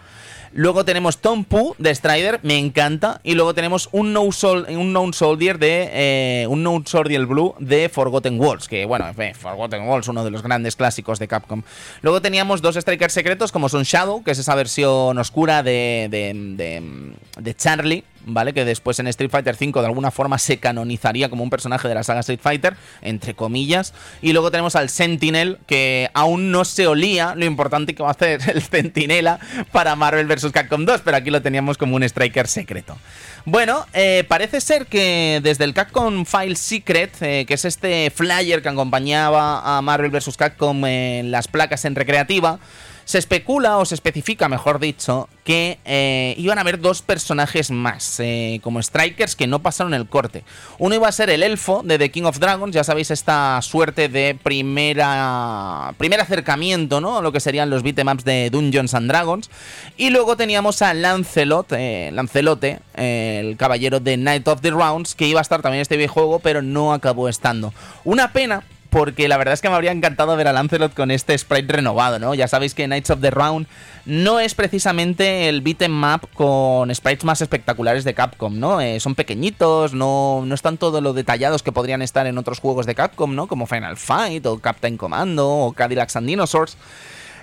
Luego 0.57 0.85
tenemos 0.85 1.19
Tom 1.19 1.43
Poo 1.45 1.75
de 1.79 1.93
Strider, 1.93 2.39
me 2.45 2.57
encanta. 2.57 3.21
Y 3.25 3.35
luego 3.35 3.55
tenemos 3.55 3.89
un 3.91 4.13
No, 4.13 4.31
Sol, 4.31 4.67
un 4.69 4.91
known 4.93 5.13
Soldier 5.13 5.59
de. 5.59 5.91
eh, 5.93 6.47
un 6.49 6.61
known 6.61 6.87
Soldier 6.87 7.27
Blue 7.27 7.57
de 7.59 7.89
Forgotten 7.89 8.39
Worlds. 8.41 8.69
Que 8.69 8.85
bueno, 8.85 9.05
eh, 9.19 9.35
Forgotten 9.35 9.83
Worlds, 9.83 10.07
uno 10.07 10.25
de 10.25 10.31
los 10.31 10.45
grandes 10.45 10.77
clásicos 10.77 11.19
de 11.19 11.27
Capcom. 11.27 11.63
Luego 12.03 12.23
teníamos 12.23 12.63
dos 12.63 12.77
Strikers 12.77 13.13
secretos, 13.13 13.51
como 13.51 13.69
son 13.69 13.83
Shadow, 13.83 14.23
que 14.23 14.31
es 14.31 14.39
esa 14.39 14.55
versión 14.55 15.19
oscura 15.19 15.65
de, 15.65 16.07
de, 16.09 17.13
de 17.37 17.55
Charlie. 17.57 18.05
¿Vale? 18.27 18.55
Que 18.55 18.65
después 18.65 18.99
en 18.99 19.07
Street 19.09 19.31
Fighter 19.31 19.57
V 19.61 19.81
de 19.81 19.87
alguna 19.87 20.11
forma 20.11 20.39
se 20.39 20.59
canonizaría 20.59 21.29
como 21.29 21.43
un 21.43 21.51
personaje 21.51 21.89
de 21.89 21.95
la 21.95 22.03
saga 22.03 22.21
Street 22.21 22.41
Fighter, 22.43 22.77
entre 23.03 23.35
comillas. 23.35 23.93
Y 24.23 24.33
luego 24.33 24.51
tenemos 24.51 24.77
al 24.77 24.89
Sentinel, 24.89 25.59
que 25.67 26.11
aún 26.15 26.51
no 26.51 26.65
se 26.65 26.87
olía 26.87 27.35
lo 27.35 27.45
importante 27.45 27.95
que 27.95 28.03
va 28.03 28.09
a 28.09 28.13
hacer 28.13 28.41
el 28.55 28.63
Centinela 28.63 29.39
para 29.73 29.95
Marvel 29.97 30.27
vs. 30.27 30.53
Capcom 30.53 30.85
2, 30.85 31.03
pero 31.05 31.17
aquí 31.17 31.31
lo 31.31 31.43
teníamos 31.43 31.77
como 31.77 31.97
un 31.97 32.03
Striker 32.03 32.49
secreto. 32.49 32.97
Bueno, 33.45 33.85
eh, 33.93 34.25
parece 34.27 34.61
ser 34.61 34.87
que 34.87 35.41
desde 35.43 35.65
el 35.65 35.75
Capcom 35.75 36.25
File 36.25 36.57
Secret, 36.57 37.13
eh, 37.21 37.45
que 37.47 37.55
es 37.55 37.65
este 37.67 38.11
flyer 38.11 38.63
que 38.63 38.71
acompañaba 38.71 39.77
a 39.77 39.83
Marvel 39.83 40.11
vs. 40.11 40.37
Capcom 40.39 40.87
en 40.87 41.31
las 41.31 41.47
placas 41.49 41.85
en 41.85 41.95
recreativa, 41.95 42.59
se 43.05 43.19
especula 43.19 43.79
o 43.79 43.85
se 43.85 43.95
especifica, 43.95 44.49
mejor 44.49 44.79
dicho, 44.79 45.29
que 45.45 45.79
eh, 45.85 46.35
iban 46.39 46.59
a 46.59 46.63
haber 46.63 46.81
dos 46.81 47.03
personajes 47.03 47.71
más, 47.71 48.19
eh, 48.21 48.61
como 48.63 48.83
Strikers, 48.83 49.37
que 49.37 49.47
no 49.47 49.61
pasaron 49.61 49.93
el 49.95 50.09
corte. 50.09 50.43
Uno 50.79 50.95
iba 50.95 51.07
a 51.07 51.13
ser 51.13 51.29
el 51.31 51.43
elfo 51.43 51.83
de 51.85 51.99
The 51.99 52.11
King 52.11 52.25
of 52.25 52.39
Dragons, 52.39 52.75
ya 52.75 52.83
sabéis, 52.83 53.11
esta 53.11 53.61
suerte 53.63 54.09
de 54.09 54.37
primera 54.43 55.95
primer 55.99 56.21
acercamiento, 56.21 57.01
¿no? 57.01 57.21
Lo 57.21 57.33
que 57.33 57.41
serían 57.41 57.71
los 57.71 57.83
beatemaps 57.83 58.25
de 58.25 58.51
Dungeons 58.51 58.95
and 58.95 59.09
Dragons. 59.09 59.51
Y 59.97 60.11
luego 60.11 60.37
teníamos 60.37 60.83
a 60.83 60.95
Lancelot, 60.95 61.73
eh, 61.73 62.11
Lancelote, 62.13 62.81
el 62.95 63.57
caballero 63.57 64.01
de 64.01 64.17
Night 64.17 64.49
of 64.49 64.61
the 64.63 64.71
Rounds, 64.71 65.15
que 65.15 65.27
iba 65.27 65.41
a 65.41 65.43
estar 65.43 65.61
también 65.61 65.79
en 65.81 65.83
este 65.83 65.97
videojuego, 65.97 66.39
pero 66.39 66.63
no 66.63 66.93
acabó 66.93 67.29
estando. 67.29 67.75
Una 68.05 68.33
pena, 68.33 68.65
porque 68.95 69.27
la 69.27 69.37
verdad 69.37 69.55
es 69.55 69.61
que 69.61 69.69
me 69.69 69.75
habría 69.75 69.91
encantado 69.91 70.37
ver 70.37 70.47
a 70.47 70.53
Lancelot 70.53 70.95
con 70.95 71.11
este 71.11 71.37
sprite 71.37 71.73
renovado, 71.73 72.21
¿no? 72.21 72.33
Ya 72.33 72.47
sabéis 72.47 72.75
que 72.75 72.85
Knights 72.85 73.11
of 73.11 73.21
the 73.21 73.33
Round 73.33 73.67
no 74.07 74.39
es 74.39 74.55
precisamente 74.55 75.49
el 75.49 75.63
beat'em 75.63 75.91
map 75.91 76.23
con 76.33 76.95
sprites 76.95 77.25
más 77.25 77.41
espectaculares 77.41 78.05
de 78.05 78.15
Capcom, 78.15 78.57
¿no? 78.57 78.81
Eh, 78.81 79.01
son 79.01 79.17
pequeñitos, 79.17 79.95
no, 79.95 80.45
no 80.47 80.55
están 80.55 80.79
todo 80.79 81.01
lo 81.01 81.13
detallados 81.13 81.65
que 81.65 81.73
podrían 81.73 82.03
estar 82.03 82.29
en 82.29 82.39
otros 82.39 82.61
juegos 82.61 82.87
de 82.87 82.95
Capcom, 82.95 83.35
¿no? 83.35 83.49
Como 83.49 83.67
Final 83.67 83.97
Fight 83.97 84.47
o 84.47 84.61
Captain 84.61 84.97
Commando 84.97 85.49
o 85.49 85.73
Cadillacs 85.73 86.15
and 86.15 86.29
Dinosaurs. 86.29 86.77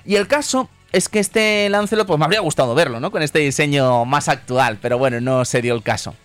Y 0.05 0.15
el 0.15 0.29
caso 0.29 0.69
es 0.93 1.09
que 1.09 1.19
este 1.19 1.67
Lancelot, 1.67 2.07
pues 2.07 2.17
me 2.17 2.23
habría 2.23 2.39
gustado 2.39 2.75
verlo, 2.75 3.01
¿no? 3.01 3.11
Con 3.11 3.23
este 3.23 3.39
diseño 3.39 4.05
más 4.05 4.29
actual, 4.29 4.77
pero 4.81 4.97
bueno, 4.97 5.19
no 5.19 5.43
se 5.43 5.61
dio 5.61 5.75
el 5.75 5.83
caso. 5.83 6.15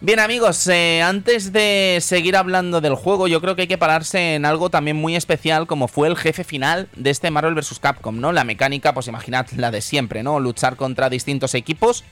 Bien 0.00 0.18
amigos, 0.18 0.66
eh, 0.66 1.02
antes 1.02 1.52
de 1.52 1.98
seguir 2.00 2.36
hablando 2.36 2.80
del 2.80 2.94
juego, 2.94 3.28
yo 3.28 3.40
creo 3.40 3.54
que 3.56 3.62
hay 3.62 3.68
que 3.68 3.78
pararse 3.78 4.34
en 4.34 4.44
algo 4.44 4.68
también 4.68 4.96
muy 4.96 5.16
especial 5.16 5.66
como 5.66 5.88
fue 5.88 6.08
el 6.08 6.16
jefe 6.16 6.44
final 6.44 6.88
de 6.96 7.10
este 7.10 7.30
Marvel 7.30 7.54
vs. 7.54 7.78
Capcom, 7.78 8.20
¿no? 8.20 8.32
La 8.32 8.44
mecánica, 8.44 8.92
pues 8.92 9.06
imaginad 9.08 9.46
la 9.56 9.70
de 9.70 9.80
siempre, 9.80 10.22
¿no? 10.22 10.40
Luchar 10.40 10.76
contra 10.76 11.08
distintos 11.10 11.54
equipos. 11.54 12.04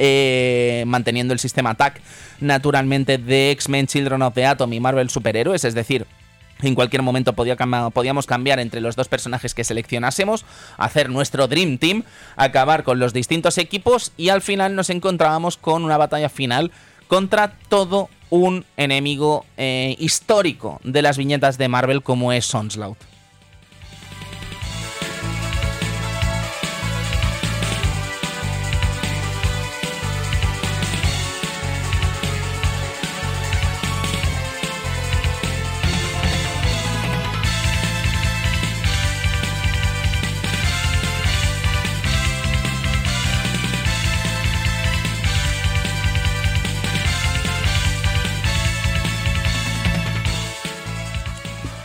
eh, 0.00 0.84
manteniendo 0.86 1.32
el 1.34 1.40
sistema 1.40 1.70
attack 1.70 2.00
naturalmente 2.40 3.18
de 3.18 3.50
X-Men 3.52 3.88
Children 3.88 4.22
of 4.22 4.34
the 4.34 4.46
Atom 4.46 4.72
y 4.72 4.78
Marvel 4.80 5.10
Superhéroes, 5.10 5.64
es 5.64 5.74
decir, 5.74 6.06
en 6.62 6.74
cualquier 6.74 7.02
momento 7.02 7.34
podíamos 7.34 8.26
cambiar 8.26 8.60
entre 8.60 8.80
los 8.80 8.96
dos 8.96 9.08
personajes 9.08 9.54
que 9.54 9.64
seleccionásemos, 9.64 10.44
hacer 10.76 11.08
nuestro 11.08 11.48
Dream 11.48 11.78
Team, 11.78 12.04
acabar 12.36 12.84
con 12.84 12.98
los 12.98 13.12
distintos 13.12 13.58
equipos 13.58 14.12
y 14.16 14.28
al 14.28 14.42
final 14.42 14.74
nos 14.74 14.90
encontrábamos 14.90 15.56
con 15.56 15.84
una 15.84 15.96
batalla 15.96 16.28
final 16.28 16.70
contra 17.08 17.58
todo 17.68 18.08
un 18.30 18.64
enemigo 18.76 19.44
eh, 19.56 19.96
histórico 19.98 20.80
de 20.84 21.02
las 21.02 21.16
viñetas 21.16 21.58
de 21.58 21.68
Marvel 21.68 22.02
como 22.02 22.32
es 22.32 22.54
Onslaught. 22.54 23.07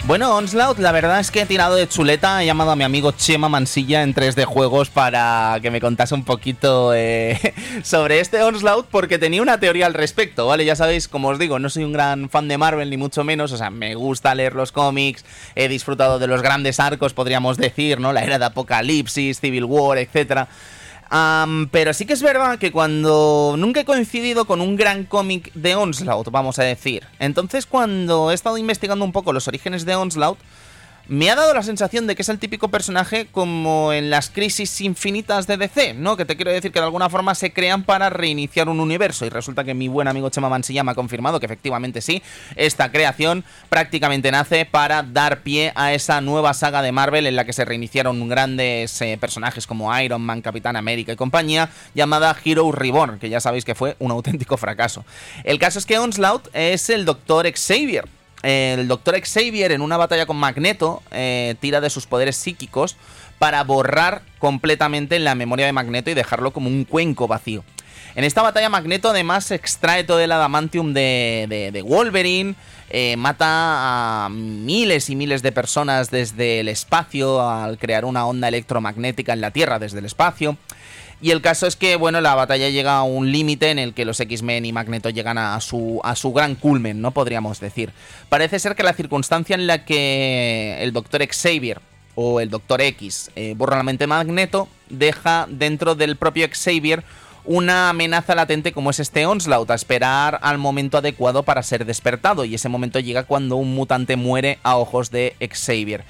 Bueno, 0.06 0.36
Onslaught, 0.36 0.80
la 0.80 0.92
verdad 0.92 1.22
es 1.22 1.32
que 1.32 1.42
he 1.42 1.46
tirado 1.46 1.76
de 1.76 1.88
chuleta, 1.88 2.44
he 2.44 2.46
llamado 2.46 2.72
a 2.72 2.76
mi 2.76 2.84
amigo 2.84 3.14
Chema 3.14 3.48
Mansilla 3.48 4.04
en 4.04 4.14
3D 4.14 4.44
Juegos 4.44 4.90
para 4.90 5.58
que 5.62 5.72
me 5.72 5.80
contase 5.80 6.14
un 6.14 6.26
poquito 6.26 6.94
eh, 6.94 7.40
sobre 7.84 8.20
este 8.20 8.44
Onslaught, 8.44 8.88
porque 8.88 9.18
tenía 9.18 9.42
una 9.42 9.62
teoría 9.62 9.86
al 9.86 9.94
respecto, 9.94 10.46
¿vale? 10.46 10.66
Ya 10.66 10.76
sabéis, 10.76 11.08
como 11.08 11.30
os 11.30 11.40
digo, 11.40 11.58
no 11.58 11.70
soy 11.70 11.86
un 11.86 11.94
gran 11.94 12.30
fan 12.30 12.50
de 12.50 12.58
Marvel, 12.58 12.90
ni 12.90 12.98
mucho 12.98 13.24
menos, 13.24 13.54
o 13.54 13.58
sea, 13.58 13.70
me 13.70 13.96
gusta 13.96 14.36
leer 14.36 14.56
los 14.56 14.74
cómics, 14.74 15.24
he 15.56 15.70
disfrutado 15.70 16.20
de 16.20 16.28
los 16.28 16.42
grandes 16.42 16.82
arcos, 16.82 17.14
podríamos 17.14 17.56
decir, 17.56 18.02
¿no? 18.02 18.12
La 18.12 18.26
era 18.26 18.38
de 18.38 18.46
Apocalipsis, 18.46 19.40
Civil 19.40 19.64
War, 19.64 20.00
etcétera. 20.00 20.50
Pero 21.72 21.94
sí 21.94 22.06
que 22.06 22.14
es 22.14 22.24
verdad 22.24 22.58
que 22.58 22.72
cuando 22.72 23.56
nunca 23.58 23.82
he 23.82 23.86
coincidido 23.86 24.46
con 24.46 24.62
un 24.62 24.76
gran 24.76 25.06
cómic 25.06 25.54
de 25.54 25.76
Onslaught, 25.76 26.30
vamos 26.32 26.58
a 26.58 26.64
decir. 26.64 27.04
Entonces 27.20 27.68
cuando 27.68 28.32
he 28.32 28.34
estado 28.34 28.58
investigando 28.58 29.06
un 29.06 29.12
poco 29.12 29.32
los 29.32 29.48
orígenes 29.48 29.86
de 29.86 29.96
Onslaught, 29.96 30.40
me 31.08 31.30
ha 31.30 31.36
dado 31.36 31.54
la 31.54 31.64
sensación 31.64 32.08
de 32.08 32.16
que 32.16 32.22
es 32.22 32.30
el 32.30 32.40
típico 32.40 32.70
personaje 32.70 33.28
como 33.32 33.92
en 33.92 34.10
las 34.10 34.30
crisis 34.30 34.80
infinitas 34.80 35.48
de 35.48 35.58
DC, 35.58 35.94
¿no? 35.96 36.16
Que 36.16 36.24
te 36.24 36.38
quiero 36.38 36.52
decir 36.52 36.72
que 36.72 36.80
de 36.80 36.86
alguna 36.86 37.10
forma 37.10 37.36
se 37.36 37.52
crean 37.52 37.84
para 37.84 38.10
reiniciar 38.10 38.70
un 38.70 38.80
universo. 38.80 39.26
Y 39.26 39.30
resulta 39.30 39.66
que 39.66 39.74
mi 39.74 39.90
buen 39.90 40.08
amigo 40.08 40.30
Chema 40.30 40.48
Mansilla 40.48 40.84
me 40.84 40.92
ha 40.92 40.96
confirmado 40.96 41.40
que 41.42 41.46
efectivamente 41.46 42.02
sí, 42.02 42.24
esta 42.56 42.92
creación 42.92 43.44
prácticamente 43.70 44.32
nace 44.32 44.66
para 44.66 45.04
dar 45.04 45.42
pie 45.42 45.74
a 45.76 45.94
esa 45.94 46.22
nueva 46.22 46.54
saga 46.54 46.82
de 46.82 46.94
Marvel 46.94 47.28
en 47.28 47.36
la 47.36 47.46
que 47.46 47.54
se 47.54 47.66
reiniciaron 47.66 48.30
grandes 48.30 49.02
eh, 49.02 49.18
personajes 49.20 49.68
como 49.68 49.98
Iron 50.00 50.22
Man, 50.22 50.42
Capitán 50.42 50.78
América 50.78 51.12
y 51.12 51.16
compañía, 51.18 51.70
llamada 51.94 52.36
Hero 52.46 52.72
Reborn, 52.72 53.20
que 53.20 53.30
ya 53.30 53.42
sabéis 53.42 53.66
que 53.66 53.76
fue 53.76 53.98
un 54.00 54.12
auténtico 54.12 54.56
fracaso. 54.56 55.04
El 55.44 55.60
caso 55.60 55.80
es 55.80 55.86
que 55.86 55.98
Onslaught 55.98 56.48
es 56.54 56.90
el 56.90 57.04
Doctor 57.04 57.46
Xavier 57.54 58.06
el 58.44 58.88
Dr. 58.88 59.20
Xavier 59.22 59.72
en 59.72 59.82
una 59.82 59.98
batalla 59.98 60.26
con 60.26 60.38
Magneto 60.38 61.02
eh, 61.12 61.56
tira 61.60 61.82
de 61.82 61.90
sus 61.90 62.06
poderes 62.06 62.36
psíquicos 62.36 62.96
para 63.40 63.64
borrar 63.64 64.22
completamente 64.40 65.18
la 65.20 65.36
memoria 65.36 65.66
de 65.66 65.74
Magneto 65.74 66.12
y 66.12 66.14
dejarlo 66.14 66.52
como 66.52 66.68
un 66.68 66.86
cuenco 66.86 67.28
vacío. 67.28 67.64
En 68.16 68.24
esta 68.24 68.44
batalla 68.44 68.70
Magneto 68.70 69.10
además 69.10 69.50
extrae 69.50 70.04
todo 70.04 70.20
el 70.20 70.32
adamantium 70.32 70.94
de 70.94 71.84
Wolverine, 71.88 72.56
eh, 72.96 73.18
mata 73.18 74.26
a 74.26 74.30
miles 74.30 75.10
y 75.10 75.16
miles 75.16 75.42
de 75.42 75.52
personas 75.52 76.12
desde 76.12 76.60
el 76.60 76.68
espacio 76.68 77.42
al 77.42 77.80
crear 77.80 78.06
una 78.06 78.28
onda 78.28 78.48
electromagnética 78.48 79.34
en 79.34 79.42
la 79.42 79.50
Tierra 79.50 79.80
desde 79.80 79.98
el 79.98 80.06
espacio. 80.06 80.58
Y 81.24 81.32
el 81.32 81.42
caso 81.42 81.68
es 81.68 81.78
que, 81.78 81.96
bueno, 81.96 82.20
la 82.20 82.36
batalla 82.36 82.68
llega 82.68 82.98
a 82.98 83.04
un 83.04 83.32
límite 83.32 83.72
en 83.72 83.80
el 83.80 83.94
que 83.94 84.04
los 84.04 84.20
X-Men 84.20 84.66
y 84.66 84.74
Magneto 84.74 85.10
llegan 85.10 85.38
a 85.38 85.58
su, 85.62 86.02
a 86.04 86.18
su 86.18 86.34
gran 86.34 86.56
culmen, 86.56 87.00
¿no? 87.00 87.12
Podríamos 87.12 87.62
decir. 87.62 87.94
Parece 88.28 88.60
ser 88.60 88.76
que 88.76 88.84
la 88.84 88.92
circunstancia 88.92 89.56
en 89.56 89.66
la 89.66 89.86
que 89.86 90.80
el 90.82 90.92
Dr. 90.92 91.26
Xavier 91.26 91.80
o 92.16 92.42
el 92.42 92.50
Dr. 92.50 92.82
X 92.82 93.32
eh, 93.38 93.54
borra 93.56 93.78
la 93.78 93.84
mente 93.84 94.06
Magneto 94.06 94.68
deja 94.90 95.48
dentro 95.50 95.96
del 95.96 96.18
propio 96.18 96.46
Xavier 96.52 97.06
una 97.46 97.90
amenaza 97.90 98.36
latente 98.36 98.74
como 98.74 98.90
es 98.90 99.00
este 99.00 99.26
Onslaught, 99.26 99.72
a 99.72 99.76
esperar 99.76 100.40
al 100.42 100.58
momento 100.58 100.98
adecuado 100.98 101.44
para 101.44 101.64
ser 101.64 101.86
despertado. 101.86 102.44
Y 102.44 102.56
ese 102.56 102.68
momento 102.68 103.00
llega 103.00 103.24
cuando 103.24 103.56
un 103.56 103.74
mutante 103.74 104.18
muere 104.18 104.60
a 104.62 104.76
ojos 104.76 105.10
de 105.10 105.38
Xavier. 105.40 106.04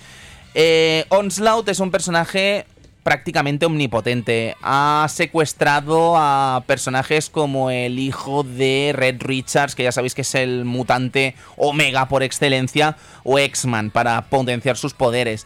Eh, 0.55 1.05
Onslaught 1.09 1.69
es 1.69 1.79
un 1.79 1.91
personaje 1.91 2.65
prácticamente 3.03 3.65
omnipotente. 3.65 4.55
Ha 4.61 5.05
secuestrado 5.09 6.15
a 6.17 6.63
personajes 6.65 7.29
como 7.29 7.69
el 7.69 7.99
hijo 7.99 8.43
de 8.43 8.93
Red 8.95 9.21
Richards, 9.21 9.75
que 9.75 9.83
ya 9.83 9.91
sabéis 9.91 10.15
que 10.15 10.21
es 10.21 10.35
el 10.35 10.65
mutante 10.65 11.35
Omega 11.57 12.07
por 12.07 12.23
excelencia, 12.23 12.97
o 13.23 13.37
X-Man 13.37 13.91
para 13.91 14.21
potenciar 14.23 14.77
sus 14.77 14.93
poderes. 14.93 15.45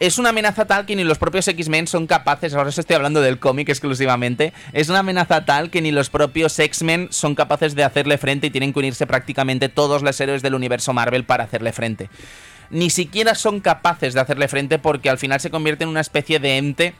Es 0.00 0.16
una 0.18 0.28
amenaza 0.28 0.64
tal 0.64 0.86
que 0.86 0.94
ni 0.94 1.02
los 1.02 1.18
propios 1.18 1.48
X-Men 1.48 1.88
son 1.88 2.06
capaces, 2.06 2.54
ahora 2.54 2.68
os 2.68 2.78
estoy 2.78 2.94
hablando 2.94 3.20
del 3.20 3.40
cómic 3.40 3.68
exclusivamente, 3.68 4.52
es 4.72 4.88
una 4.88 5.00
amenaza 5.00 5.44
tal 5.44 5.70
que 5.70 5.82
ni 5.82 5.90
los 5.90 6.08
propios 6.08 6.56
X-Men 6.56 7.08
son 7.10 7.34
capaces 7.34 7.74
de 7.74 7.82
hacerle 7.82 8.16
frente 8.16 8.46
y 8.46 8.50
tienen 8.50 8.72
que 8.72 8.78
unirse 8.78 9.08
prácticamente 9.08 9.68
todos 9.68 10.02
los 10.02 10.20
héroes 10.20 10.40
del 10.40 10.54
universo 10.54 10.92
Marvel 10.92 11.24
para 11.24 11.42
hacerle 11.42 11.72
frente. 11.72 12.10
Ni 12.70 12.90
siquiera 12.90 13.34
son 13.34 13.60
capaces 13.60 14.14
de 14.14 14.20
hacerle 14.20 14.48
frente 14.48 14.78
porque 14.78 15.10
al 15.10 15.18
final 15.18 15.40
se 15.40 15.50
convierte 15.50 15.84
en 15.84 15.90
una 15.90 16.00
especie 16.00 16.38
de 16.38 16.58
ente 16.58 16.94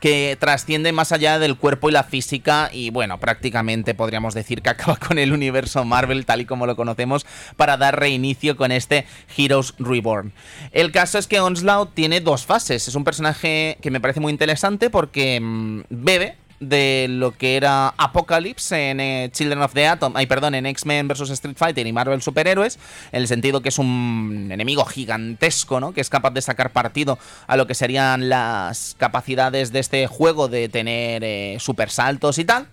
que 0.00 0.36
trasciende 0.38 0.92
más 0.92 1.12
allá 1.12 1.38
del 1.38 1.56
cuerpo 1.56 1.88
y 1.88 1.92
la 1.92 2.04
física 2.04 2.70
y 2.72 2.90
bueno, 2.90 3.18
prácticamente 3.18 3.94
podríamos 3.94 4.34
decir 4.34 4.62
que 4.62 4.70
acaba 4.70 4.96
con 4.96 5.18
el 5.18 5.32
universo 5.32 5.84
Marvel 5.84 6.26
tal 6.26 6.42
y 6.42 6.44
como 6.44 6.66
lo 6.66 6.76
conocemos 6.76 7.26
para 7.56 7.76
dar 7.76 7.98
reinicio 7.98 8.56
con 8.56 8.72
este 8.72 9.06
Heroes 9.36 9.74
Reborn. 9.78 10.32
El 10.72 10.92
caso 10.92 11.18
es 11.18 11.26
que 11.26 11.40
Onslaught 11.40 11.94
tiene 11.94 12.20
dos 12.20 12.44
fases, 12.46 12.88
es 12.88 12.94
un 12.94 13.04
personaje 13.04 13.78
que 13.80 13.90
me 13.90 14.00
parece 14.00 14.20
muy 14.20 14.32
interesante 14.32 14.90
porque 14.90 15.40
mm, 15.40 15.82
bebe 15.90 16.36
de 16.60 17.06
lo 17.08 17.32
que 17.32 17.56
era 17.56 17.94
Apocalypse 17.96 18.90
en 18.90 19.00
eh, 19.00 19.30
Children 19.32 19.62
of 19.62 19.74
the 19.74 19.86
Atom, 19.86 20.16
ay 20.16 20.26
perdón, 20.26 20.54
en 20.54 20.66
X-Men 20.66 21.08
vs 21.08 21.30
Street 21.30 21.56
Fighter 21.56 21.86
y 21.86 21.92
Marvel 21.92 22.22
Superhéroes, 22.22 22.78
en 23.12 23.22
el 23.22 23.28
sentido 23.28 23.60
que 23.60 23.68
es 23.68 23.78
un 23.78 24.48
enemigo 24.50 24.84
gigantesco, 24.84 25.80
¿no? 25.80 25.92
Que 25.92 26.00
es 26.00 26.10
capaz 26.10 26.30
de 26.30 26.42
sacar 26.42 26.70
partido 26.70 27.18
a 27.46 27.56
lo 27.56 27.66
que 27.66 27.74
serían 27.74 28.28
las 28.28 28.96
capacidades 28.98 29.72
de 29.72 29.80
este 29.80 30.06
juego 30.06 30.48
de 30.48 30.68
tener 30.68 31.22
eh, 31.24 31.56
super 31.60 31.90
saltos 31.90 32.38
y 32.38 32.44
tal. 32.44 32.68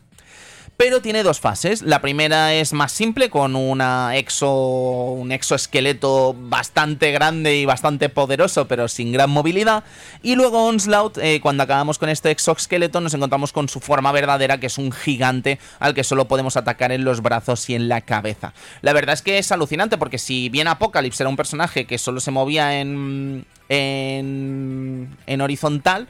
Pero 0.84 1.02
tiene 1.02 1.24
dos 1.24 1.40
fases. 1.40 1.82
La 1.82 2.02
primera 2.02 2.54
es 2.54 2.74
más 2.74 2.92
simple, 2.92 3.30
con 3.30 3.56
una 3.56 4.18
exo, 4.18 5.14
un 5.14 5.32
exoesqueleto 5.32 6.36
bastante 6.38 7.14
grande 7.14 7.56
y 7.56 7.64
bastante 7.64 8.10
poderoso, 8.10 8.68
pero 8.68 8.90
sin 8.90 9.14
gran 9.14 9.30
movilidad. 9.30 9.86
Y 10.24 10.36
luego 10.36 10.66
Onslaught, 10.66 11.20
eh, 11.20 11.40
cuando 11.40 11.64
acabamos 11.64 12.00
con 12.00 12.10
este 12.10 12.32
exoesqueleto, 12.32 13.00
nos 13.00 13.14
encontramos 13.14 13.54
con 13.54 13.70
su 13.70 13.80
forma 13.80 14.12
verdadera, 14.12 14.60
que 14.60 14.68
es 14.68 14.78
un 14.78 14.92
gigante 14.92 15.58
al 15.80 15.94
que 15.94 16.04
solo 16.04 16.28
podemos 16.28 16.58
atacar 16.58 16.92
en 16.92 17.06
los 17.06 17.22
brazos 17.22 17.70
y 17.70 17.76
en 17.76 17.88
la 17.88 18.02
cabeza. 18.02 18.54
La 18.82 18.92
verdad 18.92 19.14
es 19.14 19.22
que 19.22 19.38
es 19.38 19.54
alucinante, 19.54 19.98
porque 19.98 20.18
si 20.18 20.50
bien 20.50 20.68
Apocalypse 20.68 21.24
era 21.24 21.30
un 21.30 21.38
personaje 21.38 21.86
que 21.86 21.98
solo 21.98 22.20
se 22.20 22.32
movía 22.32 22.82
en, 22.82 23.46
en, 23.70 25.16
en 25.28 25.40
horizontal, 25.40 26.10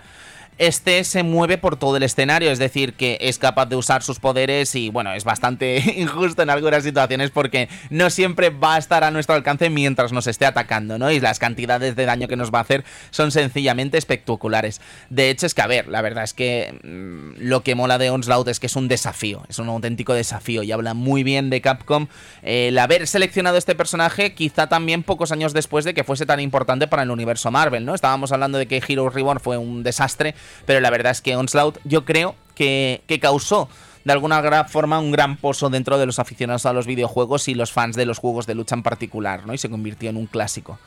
este 0.57 1.03
se 1.03 1.23
mueve 1.23 1.57
por 1.57 1.77
todo 1.77 1.97
el 1.97 2.03
escenario, 2.03 2.51
es 2.51 2.59
decir, 2.59 2.93
que 2.93 3.17
es 3.21 3.37
capaz 3.37 3.65
de 3.67 3.75
usar 3.75 4.03
sus 4.03 4.19
poderes 4.19 4.75
y 4.75 4.89
bueno, 4.89 5.13
es 5.13 5.23
bastante 5.23 5.77
injusto 5.97 6.41
en 6.41 6.49
algunas 6.49 6.83
situaciones 6.83 7.31
porque 7.31 7.69
no 7.89 8.09
siempre 8.09 8.49
va 8.49 8.75
a 8.75 8.77
estar 8.77 9.03
a 9.03 9.11
nuestro 9.11 9.35
alcance 9.35 9.69
mientras 9.69 10.11
nos 10.11 10.27
esté 10.27 10.45
atacando, 10.45 10.97
¿no? 10.97 11.11
Y 11.11 11.19
las 11.19 11.39
cantidades 11.39 11.95
de 11.95 12.05
daño 12.05 12.27
que 12.27 12.35
nos 12.35 12.53
va 12.53 12.59
a 12.59 12.61
hacer 12.63 12.83
son 13.11 13.31
sencillamente 13.31 13.97
espectaculares. 13.97 14.81
De 15.09 15.29
hecho, 15.29 15.45
es 15.45 15.53
que, 15.53 15.61
a 15.61 15.67
ver, 15.67 15.87
la 15.87 16.01
verdad 16.01 16.23
es 16.23 16.33
que 16.33 16.79
mmm, 16.83 17.33
lo 17.39 17.63
que 17.63 17.75
mola 17.75 17.97
de 17.97 18.09
Onslaught 18.09 18.47
es 18.47 18.59
que 18.59 18.67
es 18.67 18.75
un 18.75 18.87
desafío, 18.87 19.43
es 19.49 19.59
un 19.59 19.69
auténtico 19.69 20.13
desafío 20.13 20.63
y 20.63 20.71
habla 20.71 20.93
muy 20.93 21.23
bien 21.23 21.49
de 21.49 21.61
Capcom 21.61 22.07
el 22.41 22.77
haber 22.77 23.07
seleccionado 23.07 23.57
este 23.57 23.75
personaje 23.75 24.33
quizá 24.33 24.67
también 24.67 25.03
pocos 25.03 25.31
años 25.31 25.53
después 25.53 25.85
de 25.85 25.93
que 25.93 26.03
fuese 26.03 26.25
tan 26.25 26.39
importante 26.39 26.87
para 26.87 27.03
el 27.03 27.11
universo 27.11 27.51
Marvel, 27.51 27.85
¿no? 27.85 27.95
Estábamos 27.95 28.31
hablando 28.31 28.57
de 28.57 28.67
que 28.67 28.81
Hero 28.85 29.09
Reborn 29.09 29.39
fue 29.39 29.57
un 29.57 29.83
desastre, 29.83 30.35
pero 30.65 30.79
la 30.79 30.89
verdad 30.89 31.11
es 31.11 31.21
que 31.21 31.35
Onslaught 31.35 31.77
yo 31.83 32.05
creo 32.05 32.35
que, 32.55 33.01
que 33.07 33.19
causó 33.19 33.69
de 34.03 34.11
alguna 34.11 34.41
gra- 34.41 34.67
forma 34.67 34.99
un 34.99 35.11
gran 35.11 35.37
pozo 35.37 35.69
dentro 35.69 35.97
de 35.97 36.05
los 36.05 36.19
aficionados 36.19 36.65
a 36.65 36.73
los 36.73 36.85
videojuegos 36.85 37.47
y 37.47 37.55
los 37.55 37.71
fans 37.71 37.95
de 37.95 38.05
los 38.05 38.19
juegos 38.19 38.45
de 38.45 38.55
lucha 38.55 38.75
en 38.75 38.83
particular, 38.83 39.45
¿no? 39.47 39.53
Y 39.53 39.57
se 39.57 39.69
convirtió 39.69 40.09
en 40.09 40.17
un 40.17 40.25
clásico. 40.27 40.77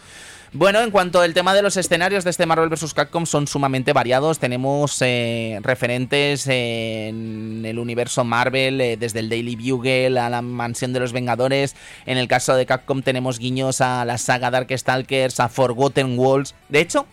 Bueno, 0.53 0.81
en 0.81 0.91
cuanto 0.91 1.21
al 1.21 1.35
tema 1.35 1.55
de 1.55 1.61
los 1.61 1.77
escenarios 1.77 2.25
de 2.25 2.31
este 2.31 2.47
Marvel 2.47 2.69
vs. 2.69 2.95
Capcom 2.95 3.27
son 3.27 3.47
sumamente 3.47 3.93
variados. 3.93 4.39
Tenemos 4.39 4.97
eh, 5.01 5.59
referentes 5.63 6.47
en 6.47 7.63
el 7.67 7.79
universo 7.79 8.23
Marvel, 8.23 8.81
eh, 8.81 8.97
desde 8.97 9.21
el 9.21 9.29
Daily 9.29 9.57
Bugle 9.57 10.19
a 10.19 10.31
la 10.31 10.43
Mansión 10.43 10.93
de 10.93 11.01
los 11.01 11.13
Vengadores. 11.13 11.75
En 12.07 12.17
el 12.17 12.29
caso 12.29 12.55
de 12.55 12.65
Capcom 12.65 13.03
tenemos 13.03 13.39
guiños 13.39 13.81
a 13.81 14.05
la 14.05 14.19
saga 14.19 14.51
Darkstalkers, 14.51 15.41
a 15.41 15.49
Forgotten 15.49 16.19
Walls. 16.19 16.55
De 16.69 16.81
hecho, 16.81 17.07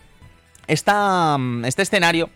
esta, 0.66 1.36
mm, 1.38 1.64
este 1.64 1.82
escenario 1.82 2.30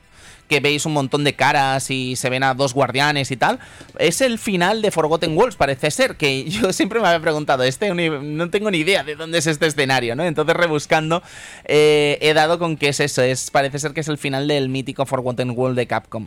que 0.49 0.61
veis 0.61 0.87
un 0.87 0.95
montón 0.95 1.25
de 1.25 1.35
caras 1.35 1.91
y 1.91 2.17
se 2.17 2.31
ven 2.31 2.43
a 2.43 2.55
dos 2.55 2.75
guardianes 2.75 3.31
y 3.31 3.37
tal, 3.37 3.59
es 3.99 4.21
el 4.21 4.39
final 4.39 4.83
de 4.83 4.91
Forgotten 4.91 5.37
Worlds, 5.37 5.57
parece 5.57 5.91
ser, 5.91 6.17
que 6.17 6.45
yo 6.51 6.73
siempre 6.73 7.01
me 7.01 7.07
había 7.07 7.21
preguntado, 7.21 7.63
este 7.63 7.93
no 7.95 8.51
tengo 8.51 8.71
ni 8.71 8.79
idea 8.79 9.05
de 9.05 9.15
dónde 9.15 9.39
es 9.39 9.47
este 9.47 9.67
escenario, 9.67 10.17
¿no? 10.17 10.25
Entonces 10.25 10.57
rebuscando 10.57 11.23
eh, 11.65 12.19
he 12.21 12.33
dado 12.35 12.59
con 12.59 12.77
que 12.77 12.89
es 12.89 13.01
eso, 13.01 13.23
es, 13.23 13.51
parece 13.51 13.79
ser 13.79 13.93
que 13.93 14.01
es 14.01 14.09
el 14.09 14.19
final 14.19 14.49
del 14.49 14.69
mítico 14.69 15.07
Forgotten 15.07 15.51
World 15.51 15.77
de 15.77 15.87
Capcom. 15.87 16.27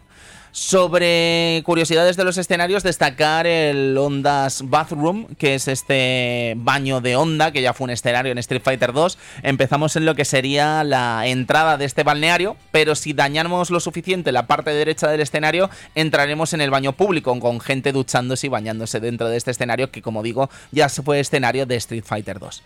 Sobre 0.54 1.62
curiosidades 1.64 2.18
de 2.18 2.26
los 2.26 2.38
escenarios, 2.38 2.84
destacar 2.84 3.48
el 3.48 3.98
Ondas 3.98 4.64
Bathroom, 4.66 5.28
que 5.38 5.56
es 5.56 5.70
este 5.70 6.56
baño 6.58 7.00
de 7.00 7.16
onda, 7.16 7.52
que 7.52 7.62
ya 7.62 7.74
fue 7.74 7.86
un 7.86 7.92
escenario 7.92 8.34
en 8.34 8.38
Street 8.38 8.62
Fighter 8.62 8.92
2. 8.92 9.18
Empezamos 9.44 9.96
en 9.96 10.06
lo 10.06 10.14
que 10.14 10.26
sería 10.26 10.84
la 10.84 11.26
entrada 11.26 11.78
de 11.78 11.86
este 11.86 12.04
balneario, 12.04 12.58
pero 12.72 12.96
si 12.96 13.14
dañamos 13.14 13.70
lo 13.70 13.80
suficiente 13.80 14.34
la 14.34 14.46
parte 14.46 14.72
derecha 14.72 15.08
del 15.08 15.22
escenario, 15.22 15.70
entraremos 15.96 16.52
en 16.52 16.60
el 16.60 16.70
baño 16.70 16.92
público, 16.92 17.40
con 17.40 17.62
gente 17.62 17.94
duchándose 17.94 18.48
y 18.48 18.50
bañándose 18.50 19.00
dentro 19.00 19.30
de 19.30 19.38
este 19.38 19.52
escenario, 19.52 19.90
que 19.90 20.02
como 20.02 20.22
digo, 20.22 20.50
ya 20.72 20.90
fue 20.90 21.22
escenario 21.22 21.66
de 21.66 21.78
Street 21.78 22.04
Fighter 22.06 22.40
2. 22.40 22.62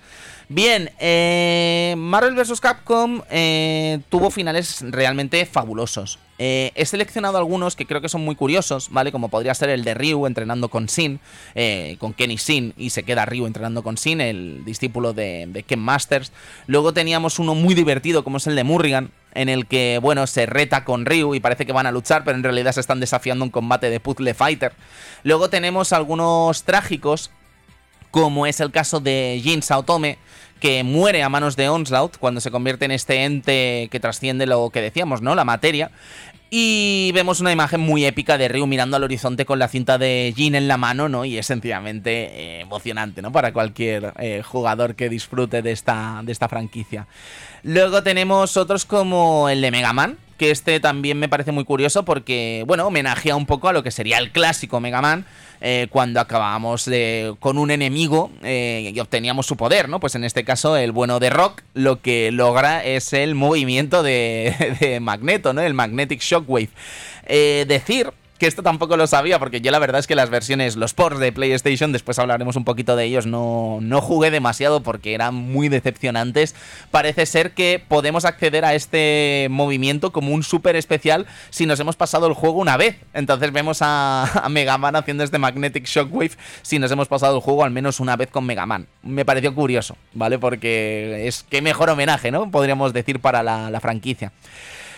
Bien, 0.49 0.89
eh, 0.99 1.93
Marvel 1.97 2.33
vs. 2.33 2.59
Capcom 2.59 3.21
eh, 3.29 3.99
tuvo 4.09 4.31
finales 4.31 4.83
realmente 4.89 5.45
fabulosos. 5.45 6.17
Eh, 6.37 6.71
he 6.75 6.85
seleccionado 6.85 7.37
algunos 7.37 7.75
que 7.75 7.85
creo 7.85 8.01
que 8.01 8.09
son 8.09 8.25
muy 8.25 8.35
curiosos, 8.35 8.89
¿vale? 8.91 9.11
Como 9.11 9.29
podría 9.29 9.53
ser 9.53 9.69
el 9.69 9.83
de 9.83 9.93
Ryu 9.93 10.25
entrenando 10.25 10.69
con 10.69 10.89
Sin, 10.89 11.19
eh, 11.55 11.95
con 11.99 12.13
Kenny 12.13 12.37
Sin, 12.37 12.73
y 12.77 12.89
se 12.89 13.03
queda 13.03 13.25
Ryu 13.25 13.45
entrenando 13.45 13.83
con 13.83 13.97
Sin, 13.97 14.19
el 14.19 14.63
discípulo 14.65 15.13
de, 15.13 15.45
de 15.47 15.63
Ken 15.63 15.79
Masters. 15.79 16.31
Luego 16.67 16.93
teníamos 16.93 17.39
uno 17.39 17.55
muy 17.55 17.73
divertido, 17.73 18.23
como 18.23 18.37
es 18.37 18.47
el 18.47 18.55
de 18.55 18.63
Murrigan, 18.63 19.11
en 19.33 19.49
el 19.49 19.65
que, 19.65 19.99
bueno, 20.01 20.27
se 20.27 20.45
reta 20.45 20.83
con 20.83 21.05
Ryu 21.05 21.35
y 21.35 21.39
parece 21.39 21.65
que 21.65 21.71
van 21.71 21.85
a 21.85 21.91
luchar, 21.91 22.23
pero 22.23 22.37
en 22.37 22.43
realidad 22.43 22.71
se 22.71 22.79
están 22.79 22.99
desafiando 22.99 23.45
un 23.45 23.51
combate 23.51 23.89
de 23.89 23.99
puzzle 23.99 24.33
fighter. 24.33 24.73
Luego 25.23 25.49
tenemos 25.49 25.93
algunos 25.93 26.63
trágicos, 26.63 27.31
como 28.11 28.45
es 28.45 28.61
el 28.61 28.71
caso 28.71 29.01
de 29.01 29.39
Jin 29.43 29.61
Saotome, 29.61 30.17
que 30.65 30.83
muere 30.83 31.21
a 31.21 31.29
manos 31.29 31.55
de 31.55 31.69
Onslaught 31.69 32.17
cuando 32.17 32.41
se 32.41 32.49
convierte 32.49 32.85
en 32.85 32.91
este 32.91 33.23
ente 33.23 33.87
que 33.91 33.99
trasciende 33.99 34.47
lo 34.47 34.71
que 34.71 34.81
decíamos, 34.81 35.21
¿no? 35.21 35.35
La 35.35 35.45
materia. 35.45 35.91
Y 36.49 37.11
vemos 37.13 37.39
una 37.39 37.51
imagen 37.51 37.81
muy 37.81 38.03
épica 38.03 38.35
de 38.39 38.47
Ryu 38.47 38.65
mirando 38.65 38.97
al 38.97 39.03
horizonte 39.03 39.45
con 39.45 39.59
la 39.59 39.67
cinta 39.67 39.99
de 39.99 40.33
Jin 40.35 40.55
en 40.55 40.67
la 40.67 40.77
mano, 40.77 41.07
¿no? 41.07 41.23
Y 41.23 41.37
es 41.37 41.45
sencillamente 41.45 42.11
eh, 42.11 42.61
emocionante, 42.61 43.21
¿no? 43.21 43.31
Para 43.31 43.53
cualquier 43.53 44.13
eh, 44.17 44.41
jugador 44.43 44.95
que 44.95 45.07
disfrute 45.07 45.61
de 45.61 45.71
esta, 45.71 46.21
de 46.23 46.31
esta 46.31 46.49
franquicia. 46.49 47.05
Luego 47.61 48.01
tenemos 48.01 48.57
otros 48.57 48.85
como 48.85 49.49
el 49.49 49.61
de 49.61 49.69
Mega 49.69 49.93
Man, 49.93 50.17
que 50.37 50.51
este 50.51 50.79
también 50.79 51.17
me 51.17 51.29
parece 51.29 51.51
muy 51.51 51.63
curioso 51.63 52.03
porque, 52.03 52.63
bueno, 52.67 52.87
homenajea 52.87 53.35
un 53.35 53.45
poco 53.45 53.69
a 53.69 53.73
lo 53.73 53.83
que 53.83 53.91
sería 53.91 54.17
el 54.17 54.31
clásico 54.31 54.79
Mega 54.79 55.01
Man, 55.01 55.25
eh, 55.61 55.87
cuando 55.89 56.19
acabábamos 56.19 56.89
con 57.39 57.57
un 57.57 57.71
enemigo 57.71 58.31
eh, 58.43 58.91
y 58.93 58.99
obteníamos 58.99 59.45
su 59.45 59.55
poder, 59.55 59.89
¿no? 59.89 59.99
Pues 59.99 60.15
en 60.15 60.23
este 60.23 60.43
caso 60.43 60.75
el 60.77 60.91
bueno 60.91 61.19
de 61.19 61.29
Rock 61.29 61.61
lo 61.73 62.01
que 62.01 62.31
logra 62.31 62.83
es 62.83 63.13
el 63.13 63.35
movimiento 63.35 64.03
de, 64.03 64.77
de 64.79 64.99
Magneto, 64.99 65.53
¿no? 65.53 65.61
El 65.61 65.73
Magnetic 65.73 66.21
Shockwave. 66.21 66.69
Eh, 67.25 67.65
decir 67.67 68.11
que 68.37 68.47
esto 68.47 68.63
tampoco 68.63 68.97
lo 68.97 69.07
sabía, 69.07 69.39
porque 69.39 69.61
yo 69.61 69.71
la 69.71 69.79
verdad 69.79 69.99
es 69.99 70.07
que 70.07 70.15
las 70.15 70.29
versiones, 70.29 70.75
los 70.75 70.93
ports 70.93 71.19
de 71.19 71.31
PlayStation, 71.31 71.91
después 71.91 72.19
hablaremos 72.19 72.55
un 72.55 72.65
poquito 72.65 72.95
de 72.95 73.05
ellos, 73.05 73.25
no, 73.25 73.79
no 73.81 74.01
jugué 74.01 74.29
demasiado 74.29 74.83
porque 74.83 75.13
eran 75.13 75.35
muy 75.35 75.69
decepcionantes. 75.69 76.53
Parece 76.91 77.25
ser 77.25 77.53
que 77.53 77.81
podemos 77.87 78.25
acceder 78.25 78.65
a 78.65 78.73
este 78.73 79.47
movimiento 79.49 80.11
como 80.11 80.33
un 80.33 80.43
súper 80.43 80.75
especial 80.75 81.25
si 81.49 81.65
nos 81.65 81.79
hemos 81.79 81.95
pasado 81.95 82.27
el 82.27 82.33
juego 82.33 82.59
una 82.59 82.75
vez. 82.75 82.97
Entonces 83.13 83.53
vemos 83.53 83.81
a, 83.81 84.23
a 84.43 84.49
Mega 84.49 84.77
Man 84.77 84.95
haciendo 84.95 85.23
este 85.23 85.37
Magnetic 85.37 85.85
Shockwave 85.85 86.31
si 86.61 86.77
nos 86.77 86.91
hemos 86.91 87.07
pasado 87.07 87.37
el 87.37 87.41
juego 87.41 87.63
al 87.63 87.71
menos 87.71 87.99
una 87.99 88.17
vez 88.17 88.29
con 88.29 88.45
Mega 88.45 88.65
Man. 88.65 88.87
Me 89.01 89.23
pareció 89.23 89.55
curioso, 89.55 89.95
¿vale? 90.13 90.39
Porque 90.39 91.27
es 91.27 91.43
que 91.43 91.61
mejor 91.61 91.89
homenaje, 91.89 92.31
¿no? 92.31 92.51
Podríamos 92.51 92.91
decir 92.91 93.19
para 93.19 93.43
la, 93.43 93.69
la 93.69 93.79
franquicia. 93.79 94.33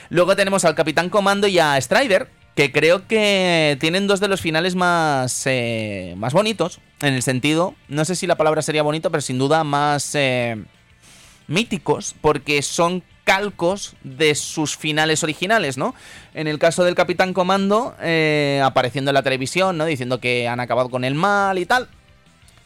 Luego 0.10 0.36
tenemos 0.36 0.64
al 0.64 0.74
Capitán 0.74 1.10
Comando 1.10 1.48
y 1.48 1.60
a 1.60 1.80
Strider, 1.82 2.30
que 2.58 2.72
creo 2.72 3.08
que 3.08 3.78
tienen 3.80 4.08
dos 4.08 4.20
de 4.20 4.28
los 4.28 4.42
finales 4.42 4.74
más, 4.74 5.44
eh, 5.46 6.16
más 6.18 6.34
bonitos, 6.34 6.80
en 7.02 7.14
el 7.14 7.22
sentido, 7.22 7.76
no 7.88 8.04
sé 8.04 8.16
si 8.16 8.26
la 8.26 8.36
palabra 8.36 8.64
sería 8.64 8.82
bonito, 8.82 9.12
pero 9.12 9.22
sin 9.22 9.38
duda 9.38 9.64
más 9.64 10.16
eh, 10.16 10.58
míticos, 11.46 12.16
porque 12.20 12.64
son 12.64 13.04
calcos 13.26 13.96
de 14.04 14.34
sus 14.34 14.76
finales 14.76 15.22
originales, 15.22 15.78
¿no? 15.78 15.94
En 16.34 16.48
el 16.48 16.58
caso 16.58 16.84
del 16.84 16.96
Capitán 16.96 17.36
Comando, 17.36 17.96
eh, 18.02 18.60
apareciendo 18.66 19.12
en 19.12 19.16
la 19.16 19.22
televisión, 19.22 19.78
¿no? 19.78 19.86
Diciendo 19.86 20.20
que 20.20 20.48
han 20.48 20.60
acabado 20.60 20.90
con 20.90 21.04
el 21.04 21.14
mal 21.14 21.60
y 21.60 21.68
tal. 21.68 21.88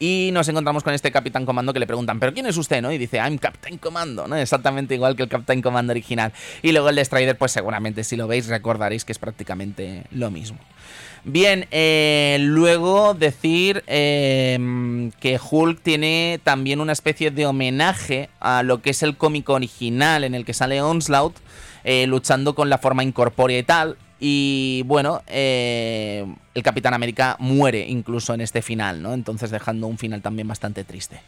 Y 0.02 0.32
nos 0.34 0.48
encontramos 0.48 0.82
con 0.84 0.96
este 0.96 1.12
Capitán 1.12 1.46
Comando 1.46 1.74
que 1.74 1.80
le 1.80 1.86
preguntan, 1.86 2.20
¿pero 2.20 2.34
quién 2.34 2.48
es 2.48 2.58
usted? 2.58 2.82
¿no? 2.82 2.92
Y 2.92 2.98
dice, 2.98 3.18
I'm 3.18 3.38
Captain 3.38 3.78
Comando, 3.78 4.28
¿no? 4.28 4.36
Exactamente 4.36 4.96
igual 4.96 5.16
que 5.16 5.22
el 5.22 5.30
Captain 5.30 5.62
Comando 5.62 5.92
original. 5.92 6.34
Y 6.64 6.72
luego 6.72 6.90
el 6.90 6.96
de 6.96 7.06
Strider, 7.06 7.38
pues 7.38 7.52
seguramente 7.52 8.04
si 8.04 8.16
lo 8.16 8.28
veis 8.28 8.48
recordaréis 8.48 9.06
que 9.06 9.12
es 9.12 9.20
prácticamente 9.20 10.06
lo 10.10 10.32
mismo. 10.32 10.58
Bien, 11.24 11.68
eh, 11.70 12.40
luego 12.42 13.14
decir 13.14 13.84
eh, 13.86 15.12
que 15.20 15.40
Hulk 15.40 15.80
tiene 15.84 16.40
también 16.44 16.82
una 16.82 16.94
especie 16.94 17.30
de 17.30 17.46
homenaje 17.46 18.30
a 18.40 18.64
lo 18.64 18.82
que 18.82 18.90
es 18.90 19.04
el 19.04 19.18
cómic 19.18 19.48
original 19.50 20.24
en 20.24 20.34
el 20.34 20.46
que 20.46 20.56
sale 20.56 20.82
Onslaught, 20.82 21.38
eh, 21.84 22.08
luchando 22.08 22.56
con 22.56 22.72
la 22.72 22.80
forma 22.80 23.04
incorpórea 23.04 23.60
y 23.60 23.64
tal. 23.64 23.98
Y 24.24 24.84
bueno, 24.86 25.24
eh, 25.26 26.24
el 26.54 26.62
Capitán 26.62 26.94
América 26.94 27.36
muere 27.40 27.88
incluso 27.88 28.36
en 28.36 28.42
este 28.42 28.62
final, 28.62 29.02
¿no? 29.02 29.16
Entonces 29.16 29.50
dejando 29.50 29.88
un 29.88 29.98
final 29.98 30.22
también 30.22 30.48
bastante 30.48 30.84
triste. 30.84 31.20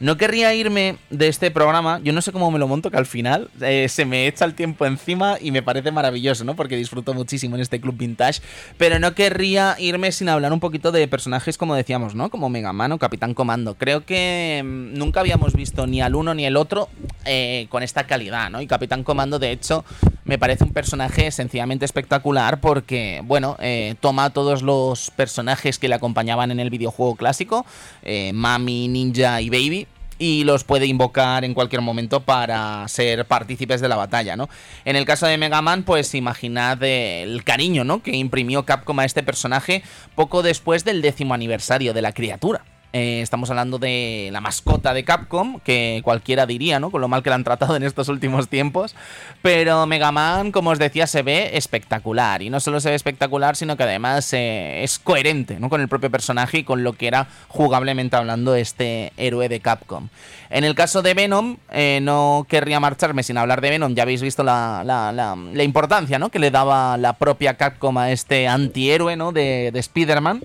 No 0.00 0.16
querría 0.16 0.54
irme 0.54 0.96
de 1.10 1.28
este 1.28 1.50
programa, 1.50 2.00
yo 2.02 2.12
no 2.12 2.20
sé 2.20 2.32
cómo 2.32 2.50
me 2.50 2.58
lo 2.58 2.68
monto, 2.68 2.90
que 2.90 2.96
al 2.96 3.06
final 3.06 3.48
eh, 3.60 3.88
se 3.88 4.04
me 4.04 4.26
echa 4.26 4.44
el 4.44 4.54
tiempo 4.54 4.86
encima 4.86 5.36
y 5.40 5.50
me 5.50 5.62
parece 5.62 5.90
maravilloso, 5.90 6.44
¿no? 6.44 6.54
Porque 6.54 6.76
disfruto 6.76 7.14
muchísimo 7.14 7.56
en 7.56 7.62
este 7.62 7.80
club 7.80 7.96
vintage, 7.96 8.40
pero 8.76 8.98
no 8.98 9.14
querría 9.14 9.76
irme 9.78 10.12
sin 10.12 10.28
hablar 10.28 10.52
un 10.52 10.60
poquito 10.60 10.92
de 10.92 11.08
personajes 11.08 11.56
como 11.56 11.74
decíamos, 11.74 12.14
¿no? 12.14 12.30
Como 12.30 12.48
Mega 12.48 12.72
Man 12.72 12.92
o 12.92 12.98
Capitán 12.98 13.34
Comando. 13.34 13.74
Creo 13.74 14.04
que 14.04 14.62
mm, 14.64 14.98
nunca 14.98 15.20
habíamos 15.20 15.54
visto 15.54 15.86
ni 15.86 16.00
al 16.00 16.14
uno 16.14 16.34
ni 16.34 16.44
el 16.44 16.56
otro 16.56 16.88
eh, 17.24 17.66
con 17.70 17.82
esta 17.82 18.06
calidad, 18.06 18.50
¿no? 18.50 18.60
Y 18.60 18.66
Capitán 18.66 19.02
Comando, 19.02 19.38
de 19.38 19.50
hecho, 19.50 19.84
me 20.24 20.38
parece 20.38 20.64
un 20.64 20.72
personaje 20.72 21.30
sencillamente 21.30 21.84
espectacular 21.84 22.60
porque, 22.60 23.22
bueno, 23.24 23.56
eh, 23.60 23.94
toma 24.00 24.30
todos 24.30 24.62
los 24.62 25.10
personajes 25.12 25.78
que 25.78 25.88
le 25.88 25.94
acompañaban 25.94 26.50
en 26.50 26.60
el 26.60 26.70
videojuego 26.70 27.14
clásico, 27.16 27.64
eh, 28.02 28.32
Mami, 28.32 28.88
Ninja 28.88 29.40
y 29.40 29.50
Baby, 29.50 29.85
y 30.18 30.44
los 30.44 30.64
puede 30.64 30.86
invocar 30.86 31.44
en 31.44 31.54
cualquier 31.54 31.82
momento 31.82 32.20
para 32.20 32.86
ser 32.88 33.24
partícipes 33.26 33.80
de 33.80 33.88
la 33.88 33.96
batalla, 33.96 34.36
¿no? 34.36 34.48
En 34.84 34.96
el 34.96 35.04
caso 35.04 35.26
de 35.26 35.38
Mega 35.38 35.62
Man, 35.62 35.82
pues 35.82 36.14
imaginad 36.14 36.82
el 36.82 37.44
cariño, 37.44 37.84
¿no? 37.84 38.02
Que 38.02 38.16
imprimió 38.16 38.64
Capcom 38.64 38.98
a 38.98 39.04
este 39.04 39.22
personaje 39.22 39.82
poco 40.14 40.42
después 40.42 40.84
del 40.84 41.02
décimo 41.02 41.34
aniversario 41.34 41.94
de 41.94 42.02
la 42.02 42.12
criatura. 42.12 42.64
Eh, 42.92 43.20
estamos 43.20 43.50
hablando 43.50 43.78
de 43.78 44.30
la 44.32 44.40
mascota 44.40 44.94
de 44.94 45.04
Capcom, 45.04 45.60
que 45.60 46.00
cualquiera 46.02 46.46
diría, 46.46 46.80
¿no? 46.80 46.90
Con 46.90 47.02
lo 47.02 47.08
mal 47.08 47.22
que 47.22 47.28
la 47.28 47.36
han 47.36 47.44
tratado 47.44 47.76
en 47.76 47.82
estos 47.82 48.08
últimos 48.08 48.48
tiempos. 48.48 48.94
Pero 49.42 49.84
Mega 49.86 50.12
Man, 50.12 50.50
como 50.50 50.70
os 50.70 50.78
decía, 50.78 51.06
se 51.06 51.22
ve 51.22 51.50
espectacular. 51.58 52.40
Y 52.40 52.48
no 52.48 52.58
solo 52.60 52.80
se 52.80 52.88
ve 52.88 52.94
espectacular, 52.94 53.54
sino 53.54 53.76
que 53.76 53.82
además 53.82 54.32
eh, 54.32 54.82
es 54.82 54.98
coherente, 54.98 55.60
¿no? 55.60 55.68
Con 55.68 55.80
el 55.82 55.88
propio 55.88 56.10
personaje 56.10 56.58
y 56.58 56.64
con 56.64 56.84
lo 56.84 56.94
que 56.94 57.06
era 57.08 57.26
jugablemente 57.48 58.16
hablando 58.16 58.54
este 58.54 59.12
héroe 59.18 59.48
de 59.50 59.60
Capcom. 59.60 60.08
En 60.48 60.64
el 60.64 60.74
caso 60.74 61.02
de 61.02 61.12
Venom, 61.12 61.56
eh, 61.72 61.98
no 62.02 62.46
querría 62.48 62.80
marcharme 62.80 63.22
sin 63.24 63.36
hablar 63.36 63.60
de 63.60 63.70
Venom. 63.70 63.94
Ya 63.94 64.04
habéis 64.04 64.22
visto 64.22 64.42
la, 64.42 64.82
la- 64.84 65.12
la- 65.12 65.62
importancia, 65.64 66.18
¿no? 66.18 66.30
Que 66.30 66.38
le 66.38 66.50
daba 66.50 66.96
la 66.96 67.14
propia 67.14 67.54
Capcom 67.58 67.98
a 67.98 68.10
este 68.12 68.48
antihéroe, 68.48 69.16
¿no? 69.16 69.32
De, 69.32 69.70
de 69.72 69.80
Spider-Man. 69.80 70.42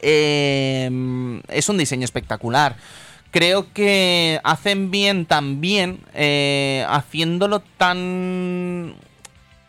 Eh, 0.00 1.40
es 1.48 1.68
un 1.68 1.78
diseño 1.78 2.04
espectacular. 2.04 2.76
Creo 3.30 3.72
que 3.72 4.40
hacen 4.42 4.90
bien 4.90 5.26
también 5.26 6.00
eh, 6.14 6.86
haciéndolo 6.88 7.60
tan 7.76 8.94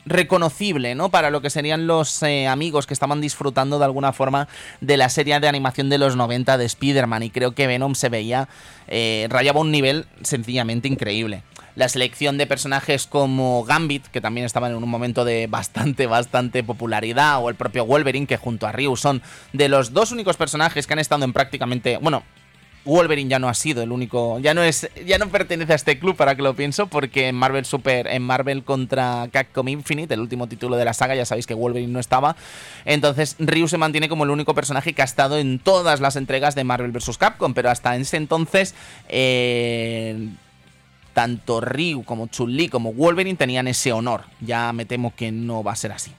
reconocible, 0.09 0.95
¿no? 0.95 1.09
Para 1.09 1.29
lo 1.29 1.41
que 1.41 1.49
serían 1.49 1.87
los 1.87 2.21
eh, 2.23 2.47
amigos 2.47 2.87
que 2.87 2.93
estaban 2.93 3.21
disfrutando 3.21 3.79
de 3.79 3.85
alguna 3.85 4.11
forma 4.11 4.47
de 4.81 4.97
la 4.97 5.07
serie 5.09 5.39
de 5.39 5.47
animación 5.47 5.89
de 5.89 5.97
los 5.97 6.15
90 6.15 6.57
de 6.57 6.65
Spider-Man. 6.65 7.23
Y 7.23 7.29
creo 7.29 7.53
que 7.53 7.67
Venom 7.67 7.95
se 7.95 8.09
veía, 8.09 8.49
eh, 8.87 9.27
rayaba 9.29 9.61
un 9.61 9.71
nivel 9.71 10.07
sencillamente 10.21 10.87
increíble. 10.87 11.43
La 11.75 11.87
selección 11.87 12.37
de 12.37 12.47
personajes 12.47 13.05
como 13.07 13.63
Gambit, 13.63 14.07
que 14.07 14.19
también 14.19 14.45
estaban 14.45 14.71
en 14.71 14.83
un 14.83 14.89
momento 14.89 15.23
de 15.23 15.47
bastante, 15.47 16.07
bastante 16.07 16.63
popularidad, 16.63 17.41
o 17.41 17.49
el 17.49 17.55
propio 17.55 17.85
Wolverine, 17.85 18.27
que 18.27 18.37
junto 18.37 18.67
a 18.67 18.71
Ryu 18.71 18.97
son 18.97 19.21
de 19.53 19.69
los 19.69 19.93
dos 19.93 20.11
únicos 20.11 20.35
personajes 20.35 20.87
que 20.87 20.93
han 20.93 20.99
estado 20.99 21.23
en 21.23 21.31
prácticamente, 21.31 21.97
bueno, 21.97 22.23
Wolverine 22.85 23.29
ya 23.29 23.39
no 23.39 23.49
ha 23.49 23.53
sido 23.53 23.83
el 23.83 23.91
único, 23.91 24.39
ya 24.39 24.53
no 24.53 24.63
es, 24.63 24.89
ya 25.05 25.17
no 25.17 25.29
pertenece 25.29 25.73
a 25.73 25.75
este 25.75 25.99
club 25.99 26.15
para 26.15 26.35
que 26.35 26.41
lo 26.41 26.55
pienso, 26.55 26.87
porque 26.87 27.27
en 27.27 27.35
Marvel 27.35 27.65
Super, 27.65 28.07
en 28.07 28.23
Marvel 28.23 28.63
contra 28.63 29.27
Capcom 29.31 29.67
Infinite, 29.67 30.13
el 30.13 30.19
último 30.21 30.47
título 30.47 30.77
de 30.77 30.85
la 30.85 30.93
saga, 30.93 31.15
ya 31.15 31.25
sabéis 31.25 31.45
que 31.45 31.53
Wolverine 31.53 31.91
no 31.91 31.99
estaba. 31.99 32.35
Entonces 32.85 33.35
Ryu 33.39 33.67
se 33.67 33.77
mantiene 33.77 34.09
como 34.09 34.23
el 34.23 34.29
único 34.29 34.53
personaje 34.53 34.93
que 34.93 35.01
ha 35.01 35.05
estado 35.05 35.37
en 35.37 35.59
todas 35.59 35.99
las 35.99 36.15
entregas 36.15 36.55
de 36.55 36.63
Marvel 36.63 36.91
vs. 36.91 37.17
Capcom, 37.17 37.53
pero 37.53 37.69
hasta 37.69 37.95
ese 37.95 38.17
entonces 38.17 38.75
eh, 39.07 40.29
tanto 41.13 41.61
Ryu 41.61 42.03
como 42.03 42.27
Chun-Li 42.27 42.69
como 42.69 42.93
Wolverine 42.93 43.37
tenían 43.37 43.67
ese 43.67 43.91
honor. 43.91 44.23
Ya 44.39 44.71
me 44.73 44.85
temo 44.85 45.13
que 45.15 45.31
no 45.31 45.63
va 45.63 45.73
a 45.73 45.75
ser 45.75 45.91
así. 45.91 46.11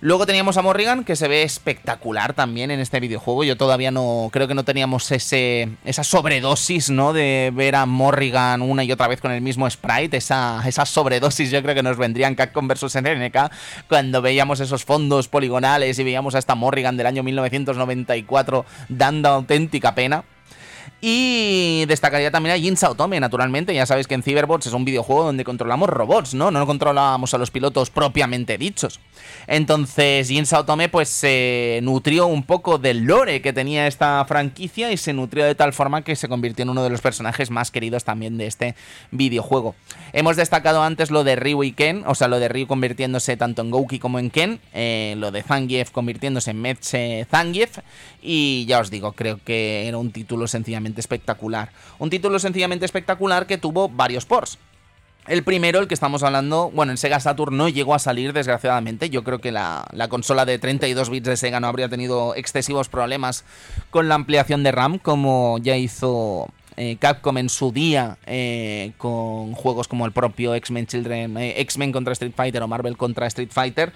Luego 0.00 0.26
teníamos 0.26 0.56
a 0.56 0.62
Morrigan, 0.62 1.04
que 1.04 1.16
se 1.16 1.28
ve 1.28 1.42
espectacular 1.42 2.34
también 2.34 2.70
en 2.70 2.80
este 2.80 3.00
videojuego. 3.00 3.44
Yo 3.44 3.56
todavía 3.56 3.90
no 3.90 4.28
creo 4.32 4.46
que 4.46 4.54
no 4.54 4.64
teníamos 4.64 5.10
ese, 5.12 5.68
esa 5.84 6.04
sobredosis, 6.04 6.90
¿no? 6.90 7.12
De 7.12 7.50
ver 7.54 7.74
a 7.74 7.86
Morrigan 7.86 8.60
una 8.60 8.84
y 8.84 8.92
otra 8.92 9.08
vez 9.08 9.20
con 9.20 9.32
el 9.32 9.40
mismo 9.40 9.68
sprite. 9.70 10.16
Esa, 10.16 10.62
esa 10.66 10.84
sobredosis 10.84 11.50
yo 11.50 11.62
creo 11.62 11.74
que 11.74 11.82
nos 11.82 11.96
vendría 11.96 12.28
en 12.28 12.34
Capcom 12.34 12.68
vs. 12.68 12.92
SNK 12.92 13.50
cuando 13.88 14.20
veíamos 14.20 14.60
esos 14.60 14.84
fondos 14.84 15.28
poligonales 15.28 15.98
y 15.98 16.04
veíamos 16.04 16.34
a 16.34 16.38
esta 16.38 16.54
Morrigan 16.54 16.96
del 16.96 17.06
año 17.06 17.22
1994 17.22 18.66
dando 18.88 19.28
auténtica 19.28 19.94
pena. 19.94 20.24
Y 21.06 21.84
destacaría 21.84 22.30
también 22.30 22.56
a 22.56 22.58
Jin 22.58 22.78
Saotome, 22.78 23.20
naturalmente. 23.20 23.74
Ya 23.74 23.84
sabéis 23.84 24.06
que 24.06 24.14
en 24.14 24.22
Cyberbots 24.22 24.68
es 24.68 24.72
un 24.72 24.86
videojuego 24.86 25.24
donde 25.24 25.44
controlamos 25.44 25.90
robots, 25.90 26.32
¿no? 26.32 26.50
No 26.50 26.64
controlábamos 26.64 27.34
a 27.34 27.36
los 27.36 27.50
pilotos 27.50 27.90
propiamente 27.90 28.56
dichos. 28.56 29.00
Entonces, 29.46 30.28
Jin 30.28 30.46
Saotome 30.46 30.88
pues 30.88 31.10
se 31.10 31.80
nutrió 31.82 32.26
un 32.26 32.42
poco 32.42 32.78
del 32.78 33.04
lore 33.04 33.42
que 33.42 33.52
tenía 33.52 33.86
esta 33.86 34.24
franquicia 34.24 34.92
y 34.92 34.96
se 34.96 35.12
nutrió 35.12 35.44
de 35.44 35.54
tal 35.54 35.74
forma 35.74 36.00
que 36.00 36.16
se 36.16 36.26
convirtió 36.26 36.62
en 36.62 36.70
uno 36.70 36.82
de 36.82 36.88
los 36.88 37.02
personajes 37.02 37.50
más 37.50 37.70
queridos 37.70 38.04
también 38.04 38.38
de 38.38 38.46
este 38.46 38.74
videojuego. 39.10 39.74
Hemos 40.14 40.36
destacado 40.36 40.82
antes 40.82 41.10
lo 41.10 41.22
de 41.22 41.36
Ryu 41.36 41.64
y 41.64 41.72
Ken, 41.72 42.04
o 42.06 42.14
sea, 42.14 42.28
lo 42.28 42.38
de 42.38 42.48
Ryu 42.48 42.66
convirtiéndose 42.66 43.36
tanto 43.36 43.60
en 43.60 43.70
Gouki 43.70 43.98
como 43.98 44.18
en 44.18 44.30
Ken, 44.30 44.58
eh, 44.72 45.16
lo 45.18 45.30
de 45.32 45.42
Zangief 45.42 45.90
convirtiéndose 45.90 46.52
en 46.52 46.62
Metse 46.62 47.26
Zangief, 47.30 47.80
y 48.22 48.64
ya 48.66 48.80
os 48.80 48.90
digo, 48.90 49.12
creo 49.12 49.38
que 49.44 49.86
era 49.86 49.98
un 49.98 50.10
título 50.10 50.46
sencillamente 50.46 50.93
espectacular. 51.00 51.70
Un 51.98 52.10
título 52.10 52.38
sencillamente 52.38 52.84
espectacular 52.84 53.46
que 53.46 53.58
tuvo 53.58 53.88
varios 53.88 54.24
ports. 54.24 54.58
El 55.26 55.42
primero, 55.42 55.80
el 55.80 55.88
que 55.88 55.94
estamos 55.94 56.22
hablando, 56.22 56.70
bueno, 56.74 56.92
en 56.92 56.98
Sega 56.98 57.18
Saturn 57.18 57.56
no 57.56 57.70
llegó 57.70 57.94
a 57.94 57.98
salir, 57.98 58.34
desgraciadamente. 58.34 59.08
Yo 59.08 59.24
creo 59.24 59.40
que 59.40 59.52
la, 59.52 59.86
consola 60.10 60.44
de 60.44 60.58
32 60.58 61.08
bits 61.08 61.26
de 61.26 61.36
Sega 61.38 61.60
no 61.60 61.66
habría 61.66 61.88
tenido 61.88 62.34
excesivos 62.34 62.90
problemas 62.90 63.44
con 63.88 64.08
la 64.08 64.16
ampliación 64.16 64.62
de 64.62 64.72
RAM, 64.72 64.98
como 64.98 65.56
ya 65.62 65.78
hizo 65.78 66.48
eh, 66.76 66.96
Capcom 66.98 67.38
en 67.38 67.48
su 67.48 67.72
día 67.72 68.18
eh, 68.26 68.92
con 68.98 69.54
juegos 69.54 69.88
como 69.88 70.04
el 70.04 70.12
propio 70.12 70.54
X-Men 70.54 70.86
Children, 70.86 71.38
eh, 71.38 71.60
X-Men 71.62 71.92
contra 71.92 72.12
Street 72.12 72.34
Fighter 72.36 72.62
o 72.62 72.68
Marvel 72.68 72.98
contra 72.98 73.26
Street 73.26 73.50
Fighter 73.50 73.94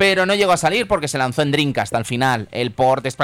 pero 0.00 0.24
no 0.24 0.34
llegó 0.34 0.52
a 0.52 0.56
salir 0.56 0.88
porque 0.88 1.08
se 1.08 1.18
lanzó 1.18 1.42
en 1.42 1.52
Dreamcast 1.52 1.94
al 1.94 2.06
final. 2.06 2.48
El 2.52 2.70
port 2.70 3.04
es, 3.04 3.16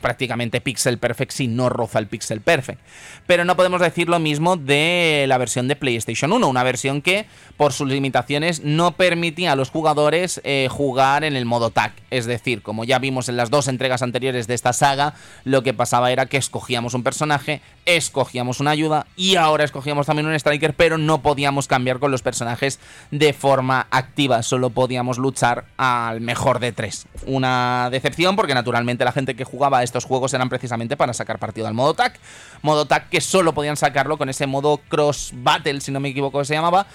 prácticamente 0.00 0.60
pixel 0.60 0.98
perfect 0.98 1.30
si 1.30 1.46
no 1.46 1.68
roza 1.68 2.00
el 2.00 2.08
pixel 2.08 2.40
perfect. 2.40 2.80
Pero 3.28 3.44
no 3.44 3.54
podemos 3.54 3.80
decir 3.80 4.08
lo 4.08 4.18
mismo 4.18 4.56
de 4.56 5.26
la 5.28 5.38
versión 5.38 5.68
de 5.68 5.76
PlayStation 5.76 6.32
1, 6.32 6.48
una 6.48 6.64
versión 6.64 7.02
que 7.02 7.26
por 7.56 7.72
sus 7.72 7.88
limitaciones 7.88 8.64
no 8.64 8.96
permitía 8.96 9.52
a 9.52 9.54
los 9.54 9.70
jugadores 9.70 10.40
eh, 10.42 10.66
jugar 10.68 11.22
en 11.22 11.36
el 11.36 11.44
modo 11.44 11.70
tag. 11.70 11.92
Es 12.10 12.26
decir, 12.26 12.62
como 12.62 12.82
ya 12.82 12.98
vimos 12.98 13.28
en 13.28 13.36
las 13.36 13.50
dos 13.50 13.68
entregas 13.68 14.02
anteriores 14.02 14.48
de 14.48 14.54
esta 14.54 14.72
saga, 14.72 15.14
lo 15.44 15.62
que 15.62 15.72
pasaba 15.72 16.10
era 16.10 16.26
que 16.26 16.36
escogíamos 16.36 16.94
un 16.94 17.04
personaje, 17.04 17.60
escogíamos 17.86 18.58
una 18.58 18.72
ayuda 18.72 19.06
y 19.14 19.36
ahora 19.36 19.62
escogíamos 19.62 20.06
también 20.06 20.26
un 20.26 20.34
striker, 20.34 20.74
pero 20.74 20.98
no 20.98 21.22
podíamos 21.22 21.68
cambiar 21.68 22.00
con 22.00 22.10
los 22.10 22.22
personajes 22.22 22.80
de 23.12 23.32
forma 23.34 23.86
activa, 23.92 24.42
solo 24.42 24.70
podíamos 24.70 25.18
luchar 25.18 25.66
al 25.76 26.23
mejor 26.24 26.58
de 26.58 26.72
tres. 26.72 27.06
Una 27.26 27.88
decepción 27.90 28.36
porque 28.36 28.54
naturalmente 28.54 29.04
la 29.04 29.12
gente 29.12 29.36
que 29.36 29.44
jugaba 29.44 29.78
a 29.78 29.82
estos 29.82 30.04
juegos 30.04 30.34
eran 30.34 30.48
precisamente 30.48 30.96
para 30.96 31.12
sacar 31.12 31.38
partido 31.38 31.66
al 31.66 31.74
modo 31.74 31.94
tag. 31.94 32.14
Modo 32.62 32.86
tag 32.86 33.08
que 33.08 33.20
solo 33.20 33.54
podían 33.54 33.76
sacarlo 33.76 34.18
con 34.18 34.28
ese 34.28 34.46
modo 34.46 34.78
cross 34.88 35.32
battle, 35.34 35.80
si 35.80 35.92
no 35.92 36.00
me 36.00 36.08
equivoco 36.08 36.44
se 36.44 36.54
llamaba, 36.54 36.86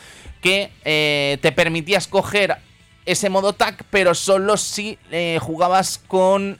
que 0.42 0.72
eh, 0.84 1.38
te 1.42 1.52
permitía 1.52 1.98
escoger 1.98 2.58
ese 3.12 3.30
modo 3.30 3.54
tag, 3.54 3.84
pero 3.90 4.14
solo 4.14 4.56
si 4.56 5.00
eh, 5.10 5.40
jugabas 5.42 6.00
con 6.08 6.60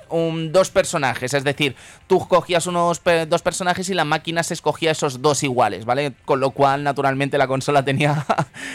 dos 0.52 0.72
personajes. 0.72 1.36
Es 1.36 1.44
decir, 1.44 1.76
tú 2.08 2.28
cogías 2.28 2.66
unos 2.66 3.02
dos 3.28 3.42
personajes 3.44 3.88
y 3.90 3.94
la 3.94 4.04
máquina 4.04 4.42
se 4.42 4.56
escogía 4.56 4.90
esos 4.90 5.22
dos 5.22 5.44
iguales, 5.44 5.86
¿vale? 5.86 6.14
Con 6.26 6.40
lo 6.40 6.50
cual, 6.50 6.84
naturalmente, 6.84 7.38
la 7.38 7.48
consola 7.48 7.86
tenía 7.86 8.26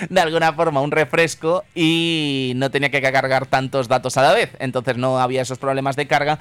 de 0.09 0.21
alguna 0.21 0.53
forma 0.53 0.81
un 0.81 0.93
refresco 0.93 1.65
y 1.75 2.53
no 2.55 2.71
tenía 2.71 2.91
que 2.91 3.03
cargar 3.03 3.47
tantos 3.47 3.89
datos 3.89 4.17
a 4.19 4.23
la 4.23 4.33
vez. 4.33 4.51
Entonces 4.61 4.97
no 4.97 5.19
había 5.19 5.43
esos 5.43 5.59
problemas 5.59 5.97
de 5.97 6.07
carga. 6.07 6.39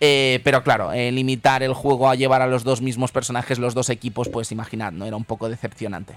Eh, 0.00 0.40
pero 0.44 0.62
claro, 0.62 0.92
eh, 0.92 1.10
limitar 1.10 1.64
el 1.64 1.74
juego 1.74 2.08
a 2.08 2.14
llevar 2.14 2.42
a 2.42 2.46
los 2.46 2.62
dos 2.62 2.80
mismos 2.80 3.10
personajes, 3.10 3.58
los 3.58 3.74
dos 3.74 3.90
equipos, 3.90 4.28
pues 4.28 4.52
imaginad, 4.52 4.92
¿no? 4.92 5.04
Era 5.04 5.16
un 5.16 5.24
poco 5.24 5.48
decepcionante. 5.48 6.16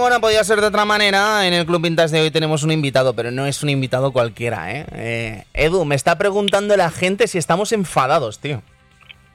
Como 0.00 0.08
no 0.08 0.20
podía 0.22 0.42
ser 0.44 0.62
de 0.62 0.68
otra 0.68 0.86
manera, 0.86 1.46
en 1.46 1.52
el 1.52 1.66
Club 1.66 1.82
Vintage 1.82 2.14
de 2.14 2.22
hoy 2.22 2.30
tenemos 2.30 2.62
un 2.62 2.70
invitado, 2.70 3.12
pero 3.12 3.30
no 3.30 3.44
es 3.44 3.62
un 3.62 3.68
invitado 3.68 4.12
cualquiera, 4.12 4.74
¿eh? 4.74 4.86
eh 4.94 5.44
Edu, 5.52 5.84
me 5.84 5.94
está 5.94 6.16
preguntando 6.16 6.74
la 6.74 6.90
gente 6.90 7.28
si 7.28 7.36
estamos 7.36 7.70
enfadados, 7.72 8.38
tío. 8.38 8.62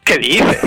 ¿Qué 0.04 0.18
dices? 0.18 0.58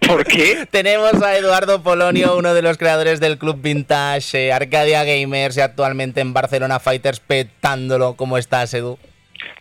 ¿Por 0.06 0.26
qué? 0.26 0.68
Tenemos 0.70 1.14
a 1.22 1.34
Eduardo 1.34 1.82
Polonio, 1.82 2.36
uno 2.36 2.52
de 2.52 2.60
los 2.60 2.76
creadores 2.76 3.20
del 3.20 3.38
Club 3.38 3.62
Vintage, 3.62 4.48
eh, 4.48 4.52
Arcadia 4.52 5.02
Gamers 5.04 5.56
y 5.56 5.62
actualmente 5.62 6.20
en 6.20 6.34
Barcelona 6.34 6.78
Fighters 6.78 7.20
petándolo. 7.20 8.16
¿Cómo 8.16 8.36
estás, 8.36 8.74
Edu? 8.74 8.98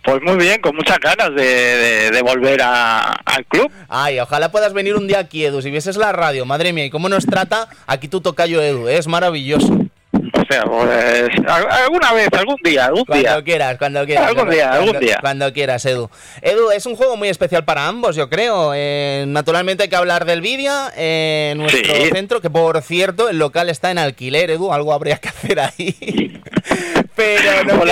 Pues 0.03 0.21
muy 0.21 0.35
bien, 0.35 0.61
con 0.61 0.75
muchas 0.75 0.99
ganas 0.99 1.33
de, 1.33 2.21
volver 2.23 2.61
al 2.61 3.45
club. 3.47 3.71
Ay, 3.89 4.19
ojalá 4.19 4.51
puedas 4.51 4.73
venir 4.73 4.95
un 4.95 5.07
día 5.07 5.19
aquí, 5.19 5.43
Edu. 5.43 5.61
Si 5.61 5.71
vieses 5.71 5.97
la 5.97 6.11
radio, 6.11 6.45
madre 6.45 6.73
mía, 6.73 6.85
y 6.85 6.89
cómo 6.91 7.09
nos 7.09 7.25
trata, 7.25 7.67
aquí 7.87 8.07
tu 8.07 8.21
tocayo, 8.21 8.61
Edu. 8.61 8.87
¿eh? 8.87 8.97
Es 8.97 9.07
maravilloso. 9.07 9.73
O 10.13 10.45
sea, 10.47 10.63
pues 10.63 11.31
alguna 11.47 12.13
vez, 12.13 12.29
algún 12.33 12.57
día, 12.63 12.85
algún 12.85 13.05
cuando 13.05 13.21
día. 13.21 13.31
Cuando 13.31 13.45
quieras, 13.45 13.77
cuando 13.77 14.05
quieras. 14.05 14.27
Algún 14.27 14.49
día, 14.49 14.71
algún 14.71 14.99
día. 14.99 15.17
Cuando 15.19 15.53
quieras, 15.53 15.85
Edu. 15.85 16.09
Edu, 16.41 16.71
es 16.71 16.85
un 16.85 16.95
juego 16.95 17.17
muy 17.17 17.29
especial 17.29 17.65
para 17.65 17.87
ambos, 17.87 18.15
yo 18.15 18.29
creo. 18.29 18.73
Eh, 18.75 19.25
naturalmente 19.27 19.83
hay 19.83 19.89
que 19.89 19.95
hablar 19.95 20.25
del 20.25 20.41
vídeo 20.41 20.71
en 20.95 21.57
nuestro 21.57 21.93
centro, 22.13 22.41
que 22.41 22.49
por 22.51 22.81
cierto, 22.83 23.27
el 23.27 23.39
local 23.39 23.69
está 23.69 23.89
en 23.89 23.97
alquiler, 23.97 24.51
Edu. 24.51 24.71
Algo 24.71 24.93
habría 24.93 25.17
que 25.17 25.29
hacer 25.29 25.59
ahí. 25.59 26.41
Pero 27.15 27.63
no. 27.63 27.83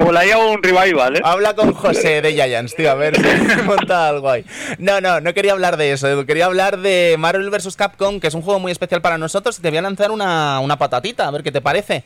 Molaría 0.00 0.38
un 0.38 0.62
revival, 0.62 1.16
¿eh? 1.16 1.20
Habla 1.22 1.54
con 1.54 1.72
José 1.72 2.22
de 2.22 2.32
Giants, 2.32 2.74
tío, 2.74 2.90
a 2.90 2.94
ver 2.94 3.14
si 3.16 3.62
monta 3.64 4.08
algo 4.08 4.30
ahí. 4.30 4.44
No, 4.78 5.00
no, 5.00 5.20
no 5.20 5.34
quería 5.34 5.52
hablar 5.52 5.76
de 5.76 5.92
eso, 5.92 6.08
Edu. 6.08 6.24
Quería 6.26 6.46
hablar 6.46 6.78
de 6.78 7.16
Marvel 7.18 7.50
vs. 7.50 7.76
Capcom, 7.76 8.18
que 8.18 8.28
es 8.28 8.34
un 8.34 8.42
juego 8.42 8.58
muy 8.58 8.72
especial 8.72 9.02
para 9.02 9.18
nosotros. 9.18 9.58
Y 9.58 9.62
te 9.62 9.68
voy 9.68 9.78
a 9.78 9.82
lanzar 9.82 10.10
una, 10.10 10.60
una 10.60 10.76
patatita, 10.78 11.28
a 11.28 11.30
ver 11.30 11.42
qué 11.42 11.52
te 11.52 11.60
parece. 11.60 12.04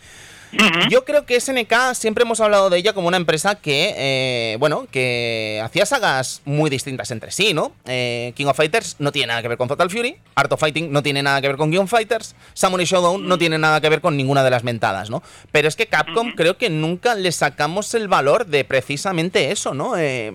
Yo 0.90 1.04
creo 1.04 1.26
que 1.26 1.40
SNK 1.40 1.94
siempre 1.94 2.22
hemos 2.22 2.40
hablado 2.40 2.70
de 2.70 2.78
ella 2.78 2.92
como 2.92 3.08
una 3.08 3.16
empresa 3.16 3.56
que, 3.56 3.94
eh, 3.96 4.56
bueno, 4.58 4.86
que 4.90 5.60
hacía 5.64 5.86
sagas 5.86 6.42
muy 6.44 6.70
distintas 6.70 7.10
entre 7.10 7.30
sí, 7.30 7.54
¿no? 7.54 7.72
Eh, 7.86 8.32
King 8.36 8.46
of 8.46 8.56
Fighters 8.56 8.96
no 8.98 9.12
tiene 9.12 9.28
nada 9.28 9.42
que 9.42 9.48
ver 9.48 9.58
con 9.58 9.68
Total 9.68 9.90
Fury, 9.90 10.16
Art 10.34 10.52
of 10.52 10.60
Fighting 10.60 10.92
no 10.92 11.02
tiene 11.02 11.22
nada 11.22 11.40
que 11.40 11.48
ver 11.48 11.56
con 11.56 11.70
King 11.70 11.80
of 11.80 11.90
Fighters, 11.90 12.34
Samurai 12.54 12.86
Showdown 12.86 13.26
no 13.26 13.38
tiene 13.38 13.58
nada 13.58 13.80
que 13.80 13.88
ver 13.88 14.00
con 14.00 14.16
ninguna 14.16 14.42
de 14.42 14.50
las 14.50 14.64
mentadas, 14.64 15.10
¿no? 15.10 15.22
Pero 15.52 15.68
es 15.68 15.76
que 15.76 15.86
Capcom 15.86 16.32
creo 16.34 16.56
que 16.56 16.70
nunca 16.70 17.14
le 17.14 17.32
sacamos 17.32 17.94
el 17.94 18.08
valor 18.08 18.46
de 18.46 18.64
precisamente 18.64 19.50
eso, 19.50 19.74
¿no? 19.74 19.96
Eh, 19.96 20.34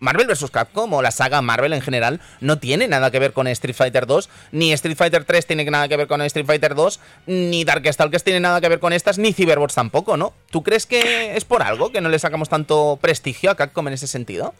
Marvel 0.00 0.26
vs. 0.26 0.50
Capcom 0.50 0.92
o 0.92 1.02
la 1.02 1.10
saga 1.10 1.42
Marvel 1.42 1.72
en 1.72 1.80
general 1.80 2.20
no 2.40 2.58
tiene 2.58 2.88
nada 2.88 3.10
que 3.10 3.18
ver 3.18 3.32
con 3.32 3.46
Street 3.46 3.74
Fighter 3.74 4.06
2, 4.06 4.28
ni 4.52 4.72
Street 4.72 4.96
Fighter 4.96 5.24
3 5.24 5.46
tiene 5.46 5.64
nada 5.64 5.88
que 5.88 5.96
ver 5.96 6.06
con 6.06 6.20
Street 6.22 6.46
Fighter 6.46 6.74
2, 6.74 7.00
ni 7.26 7.64
Darkstalkers 7.64 8.24
tiene 8.24 8.40
nada 8.40 8.60
que 8.60 8.68
ver 8.68 8.80
con 8.80 8.92
estas, 8.92 9.18
ni 9.18 9.32
Cyberbots 9.32 9.74
tampoco, 9.74 10.16
¿no? 10.16 10.34
¿Tú 10.50 10.62
crees 10.62 10.86
que 10.86 11.36
es 11.36 11.44
por 11.44 11.62
algo 11.62 11.90
que 11.92 12.00
no 12.00 12.08
le 12.08 12.18
sacamos 12.18 12.48
tanto 12.48 12.98
prestigio 13.00 13.50
a 13.50 13.56
Capcom 13.56 13.88
en 13.88 13.94
ese 13.94 14.06
sentido? 14.06 14.54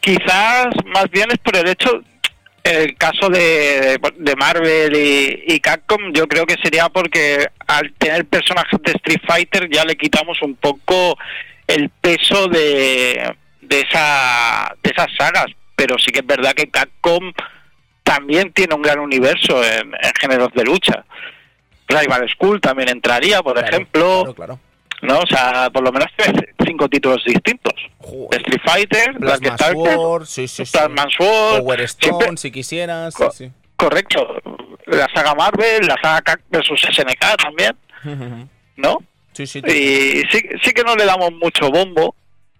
Quizás 0.00 0.68
más 0.86 1.10
bien 1.10 1.30
es 1.30 1.38
por 1.38 1.56
el 1.56 1.68
hecho, 1.68 2.00
el 2.64 2.96
caso 2.96 3.28
de, 3.28 3.98
de 4.16 4.36
Marvel 4.36 4.96
y, 4.96 5.54
y 5.54 5.60
Capcom, 5.60 6.12
yo 6.12 6.26
creo 6.26 6.46
que 6.46 6.56
sería 6.62 6.88
porque 6.88 7.46
al 7.66 7.92
tener 7.92 8.24
personajes 8.26 8.80
de 8.82 8.92
Street 8.92 9.20
Fighter 9.26 9.68
ya 9.70 9.84
le 9.84 9.96
quitamos 9.96 10.42
un 10.42 10.56
poco 10.56 11.16
el 11.66 11.90
peso 11.90 12.48
de 12.48 13.34
de, 13.68 13.80
esa, 13.80 14.74
de 14.82 14.90
esas 14.90 15.08
sagas, 15.16 15.46
pero 15.74 15.98
sí 15.98 16.10
que 16.10 16.20
es 16.20 16.26
verdad 16.26 16.52
que 16.52 16.68
Capcom 16.70 17.32
también 18.02 18.52
tiene 18.52 18.74
un 18.74 18.82
gran 18.82 19.00
universo 19.00 19.62
en, 19.64 19.92
géneros 20.20 20.52
de 20.54 20.64
lucha. 20.64 21.04
Rival 21.88 22.28
School 22.28 22.60
también 22.60 22.88
entraría, 22.88 23.42
por 23.42 23.58
ejemplo. 23.58 24.34
Claro, 24.34 24.58
¿no? 25.02 25.18
O 25.18 25.26
sea, 25.26 25.70
por 25.70 25.82
lo 25.82 25.92
menos 25.92 26.08
cinco 26.64 26.88
títulos 26.88 27.24
distintos. 27.24 27.74
Street 28.30 28.60
Fighter, 28.64 29.12
Black 29.18 29.58
Sword, 29.58 30.26
sí, 30.26 30.48
sí, 30.48 30.64
Sword, 30.64 30.94
Power 31.58 31.80
Stone, 31.82 32.36
si 32.36 32.50
quisieras. 32.50 33.14
correcto. 33.76 34.40
La 34.86 35.08
saga 35.12 35.34
Marvel, 35.34 35.86
la 35.86 35.96
saga 36.00 36.22
Cac 36.22 36.42
versus 36.48 36.80
SNK 36.80 37.36
también, 37.42 37.76
¿no? 38.76 38.98
Sí, 39.32 39.46
sí, 39.46 39.58
y 39.58 40.22
sí, 40.30 40.48
sí 40.62 40.72
que 40.72 40.82
no 40.82 40.94
le 40.94 41.04
damos 41.04 41.32
mucho 41.32 41.70
bombo, 41.70 42.14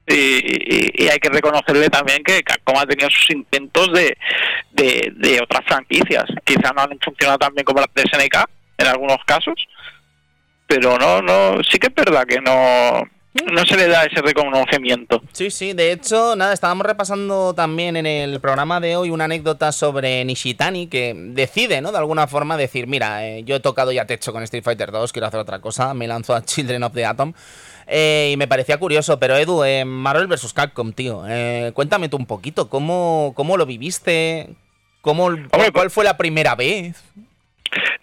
y, 0.06 1.08
hay 1.08 1.18
que 1.18 1.28
reconocerle 1.28 1.88
también 1.88 2.22
que 2.22 2.42
Capcom 2.42 2.78
ha 2.78 2.86
tenido 2.86 3.10
sus 3.10 3.30
intentos 3.30 3.92
de, 3.92 4.16
de, 4.72 5.40
otras 5.40 5.64
franquicias. 5.66 6.24
Quizá 6.44 6.72
no 6.72 6.82
han 6.82 6.98
funcionado 7.00 7.38
tan 7.38 7.54
bien 7.54 7.64
como 7.64 7.80
las 7.80 7.92
de 7.94 8.02
SNK 8.02 8.44
en 8.78 8.86
algunos 8.86 9.18
casos, 9.26 9.54
pero 10.66 10.96
no, 10.98 11.22
no, 11.22 11.62
sí 11.64 11.78
que 11.78 11.88
es 11.88 11.94
verdad 11.94 12.24
que 12.24 12.40
no, 12.40 13.08
no 13.52 13.66
se 13.66 13.76
le 13.76 13.88
da 13.88 14.04
ese 14.04 14.22
reconocimiento. 14.22 15.22
Sí, 15.32 15.50
sí, 15.50 15.72
de 15.72 15.92
hecho, 15.92 16.36
nada, 16.36 16.52
estábamos 16.52 16.86
repasando 16.86 17.54
también 17.54 17.96
en 17.96 18.06
el 18.06 18.40
programa 18.40 18.80
de 18.80 18.96
hoy 18.96 19.10
una 19.10 19.24
anécdota 19.24 19.72
sobre 19.72 20.24
Nishitani 20.24 20.86
que 20.86 21.14
decide, 21.16 21.80
¿no? 21.80 21.92
De 21.92 21.98
alguna 21.98 22.26
forma 22.26 22.56
decir, 22.56 22.86
mira, 22.86 23.26
eh, 23.26 23.42
yo 23.44 23.56
he 23.56 23.60
tocado 23.60 23.92
ya 23.92 24.06
techo 24.06 24.32
con 24.32 24.42
Street 24.44 24.64
Fighter 24.64 24.90
2, 24.90 25.12
quiero 25.12 25.26
hacer 25.26 25.40
otra 25.40 25.60
cosa, 25.60 25.94
me 25.94 26.06
lanzo 26.06 26.34
a 26.34 26.42
Children 26.44 26.84
of 26.84 26.92
the 26.92 27.04
Atom. 27.04 27.32
Eh, 27.86 28.30
y 28.32 28.36
me 28.36 28.48
parecía 28.48 28.78
curioso, 28.78 29.18
pero 29.18 29.36
Edu, 29.36 29.62
eh, 29.64 29.84
Marvel 29.84 30.26
vs. 30.26 30.52
Capcom, 30.52 30.92
tío, 30.92 31.22
eh, 31.28 31.70
cuéntame 31.74 32.08
tú 32.08 32.16
un 32.16 32.26
poquito, 32.26 32.68
¿cómo, 32.68 33.32
cómo 33.36 33.56
lo 33.56 33.64
viviste? 33.64 34.48
¿Cómo, 35.02 35.30
¿Cuál 35.72 35.90
fue 35.90 36.04
la 36.04 36.16
primera 36.16 36.56
vez? 36.56 37.00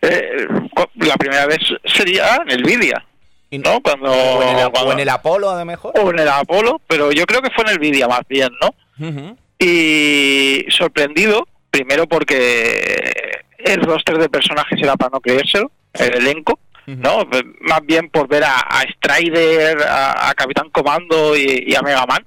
Eh, 0.01 0.47
la 0.95 1.15
primera 1.15 1.45
vez 1.47 1.59
sería 1.83 2.37
en 2.45 2.51
el 2.51 2.63
Vidia. 2.63 3.05
¿no? 3.51 3.81
Cuando, 3.81 4.11
o, 4.11 4.41
en 4.41 4.57
el, 4.57 4.91
en 4.93 4.99
el, 4.99 5.09
Apolo, 5.09 5.49
a 5.51 5.59
lo 5.59 5.65
mejor. 5.65 5.93
O 5.99 6.09
en 6.09 6.19
el 6.19 6.27
Apolo, 6.27 6.81
pero 6.87 7.11
yo 7.11 7.25
creo 7.25 7.41
que 7.41 7.51
fue 7.51 7.65
en 7.65 7.71
el 7.71 7.79
Vidia 7.79 8.07
más 8.07 8.21
bien, 8.27 8.49
¿no? 8.61 9.37
Y 9.59 10.65
sorprendido, 10.69 11.47
primero 11.69 12.07
porque 12.07 13.43
el 13.59 13.81
roster 13.81 14.17
de 14.17 14.29
personajes 14.29 14.81
era 14.81 14.95
para 14.95 15.11
no 15.11 15.21
creérselo, 15.21 15.71
el 15.93 16.15
elenco. 16.15 16.59
¿No? 16.85 17.27
Más 17.61 17.81
bien 17.85 18.09
por 18.09 18.27
ver 18.27 18.43
a, 18.43 18.83
Strider, 18.95 19.77
a, 19.87 20.33
Capitán 20.35 20.69
Comando 20.69 21.35
y, 21.37 21.73
a 21.75 21.81
Mega 21.81 22.05
Man, 22.05 22.25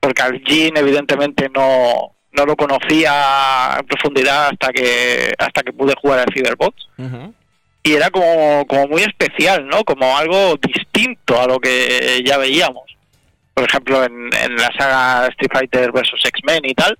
porque 0.00 0.22
al 0.22 0.42
Jean 0.42 0.76
evidentemente 0.76 1.48
no, 1.54 2.14
no 2.32 2.46
lo 2.46 2.56
conocía 2.56 3.76
en 3.78 3.86
profundidad 3.86 4.48
hasta 4.48 4.72
que 4.72 5.32
hasta 5.38 5.62
que 5.62 5.72
pude 5.72 5.94
jugar 6.00 6.20
al 6.20 6.32
Cyberbot. 6.32 6.74
Y 7.86 7.92
era 7.92 8.08
como, 8.08 8.66
como 8.66 8.88
muy 8.88 9.02
especial, 9.02 9.66
¿no? 9.66 9.84
Como 9.84 10.16
algo 10.16 10.56
distinto 10.56 11.38
a 11.40 11.46
lo 11.46 11.58
que 11.58 12.22
ya 12.24 12.38
veíamos. 12.38 12.84
Por 13.52 13.64
ejemplo, 13.64 14.02
en, 14.02 14.30
en 14.34 14.56
la 14.56 14.72
saga 14.78 15.26
Street 15.28 15.50
Fighter 15.52 15.92
vs. 15.92 16.24
X-Men 16.24 16.64
y 16.64 16.74
tal, 16.74 16.98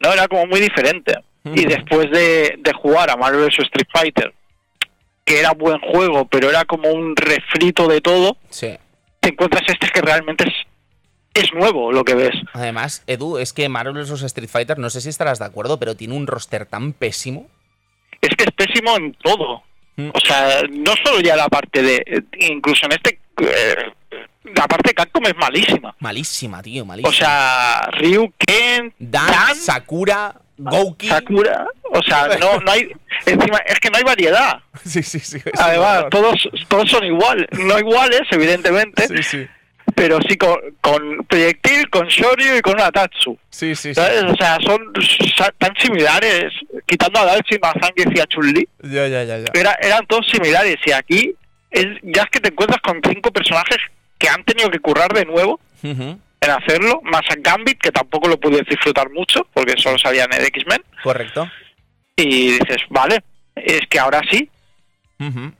¿no? 0.00 0.12
Era 0.12 0.26
como 0.26 0.46
muy 0.46 0.60
diferente. 0.60 1.18
Y 1.44 1.64
después 1.64 2.10
de, 2.10 2.58
de 2.58 2.72
jugar 2.72 3.10
a 3.10 3.16
Marvel 3.16 3.46
vs. 3.46 3.58
Street 3.58 3.88
Fighter 3.92 4.32
que 5.30 5.38
era 5.38 5.52
buen 5.52 5.78
juego, 5.78 6.24
pero 6.24 6.50
era 6.50 6.64
como 6.64 6.90
un 6.90 7.14
refrito 7.14 7.86
de 7.86 8.00
todo, 8.00 8.36
sí. 8.48 8.76
te 9.20 9.28
encuentras 9.28 9.62
este 9.68 9.86
que 9.86 10.00
realmente 10.00 10.44
es, 10.48 11.44
es 11.44 11.54
nuevo 11.54 11.92
lo 11.92 12.04
que 12.04 12.16
ves. 12.16 12.34
Además, 12.52 13.04
Edu, 13.06 13.38
es 13.38 13.52
que 13.52 13.68
Marvel 13.68 13.94
vs. 13.94 14.22
Street 14.22 14.48
Fighter, 14.48 14.78
no 14.78 14.90
sé 14.90 15.00
si 15.00 15.08
estarás 15.08 15.38
de 15.38 15.44
acuerdo, 15.44 15.78
pero 15.78 15.94
tiene 15.94 16.14
un 16.14 16.26
roster 16.26 16.66
tan 16.66 16.92
pésimo. 16.92 17.46
Es 18.20 18.30
que 18.30 18.42
es 18.44 18.50
pésimo 18.50 18.96
en 18.96 19.14
todo. 19.14 19.62
Mm. 19.94 20.08
O 20.12 20.20
sea, 20.20 20.62
no 20.68 20.94
solo 21.04 21.20
ya 21.20 21.36
la 21.36 21.48
parte 21.48 21.80
de. 21.80 22.24
Incluso 22.40 22.86
en 22.86 22.92
este. 22.92 23.20
Eh, 23.40 23.76
la 24.56 24.66
parte 24.66 24.88
de 24.90 24.94
Capcom 24.94 25.24
es 25.26 25.36
malísima. 25.36 25.94
Malísima, 26.00 26.60
tío, 26.60 26.84
malísima. 26.84 27.08
O 27.08 27.12
sea, 27.12 27.88
Ryu, 27.92 28.32
Ken, 28.36 28.92
Dan, 28.98 29.54
Sakura, 29.54 30.34
Gouki. 30.58 31.08
Sakura. 31.08 31.66
O 31.92 32.02
sea, 32.02 32.28
no, 32.38 32.58
no 32.58 32.72
hay. 32.72 32.90
Encima, 33.26 33.58
es 33.66 33.78
que 33.80 33.90
no 33.90 33.98
hay 33.98 34.04
variedad. 34.04 34.60
Sí, 34.84 35.02
sí, 35.02 35.20
sí. 35.20 35.38
Además, 35.58 36.06
todos, 36.10 36.48
todos 36.68 36.90
son 36.90 37.04
iguales. 37.04 37.46
No 37.52 37.78
iguales, 37.78 38.22
evidentemente. 38.30 39.06
Sí, 39.08 39.22
sí. 39.22 39.48
Pero 39.94 40.18
sí 40.26 40.36
con, 40.36 40.58
con 40.80 41.18
Proyectil, 41.28 41.90
con 41.90 42.06
Shoryu 42.06 42.56
y 42.56 42.60
con 42.62 42.80
Atatsu. 42.80 43.36
Sí, 43.50 43.74
sí, 43.74 43.92
¿sabes? 43.92 44.22
O 44.24 44.34
sea, 44.36 44.58
son 44.64 44.92
tan 45.58 45.74
similares, 45.76 46.52
quitando 46.86 47.20
a 47.20 47.26
Dalsim, 47.26 47.58
a 47.62 47.72
Zangief 47.72 48.08
y 48.16 48.20
a 48.20 48.26
Chun-Li. 48.26 48.68
Ya, 48.84 49.06
ya, 49.08 49.24
ya, 49.24 49.38
ya. 49.38 49.50
Era, 49.52 49.76
eran 49.82 50.06
todos 50.06 50.26
similares. 50.28 50.76
Y 50.86 50.92
aquí 50.92 51.34
es, 51.70 51.86
ya 52.02 52.22
es 52.22 52.30
que 52.30 52.40
te 52.40 52.48
encuentras 52.48 52.80
con 52.80 53.00
cinco 53.06 53.30
personajes 53.30 53.78
que 54.16 54.28
han 54.28 54.44
tenido 54.44 54.70
que 54.70 54.78
currar 54.78 55.12
de 55.12 55.26
nuevo 55.26 55.60
en 55.82 56.50
hacerlo, 56.50 57.00
más 57.04 57.22
a 57.30 57.34
Gambit, 57.38 57.78
que 57.78 57.90
tampoco 57.90 58.28
lo 58.28 58.40
pude 58.40 58.62
disfrutar 58.68 59.10
mucho, 59.10 59.46
porque 59.52 59.74
solo 59.76 59.98
salían 59.98 60.32
en 60.32 60.44
X-Men. 60.46 60.82
Correcto 61.02 61.50
y 62.22 62.52
dices, 62.52 62.82
vale, 62.90 63.22
es 63.54 63.80
que 63.88 63.98
ahora 63.98 64.20
sí. 64.30 64.48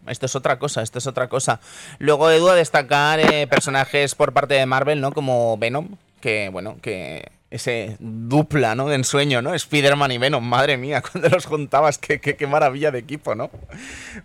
Esto 0.07 0.25
es 0.25 0.35
otra 0.37 0.59
cosa, 0.59 0.81
esto 0.81 0.99
es 0.99 1.07
otra 1.07 1.29
cosa. 1.29 1.61
Luego, 1.99 2.31
Edu, 2.31 2.49
a 2.49 2.55
destacar 2.55 3.21
eh, 3.21 3.47
personajes 3.47 4.15
por 4.15 4.33
parte 4.33 4.55
de 4.55 4.65
Marvel, 4.65 5.03
¿no? 5.03 5.13
Como 5.13 5.59
Venom, 5.59 5.97
que, 6.23 6.49
bueno, 6.49 6.79
que 6.81 7.31
ese 7.51 7.97
dupla, 7.99 8.77
¿no? 8.77 8.89
De 8.89 8.95
ensueño, 8.95 9.43
¿no? 9.43 9.55
Spider-Man 9.55 10.13
y 10.13 10.19
Venom, 10.19 10.45
madre 10.45 10.77
mía, 10.77 11.03
cuando 11.13 11.29
los 11.29 11.47
juntabas, 11.47 11.99
qué, 11.99 12.21
qué, 12.21 12.47
maravilla 12.47 12.93
de 12.93 13.01
equipo, 13.01 13.35
¿no? 13.35 13.51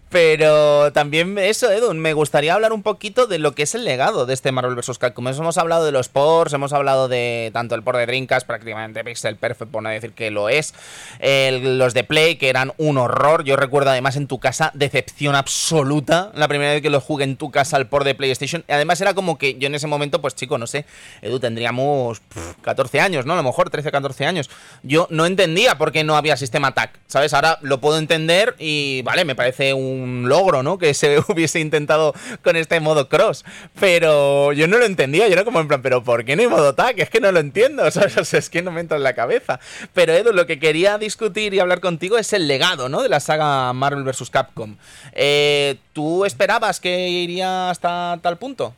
Pero 0.09 0.93
también 0.93 1.37
eso, 1.39 1.71
Edu, 1.71 1.93
me 1.95 2.13
gustaría 2.13 2.53
hablar 2.53 2.71
un 2.71 2.83
poquito 2.83 3.25
de 3.25 3.39
lo 3.39 3.55
que 3.55 3.63
es 3.63 3.73
el 3.73 3.83
legado 3.83 4.27
de 4.27 4.35
este 4.35 4.51
Marvel 4.51 4.75
vs. 4.75 4.99
Capcom. 4.99 5.27
Hemos 5.27 5.57
hablado 5.57 5.85
de 5.85 5.91
los 5.91 6.07
ports, 6.07 6.53
hemos 6.53 6.71
hablado 6.71 7.07
de 7.07 7.49
tanto 7.51 7.73
el 7.73 7.81
port 7.81 7.97
de 7.97 8.05
Dreamcast, 8.05 8.45
prácticamente 8.45 9.03
Pixel 9.03 9.37
Perfect, 9.37 9.71
por 9.71 9.81
no 9.81 9.89
decir 9.89 10.11
que 10.13 10.29
lo 10.29 10.47
es, 10.49 10.73
los 11.19 11.95
de 11.95 12.03
Play, 12.03 12.35
que 12.35 12.49
eran 12.49 12.73
un 12.77 12.99
horror. 12.99 13.43
Yo 13.43 13.55
recuerdo 13.55 13.89
además 13.89 14.17
en 14.17 14.27
tu 14.27 14.39
casa, 14.39 14.69
decepción 14.75 15.35
absoluta, 15.35 16.31
la 16.35 16.47
primera 16.47 16.73
vez 16.73 16.83
que 16.83 16.91
lo 16.91 17.01
jugué 17.01 17.23
en 17.23 17.37
tu 17.37 17.49
casa 17.49 17.77
el 17.77 17.87
port 17.87 18.05
de 18.05 18.13
PlayStation. 18.13 18.63
Además 18.67 19.01
era 19.01 19.15
como 19.15 19.39
que 19.39 19.57
yo 19.57 19.65
en 19.65 19.75
ese 19.75 19.87
momento, 19.87 20.21
pues 20.21 20.35
chico, 20.35 20.59
no 20.59 20.67
sé, 20.67 20.85
Edu, 21.23 21.39
tendríamos 21.39 22.21
14 22.61 22.99
años 22.99 23.14
¿no? 23.23 23.33
A 23.33 23.37
lo 23.37 23.43
mejor 23.43 23.69
13, 23.69 23.91
14 23.91 24.25
años. 24.25 24.49
Yo 24.83 25.07
no 25.11 25.25
entendía 25.25 25.77
por 25.77 25.91
qué 25.91 26.03
no 26.03 26.17
había 26.17 26.35
sistema 26.35 26.73
TAC, 26.73 26.99
¿sabes? 27.07 27.33
Ahora 27.33 27.59
lo 27.61 27.79
puedo 27.79 27.97
entender 27.97 28.55
y, 28.59 29.01
vale, 29.03 29.23
me 29.23 29.35
parece 29.35 29.73
un 29.73 30.25
logro, 30.27 30.63
¿no? 30.63 30.77
Que 30.77 30.93
se 30.93 31.19
hubiese 31.29 31.59
intentado 31.59 32.13
con 32.43 32.55
este 32.55 32.79
modo 32.79 33.07
cross. 33.07 33.45
Pero 33.79 34.51
yo 34.53 34.67
no 34.67 34.77
lo 34.77 34.85
entendía, 34.85 35.27
yo 35.27 35.33
era 35.33 35.45
como 35.45 35.59
en 35.59 35.67
plan, 35.67 35.81
¿pero 35.81 36.03
por 36.03 36.25
qué 36.25 36.35
no 36.35 36.41
hay 36.41 36.47
modo 36.47 36.75
TAC? 36.75 36.99
Es 36.99 37.09
que 37.09 37.21
no 37.21 37.31
lo 37.31 37.39
entiendo, 37.39 37.89
¿sabes? 37.91 38.33
es 38.33 38.49
que 38.49 38.61
no 38.61 38.71
me 38.71 38.81
entra 38.81 38.97
en 38.97 39.03
la 39.03 39.13
cabeza. 39.13 39.59
Pero 39.93 40.13
Edu, 40.13 40.33
lo 40.33 40.47
que 40.47 40.59
quería 40.59 40.97
discutir 40.97 41.53
y 41.53 41.59
hablar 41.59 41.79
contigo 41.79 42.17
es 42.17 42.33
el 42.33 42.47
legado, 42.47 42.89
¿no? 42.89 43.03
De 43.03 43.09
la 43.09 43.19
saga 43.19 43.71
Marvel 43.73 44.03
vs. 44.03 44.29
Capcom. 44.29 44.77
Eh, 45.13 45.77
¿Tú 45.93 46.25
esperabas 46.25 46.79
que 46.79 47.09
iría 47.09 47.69
hasta 47.69 48.19
tal 48.21 48.37
punto? 48.37 48.73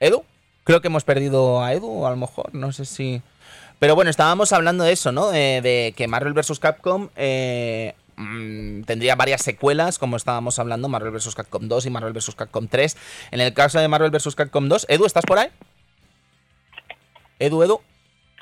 ¿Edu? 0.00 0.24
Creo 0.64 0.80
que 0.80 0.88
hemos 0.88 1.04
perdido 1.04 1.62
a 1.62 1.72
Edu, 1.74 2.06
a 2.06 2.10
lo 2.10 2.16
mejor, 2.16 2.54
no 2.54 2.72
sé 2.72 2.84
si... 2.84 3.20
Pero 3.78 3.94
bueno, 3.94 4.10
estábamos 4.10 4.52
hablando 4.52 4.84
de 4.84 4.92
eso, 4.92 5.12
¿no? 5.12 5.32
Eh, 5.34 5.60
de 5.62 5.92
que 5.96 6.08
Marvel 6.08 6.32
vs. 6.32 6.58
Capcom 6.58 7.08
eh, 7.16 7.94
mm, 8.16 8.82
tendría 8.84 9.14
varias 9.14 9.42
secuelas, 9.42 9.98
como 9.98 10.16
estábamos 10.16 10.58
hablando, 10.58 10.88
Marvel 10.88 11.10
vs. 11.12 11.34
Capcom 11.34 11.68
2 11.68 11.86
y 11.86 11.90
Marvel 11.90 12.12
vs. 12.14 12.34
Capcom 12.34 12.66
3. 12.66 12.96
En 13.32 13.40
el 13.40 13.52
caso 13.52 13.78
de 13.80 13.88
Marvel 13.88 14.10
vs. 14.10 14.34
Capcom 14.36 14.68
2, 14.68 14.86
Edu, 14.88 15.04
¿estás 15.04 15.24
por 15.26 15.38
ahí? 15.38 15.48
Edu, 17.38 17.62
Edu. 17.62 17.80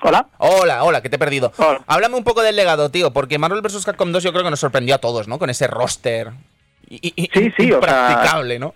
Hola. 0.03 0.29
Hola, 0.39 0.85
hola, 0.85 1.01
que 1.01 1.09
te 1.09 1.16
he 1.16 1.18
perdido. 1.18 1.53
Hola. 1.57 1.83
Háblame 1.87 2.16
un 2.16 2.25
poco 2.25 2.43
del 2.43 2.55
legado, 2.57 2.91
tío, 2.91 3.12
porque 3.12 3.39
Marvel 3.39 3.62
vs. 3.62 3.85
Capcom 3.85 4.12
2 4.12 4.23
yo 4.23 4.33
creo 4.33 4.45
que 4.45 4.51
nos 4.51 4.61
sorprendió 4.61 4.95
a 4.95 4.99
todos, 4.99 5.27
¿no? 5.29 5.39
Con 5.39 5.51
ese 5.51 5.66
roster. 5.66 6.31
Y, 6.89 7.12
y- 7.16 7.31
Sí, 7.33 7.53
sí, 7.57 7.73
o 7.73 7.81
sea- 7.81 8.11
impracticable, 8.11 8.59
¿no? 8.59 8.75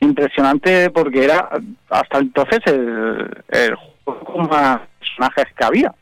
Impresionante 0.00 0.90
porque 0.90 1.24
era 1.24 1.50
hasta 1.90 2.18
entonces 2.18 2.60
el, 2.66 3.28
el 3.48 3.74
juego 3.74 4.24
con 4.24 4.48
más 4.48 4.80
personajes 4.98 5.46
que 5.56 5.64
había. 5.64 5.94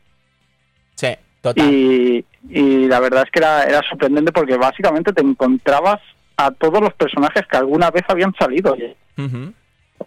Sí, 0.94 1.08
total. 1.40 1.72
Y, 1.72 2.24
y 2.50 2.86
la 2.86 3.00
verdad 3.00 3.24
es 3.24 3.30
que 3.30 3.38
era, 3.38 3.64
era 3.64 3.82
sorprendente 3.88 4.32
porque 4.32 4.56
básicamente 4.56 5.12
te 5.12 5.22
encontrabas 5.22 6.00
a 6.36 6.50
todos 6.50 6.80
los 6.80 6.92
personajes 6.94 7.46
que 7.46 7.56
alguna 7.56 7.90
vez 7.90 8.04
habían 8.08 8.34
salido. 8.34 8.76
Ujú. 9.16 9.52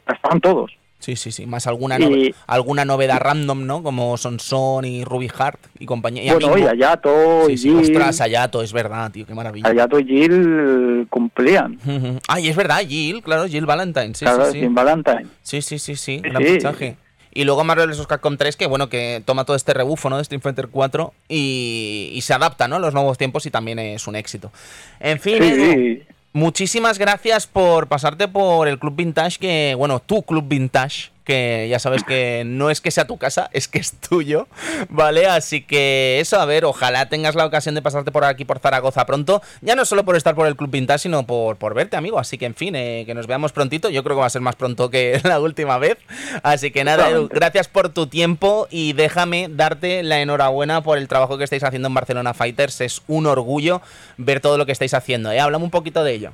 Estaban 0.07 0.39
todos. 0.39 0.71
Sí, 0.99 1.15
sí, 1.15 1.31
sí. 1.31 1.45
Más 1.45 1.65
alguna, 1.65 1.97
Y- 1.97 2.03
nove- 2.03 2.35
alguna 2.45 2.83
novedad 2.83 3.19
random, 3.21 3.65
¿no? 3.65 3.81
Como 3.83 4.17
Sonson 4.17 4.83
y 4.85 5.05
Ruby 5.05 5.29
Heart 5.29 5.59
y 5.79 5.85
compañía. 5.85 6.23
Y 6.25 6.29
bueno, 6.31 6.57
y 6.57 6.63
Ayato, 6.67 7.45
Sí, 7.47 7.53
y 7.53 7.57
sí, 7.57 7.69
Jill, 7.69 7.79
ostras, 7.79 8.19
Ayato, 8.21 8.61
es 8.61 8.73
verdad, 8.73 9.09
tío, 9.09 9.25
qué 9.25 9.33
maravilla. 9.33 9.69
Ayato 9.69 9.97
y 9.99 10.05
Jill 10.05 11.07
cumplían. 11.09 11.79
Ay, 12.27 12.49
es 12.49 12.55
verdad, 12.55 12.79
Jill, 12.87 13.21
claro, 13.23 13.47
Jill 13.47 13.65
Valentine, 13.65 14.13
sí, 14.13 14.25
claro, 14.25 14.51
sí, 14.51 14.59
sí. 14.59 14.67
Valentine. 14.69 15.25
Sí, 15.41 15.61
sí, 15.61 15.79
sí, 15.79 15.95
sí, 15.95 16.17
gran 16.19 16.43
fichaje. 16.43 16.97
Y 17.31 17.43
luego 17.45 17.63
Marvel 17.63 17.89
vs. 17.91 18.05
Capcom 18.07 18.35
3, 18.37 18.57
que 18.57 18.65
bueno, 18.65 18.89
que 18.89 19.21
toma 19.23 19.45
todo 19.45 19.55
este 19.55 19.73
rebufo, 19.73 20.09
¿no? 20.09 20.15
De 20.17 20.23
Street 20.23 20.41
Fighter 20.41 20.67
4 20.67 21.13
y, 21.29 22.09
y 22.13 22.21
se 22.21 22.33
adapta, 22.33 22.67
¿no? 22.67 22.77
A 22.77 22.79
los 22.79 22.93
nuevos 22.93 23.17
tiempos 23.17 23.45
y 23.45 23.51
también 23.51 23.77
es 23.79 24.07
un 24.07 24.15
éxito. 24.15 24.51
En 24.99 25.19
fin, 25.19 25.37
Sí, 25.41 25.43
Edu, 25.49 25.71
sí. 25.71 26.01
Muchísimas 26.39 26.97
gracias 26.97 27.45
por 27.47 27.87
pasarte 27.87 28.27
por 28.29 28.67
el 28.69 28.79
Club 28.79 28.95
Vintage, 28.95 29.37
que, 29.37 29.75
bueno, 29.77 29.99
tu 29.99 30.23
Club 30.23 30.45
Vintage, 30.47 31.11
que 31.29 31.67
ya 31.69 31.77
sabes 31.77 32.03
que 32.03 32.41
no 32.43 32.71
es 32.71 32.81
que 32.81 32.89
sea 32.89 33.05
tu 33.05 33.19
casa, 33.19 33.51
es 33.53 33.67
que 33.67 33.77
es 33.77 33.91
tuyo, 33.99 34.47
¿vale? 34.89 35.27
Así 35.27 35.61
que 35.61 36.19
eso, 36.19 36.39
a 36.39 36.45
ver, 36.45 36.65
ojalá 36.65 37.07
tengas 37.07 37.35
la 37.35 37.45
ocasión 37.45 37.75
de 37.75 37.83
pasarte 37.83 38.11
por 38.11 38.23
aquí, 38.23 38.45
por 38.45 38.57
Zaragoza 38.57 39.05
pronto, 39.05 39.43
ya 39.61 39.75
no 39.75 39.85
solo 39.85 40.03
por 40.05 40.15
estar 40.15 40.33
por 40.33 40.47
el 40.47 40.55
Club 40.55 40.71
Vintage, 40.71 41.03
sino 41.03 41.27
por, 41.27 41.57
por 41.57 41.75
verte, 41.75 41.97
amigo. 41.97 42.17
Así 42.17 42.39
que, 42.39 42.47
en 42.47 42.55
fin, 42.55 42.75
eh, 42.75 43.03
que 43.05 43.13
nos 43.13 43.27
veamos 43.27 43.51
prontito, 43.51 43.91
yo 43.91 44.03
creo 44.03 44.15
que 44.15 44.21
va 44.21 44.25
a 44.25 44.31
ser 44.31 44.41
más 44.41 44.55
pronto 44.55 44.89
que 44.89 45.21
la 45.23 45.39
última 45.39 45.77
vez. 45.77 45.99
Así 46.41 46.71
que 46.71 46.83
nada, 46.83 47.11
Edu, 47.11 47.27
gracias 47.27 47.67
por 47.67 47.89
tu 47.89 48.07
tiempo 48.07 48.67
y 48.71 48.93
déjame 48.93 49.49
darte 49.51 50.01
la 50.01 50.21
enhorabuena 50.21 50.81
por 50.81 50.97
el 50.97 51.07
trabajo 51.07 51.37
que 51.37 51.43
estáis 51.43 51.63
haciendo 51.63 51.89
en 51.89 51.93
Barcelona 51.93 52.33
Fighters. 52.33 52.81
Es 52.81 53.03
un 53.05 53.27
orgullo 53.27 53.83
ver 54.17 54.39
todo 54.39 54.57
lo 54.57 54.65
que 54.65 54.71
estáis 54.71 54.95
haciendo, 54.95 55.31
¿eh? 55.31 55.45
Un 55.45 55.69
poquito 55.69 56.03
de 56.03 56.13
ello. 56.13 56.31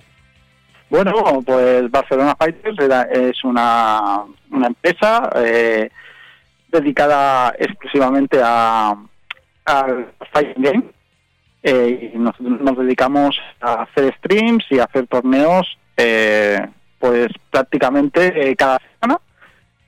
Bueno, 0.89 1.41
pues 1.45 1.89
Barcelona 1.89 2.35
Fighters 2.37 2.77
es 3.11 3.43
una, 3.43 4.23
una 4.51 4.67
empresa 4.67 5.29
eh, 5.35 5.89
dedicada 6.69 7.53
exclusivamente 7.57 8.39
a 8.43 8.95
al 9.65 10.13
fighting 10.31 10.63
game. 10.63 10.83
Eh, 11.63 12.11
y 12.13 12.17
nos, 12.19 12.39
nos 12.39 12.77
dedicamos 12.77 13.35
a 13.59 13.81
hacer 13.83 14.13
streams 14.17 14.63
y 14.69 14.77
hacer 14.77 15.07
torneos, 15.07 15.79
eh, 15.97 16.59
pues 16.99 17.29
prácticamente 17.49 18.51
eh, 18.51 18.55
cada 18.55 18.79
semana. 18.99 19.19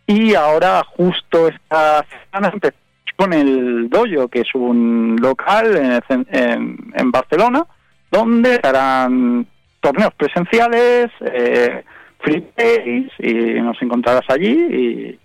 Y 0.07 0.33
ahora, 0.33 0.83
justo 0.83 1.47
esta 1.47 2.03
semana, 2.31 2.49
empezamos 2.51 2.83
con 3.15 3.33
el 3.33 3.89
Dojo, 3.89 4.27
que 4.27 4.41
es 4.41 4.55
un 4.55 5.17
local 5.21 6.01
en, 6.09 6.27
en, 6.31 6.93
en 6.95 7.11
Barcelona, 7.11 7.65
donde 8.09 8.59
harán 8.63 9.45
torneos 9.79 10.13
presenciales, 10.15 11.11
eh, 11.21 11.83
free 12.19 12.45
y 13.19 13.61
nos 13.61 13.81
encontrarás 13.81 14.29
allí, 14.29 14.49
y, 14.49 15.19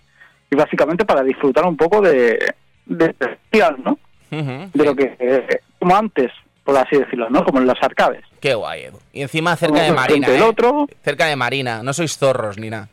y 0.51 0.55
básicamente 0.55 1.05
para 1.05 1.23
disfrutar 1.23 1.65
un 1.65 1.77
poco 1.77 2.01
de, 2.01 2.39
de 2.85 3.05
especial, 3.05 3.77
¿no? 3.83 3.97
De 4.31 4.83
lo 4.83 4.95
que, 4.95 5.15
eh, 5.19 5.59
como 5.77 5.95
antes, 5.95 6.31
por 6.63 6.75
así 6.75 6.97
decirlo, 6.97 7.29
¿no? 7.29 7.43
Como 7.43 7.59
en 7.59 7.67
las 7.67 7.81
arcades. 7.83 8.23
Qué 8.39 8.55
guay, 8.55 8.85
Edu. 8.85 8.99
Y 9.13 9.21
encima 9.21 9.55
cerca 9.55 9.83
de 9.83 9.91
Marina, 9.91 10.27
¿eh? 10.27 10.41
otro. 10.41 10.87
Cerca 11.03 11.27
de 11.27 11.35
Marina. 11.35 11.83
No 11.83 11.93
sois 11.93 12.17
zorros 12.17 12.57
ni 12.57 12.69
nada. 12.69 12.89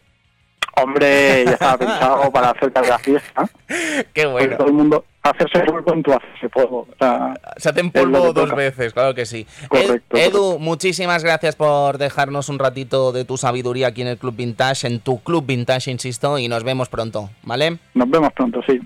Hombre, 0.83 1.45
ya 1.45 1.53
estaba 1.53 1.79
pensado 1.79 2.31
para 2.33 2.55
cerca 2.59 2.81
de 2.83 2.89
la 2.89 2.99
fiesta. 2.99 3.49
Qué 3.69 4.05
Porque 4.13 4.27
bueno. 4.27 4.57
todo 4.57 4.67
el 4.69 4.73
mundo 4.73 5.05
hacerse 5.23 5.61
polvo 5.61 5.93
en 5.93 6.03
tu 6.03 6.13
hacerse 6.13 6.49
polvo. 6.49 6.89
O 6.91 6.95
sea, 6.99 7.35
Se 7.57 7.69
hacen 7.69 7.91
polvo 7.91 8.33
dos 8.33 8.51
veces, 8.55 8.93
claro 8.93 9.15
que 9.15 9.27
sí. 9.27 9.47
Correcto, 9.69 10.17
Ed- 10.17 10.27
Edu, 10.29 10.39
correcto. 10.39 10.59
muchísimas 10.61 11.23
gracias 11.25 11.57
por 11.57 11.99
dejarnos 11.99 12.49
un 12.49 12.59
ratito 12.59 13.13
de 13.13 13.25
tu 13.25 13.37
sabiduría 13.37 13.89
aquí 13.89 14.03
en 14.03 14.09
el 14.09 14.19
Club 14.19 14.37
Vintage, 14.37 14.87
en 14.87 15.01
tu 15.01 15.21
Club 15.23 15.45
Vintage, 15.47 15.91
insisto, 15.91 16.39
y 16.39 16.49
nos 16.49 16.65
vemos 16.65 16.89
pronto, 16.89 17.31
¿vale? 17.43 17.79
nos 17.95 18.09
vemos 18.11 18.33
pronto, 18.33 18.61
sí. 18.67 18.81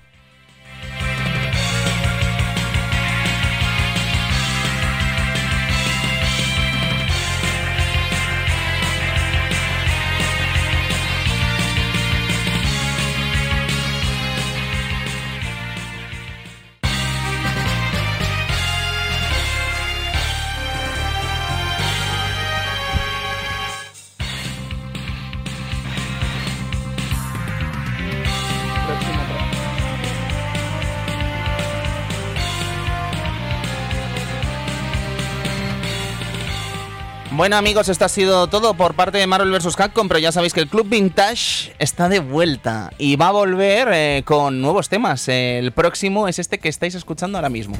Bueno 37.44 37.56
amigos, 37.58 37.90
esto 37.90 38.06
ha 38.06 38.08
sido 38.08 38.46
todo 38.46 38.72
por 38.72 38.94
parte 38.94 39.18
de 39.18 39.26
Marvel 39.26 39.50
vs. 39.50 39.76
Capcom, 39.76 40.08
pero 40.08 40.18
ya 40.18 40.32
sabéis 40.32 40.54
que 40.54 40.60
el 40.60 40.66
Club 40.66 40.88
Vintage 40.88 41.74
está 41.78 42.08
de 42.08 42.20
vuelta 42.20 42.90
y 42.96 43.16
va 43.16 43.28
a 43.28 43.32
volver 43.32 43.88
eh, 43.92 44.22
con 44.24 44.62
nuevos 44.62 44.88
temas. 44.88 45.28
El 45.28 45.70
próximo 45.72 46.26
es 46.26 46.38
este 46.38 46.56
que 46.56 46.70
estáis 46.70 46.94
escuchando 46.94 47.36
ahora 47.36 47.50
mismo. 47.50 47.76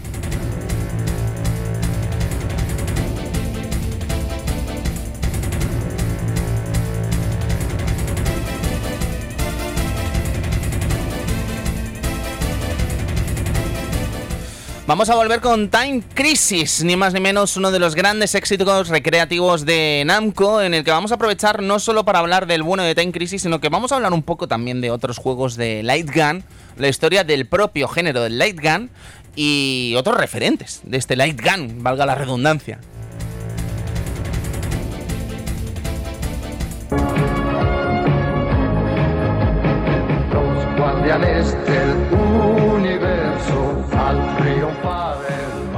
Vamos 14.87 15.09
a 15.09 15.15
volver 15.15 15.41
con 15.41 15.71
Time 15.71 16.03
Crisis, 16.13 16.85
ni 16.85 16.95
más 16.95 17.15
ni 17.15 17.21
menos 17.21 17.57
uno 17.57 17.71
de 17.71 17.79
los 17.79 17.95
grandes 17.95 18.35
éxitos 18.35 18.89
recreativos 18.89 19.65
de 19.65 20.03
Namco, 20.05 20.61
en 20.61 20.75
el 20.75 20.85
que 20.85 20.91
vamos 20.91 21.11
a 21.11 21.15
aprovechar 21.15 21.63
no 21.63 21.79
solo 21.79 22.05
para 22.05 22.19
hablar 22.19 22.47
del 22.47 22.63
bueno 22.63 22.83
de 22.83 22.95
Time 22.95 23.11
Crisis, 23.11 23.41
sino 23.41 23.61
que 23.61 23.71
vamos 23.71 23.93
a 23.93 23.97
hablar 23.97 24.13
un 24.13 24.23
poco 24.23 24.47
también 24.47 24.83
de 24.83 24.91
otros 24.91 25.17
juegos 25.17 25.57
de 25.57 25.83
Light 25.83 26.15
Gun, 26.15 26.45
la 26.77 26.89
historia 26.89 27.25
del 27.25 27.47
propio 27.47 27.89
género 27.89 28.21
del 28.21 28.37
Light 28.37 28.61
Gun 28.61 28.91
y 29.35 29.95
otros 29.97 30.19
referentes 30.19 30.83
de 30.85 30.99
este 30.99 31.17
Light 31.17 31.41
Gun, 31.41 31.83
valga 31.83 32.05
la 32.05 32.15
redundancia. 32.15 32.79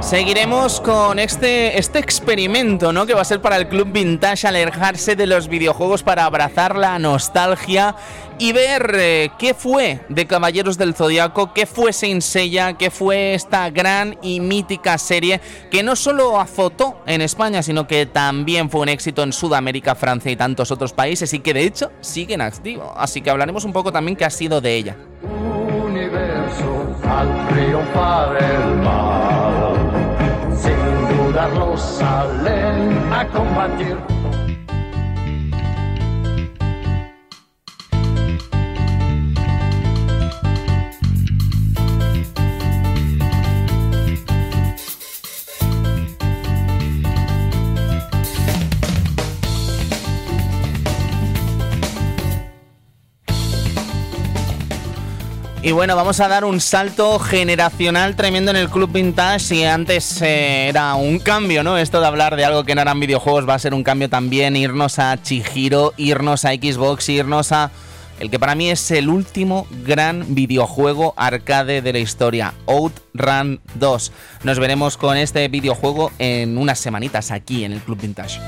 Seguiremos 0.07 0.79
con 0.79 1.19
este, 1.19 1.77
este 1.77 1.99
experimento, 1.99 2.93
¿no? 2.93 3.05
Que 3.05 3.13
va 3.13 3.23
a 3.23 3.25
ser 3.25 3.41
para 3.41 3.57
el 3.57 3.67
Club 3.67 3.91
Vintage 3.91 4.47
alejarse 4.47 5.17
de 5.17 5.27
los 5.27 5.49
videojuegos 5.49 6.01
para 6.01 6.23
abrazar 6.23 6.77
la 6.77 6.97
nostalgia 6.97 7.93
y 8.39 8.53
ver 8.53 8.89
eh, 8.95 9.31
qué 9.37 9.53
fue 9.53 9.99
de 10.07 10.25
Caballeros 10.25 10.77
del 10.77 10.93
Zodiaco, 10.93 11.51
qué 11.51 11.65
fue 11.65 11.91
Saint 11.91 12.21
Seiya, 12.21 12.77
qué 12.77 12.89
fue 12.89 13.33
esta 13.33 13.69
gran 13.69 14.17
y 14.21 14.39
mítica 14.39 14.97
serie 14.97 15.41
que 15.69 15.83
no 15.83 15.97
solo 15.97 16.39
azotó 16.39 17.01
en 17.05 17.19
España, 17.19 17.61
sino 17.61 17.85
que 17.85 18.05
también 18.05 18.69
fue 18.69 18.79
un 18.79 18.89
éxito 18.89 19.23
en 19.23 19.33
Sudamérica, 19.33 19.93
Francia 19.93 20.31
y 20.31 20.37
tantos 20.37 20.71
otros 20.71 20.93
países 20.93 21.33
y 21.33 21.39
que 21.39 21.53
de 21.53 21.63
hecho 21.63 21.91
sigue 21.99 22.35
en 22.35 22.41
activo. 22.41 22.93
Así 22.95 23.19
que 23.19 23.29
hablaremos 23.29 23.65
un 23.65 23.73
poco 23.73 23.91
también 23.91 24.15
qué 24.15 24.23
ha 24.23 24.29
sido 24.29 24.61
de 24.61 24.73
ella. 24.73 24.95
universo 25.21 26.95
al 27.03 27.47
triunfar 27.49 28.37
el 28.41 28.75
mal. 28.77 29.36
Dudarlo 31.47 31.77
salen 31.77 33.13
a 33.13 33.25
combatir. 33.27 34.16
Y 55.67 55.73
bueno, 55.73 55.97
vamos 55.97 56.21
a 56.21 56.29
dar 56.29 56.45
un 56.45 56.61
salto 56.61 57.19
generacional 57.19 58.15
tremendo 58.15 58.51
en 58.51 58.55
el 58.55 58.69
Club 58.69 58.89
Vintage. 58.89 59.39
Si 59.41 59.65
antes 59.65 60.21
eh, 60.21 60.69
era 60.69 60.95
un 60.95 61.19
cambio, 61.19 61.61
¿no? 61.61 61.77
Esto 61.77 61.99
de 61.99 62.07
hablar 62.07 62.37
de 62.37 62.45
algo 62.45 62.63
que 62.63 62.73
no 62.73 62.79
eran 62.79 63.01
videojuegos 63.01 63.49
va 63.49 63.55
a 63.55 63.59
ser 63.59 63.73
un 63.73 63.83
cambio 63.83 64.09
también. 64.09 64.55
Irnos 64.55 64.97
a 64.97 65.21
Chihiro, 65.21 65.93
irnos 65.97 66.45
a 66.45 66.51
Xbox, 66.53 67.09
irnos 67.09 67.51
a 67.51 67.69
el 68.21 68.29
que 68.29 68.39
para 68.39 68.55
mí 68.55 68.69
es 68.69 68.91
el 68.91 69.09
último 69.09 69.67
gran 69.85 70.33
videojuego 70.33 71.13
arcade 71.17 71.81
de 71.81 71.91
la 71.91 71.99
historia, 71.99 72.53
Outrun 72.65 73.59
2. 73.75 74.11
Nos 74.45 74.59
veremos 74.59 74.95
con 74.95 75.17
este 75.17 75.49
videojuego 75.49 76.13
en 76.17 76.57
unas 76.57 76.79
semanitas 76.79 77.29
aquí 77.29 77.65
en 77.65 77.73
el 77.73 77.81
Club 77.81 77.99
Vintage. 77.99 78.39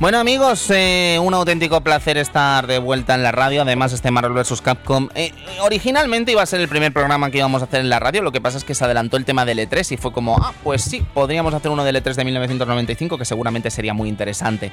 Bueno 0.00 0.16
amigos, 0.18 0.70
eh, 0.70 1.18
un 1.22 1.34
auténtico 1.34 1.82
placer 1.82 2.16
estar 2.16 2.66
de 2.66 2.78
vuelta 2.78 3.14
en 3.14 3.22
la 3.22 3.32
radio. 3.32 3.60
Además, 3.60 3.92
este 3.92 4.10
Marvel 4.10 4.32
vs. 4.32 4.62
Capcom 4.62 5.10
eh, 5.14 5.30
originalmente 5.60 6.32
iba 6.32 6.40
a 6.40 6.46
ser 6.46 6.62
el 6.62 6.68
primer 6.68 6.90
programa 6.90 7.30
que 7.30 7.36
íbamos 7.36 7.60
a 7.60 7.66
hacer 7.66 7.80
en 7.80 7.90
la 7.90 8.00
radio. 8.00 8.22
Lo 8.22 8.32
que 8.32 8.40
pasa 8.40 8.56
es 8.56 8.64
que 8.64 8.74
se 8.74 8.82
adelantó 8.82 9.18
el 9.18 9.26
tema 9.26 9.44
del 9.44 9.58
E3 9.58 9.92
y 9.92 9.96
fue 9.98 10.10
como, 10.10 10.38
ah, 10.38 10.54
pues 10.64 10.80
sí, 10.80 11.04
podríamos 11.12 11.52
hacer 11.52 11.70
uno 11.70 11.84
del 11.84 11.96
E3 11.96 12.14
de 12.14 12.24
1995 12.24 13.18
que 13.18 13.26
seguramente 13.26 13.70
sería 13.70 13.92
muy 13.92 14.08
interesante. 14.08 14.72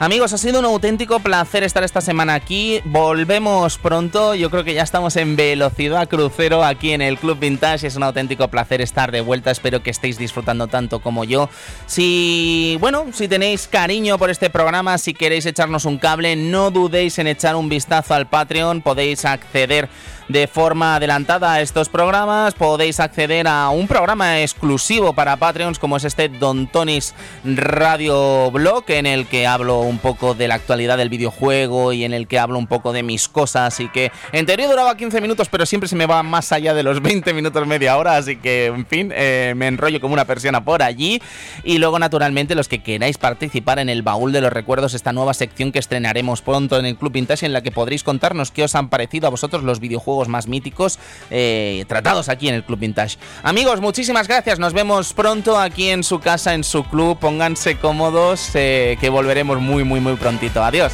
Amigos, 0.00 0.34
ha 0.34 0.38
sido 0.38 0.58
un 0.58 0.66
auténtico 0.66 1.18
placer 1.20 1.62
estar 1.62 1.82
esta 1.82 2.02
semana 2.02 2.34
aquí. 2.34 2.82
Volvemos 2.84 3.78
pronto. 3.78 4.34
Yo 4.34 4.50
creo 4.50 4.64
que 4.64 4.74
ya 4.74 4.82
estamos 4.82 5.16
en 5.16 5.34
velocidad 5.34 6.10
crucero 6.10 6.62
aquí 6.62 6.92
en 6.92 7.00
el 7.00 7.16
Club 7.16 7.38
Vintage. 7.38 7.86
Es 7.86 7.96
un 7.96 8.02
auténtico 8.02 8.48
placer 8.48 8.82
estar 8.82 9.12
de 9.12 9.22
vuelta. 9.22 9.50
Espero 9.50 9.82
que 9.82 9.88
estéis 9.88 10.18
disfrutando 10.18 10.66
tanto 10.66 11.00
como 11.00 11.24
yo. 11.24 11.48
Si, 11.86 12.76
bueno, 12.82 13.06
si 13.14 13.28
tenéis 13.28 13.66
cariño 13.66 14.18
por 14.18 14.28
este 14.28 14.50
programa, 14.50 14.57
si 14.98 15.14
queréis 15.14 15.46
echarnos 15.46 15.84
un 15.84 15.98
cable, 15.98 16.34
no 16.34 16.70
dudéis 16.70 17.18
en 17.18 17.28
echar 17.28 17.54
un 17.54 17.68
vistazo 17.68 18.14
al 18.14 18.26
Patreon. 18.26 18.82
Podéis 18.82 19.24
acceder 19.24 19.88
de 20.28 20.46
forma 20.46 20.96
adelantada 20.96 21.54
a 21.54 21.60
estos 21.60 21.88
programas. 21.88 22.54
Podéis 22.54 23.00
acceder 23.00 23.48
a 23.48 23.70
un 23.70 23.88
programa 23.88 24.40
exclusivo 24.40 25.14
para 25.14 25.36
Patreons 25.36 25.78
como 25.78 25.96
es 25.96 26.04
este 26.04 26.28
Don 26.28 26.66
Tonis 26.66 27.14
Radio 27.44 28.50
Blog 28.50 28.84
en 28.88 29.06
el 29.06 29.26
que 29.26 29.46
hablo 29.46 29.80
un 29.80 29.98
poco 29.98 30.34
de 30.34 30.48
la 30.48 30.54
actualidad 30.54 30.98
del 30.98 31.08
videojuego 31.08 31.92
y 31.92 32.04
en 32.04 32.12
el 32.12 32.26
que 32.26 32.38
hablo 32.38 32.58
un 32.58 32.66
poco 32.66 32.92
de 32.92 33.02
mis 33.02 33.28
cosas 33.28 33.80
y 33.80 33.88
que 33.88 34.12
en 34.32 34.46
teoría 34.46 34.68
duraba 34.68 34.96
15 34.96 35.20
minutos 35.20 35.48
pero 35.50 35.64
siempre 35.66 35.88
se 35.88 35.96
me 35.96 36.06
va 36.06 36.22
más 36.22 36.52
allá 36.52 36.74
de 36.74 36.82
los 36.82 37.00
20 37.00 37.32
minutos 37.32 37.66
media 37.66 37.96
hora 37.96 38.16
así 38.16 38.36
que 38.36 38.66
en 38.66 38.86
fin 38.86 39.12
eh, 39.14 39.54
me 39.56 39.66
enrollo 39.66 40.00
como 40.00 40.14
una 40.14 40.24
persiana 40.24 40.64
por 40.64 40.82
allí 40.82 41.22
y 41.64 41.78
luego 41.78 41.98
naturalmente 41.98 42.54
los 42.54 42.68
que 42.68 42.82
queráis 42.82 43.18
participar 43.18 43.78
en 43.78 43.88
el 43.88 44.02
baúl 44.02 44.32
de 44.32 44.40
recuerdos 44.52 44.94
esta 44.94 45.12
nueva 45.12 45.34
sección 45.34 45.72
que 45.72 45.78
estrenaremos 45.78 46.42
pronto 46.42 46.78
en 46.78 46.86
el 46.86 46.96
Club 46.96 47.12
Vintage 47.12 47.46
en 47.46 47.52
la 47.52 47.62
que 47.62 47.70
podréis 47.70 48.02
contarnos 48.02 48.50
qué 48.50 48.64
os 48.64 48.74
han 48.74 48.88
parecido 48.88 49.26
a 49.26 49.30
vosotros 49.30 49.62
los 49.62 49.80
videojuegos 49.80 50.28
más 50.28 50.46
míticos 50.46 50.98
eh, 51.30 51.84
tratados 51.88 52.28
aquí 52.28 52.48
en 52.48 52.54
el 52.54 52.64
Club 52.64 52.78
Vintage. 52.78 53.16
Amigos, 53.42 53.80
muchísimas 53.80 54.28
gracias. 54.28 54.58
Nos 54.58 54.72
vemos 54.72 55.12
pronto 55.12 55.58
aquí 55.58 55.88
en 55.88 56.02
su 56.02 56.20
casa, 56.20 56.54
en 56.54 56.64
su 56.64 56.84
club. 56.84 57.18
Pónganse 57.18 57.76
cómodos, 57.76 58.50
eh, 58.54 58.96
que 59.00 59.08
volveremos 59.08 59.60
muy, 59.60 59.84
muy, 59.84 60.00
muy 60.00 60.14
prontito. 60.14 60.62
Adiós. 60.62 60.92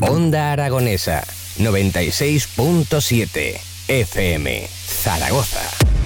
Onda 0.00 0.52
Aragonesa 0.52 1.22
96.7 1.58 3.60
FM 3.88 4.46
Zaragoza. 5.02 5.97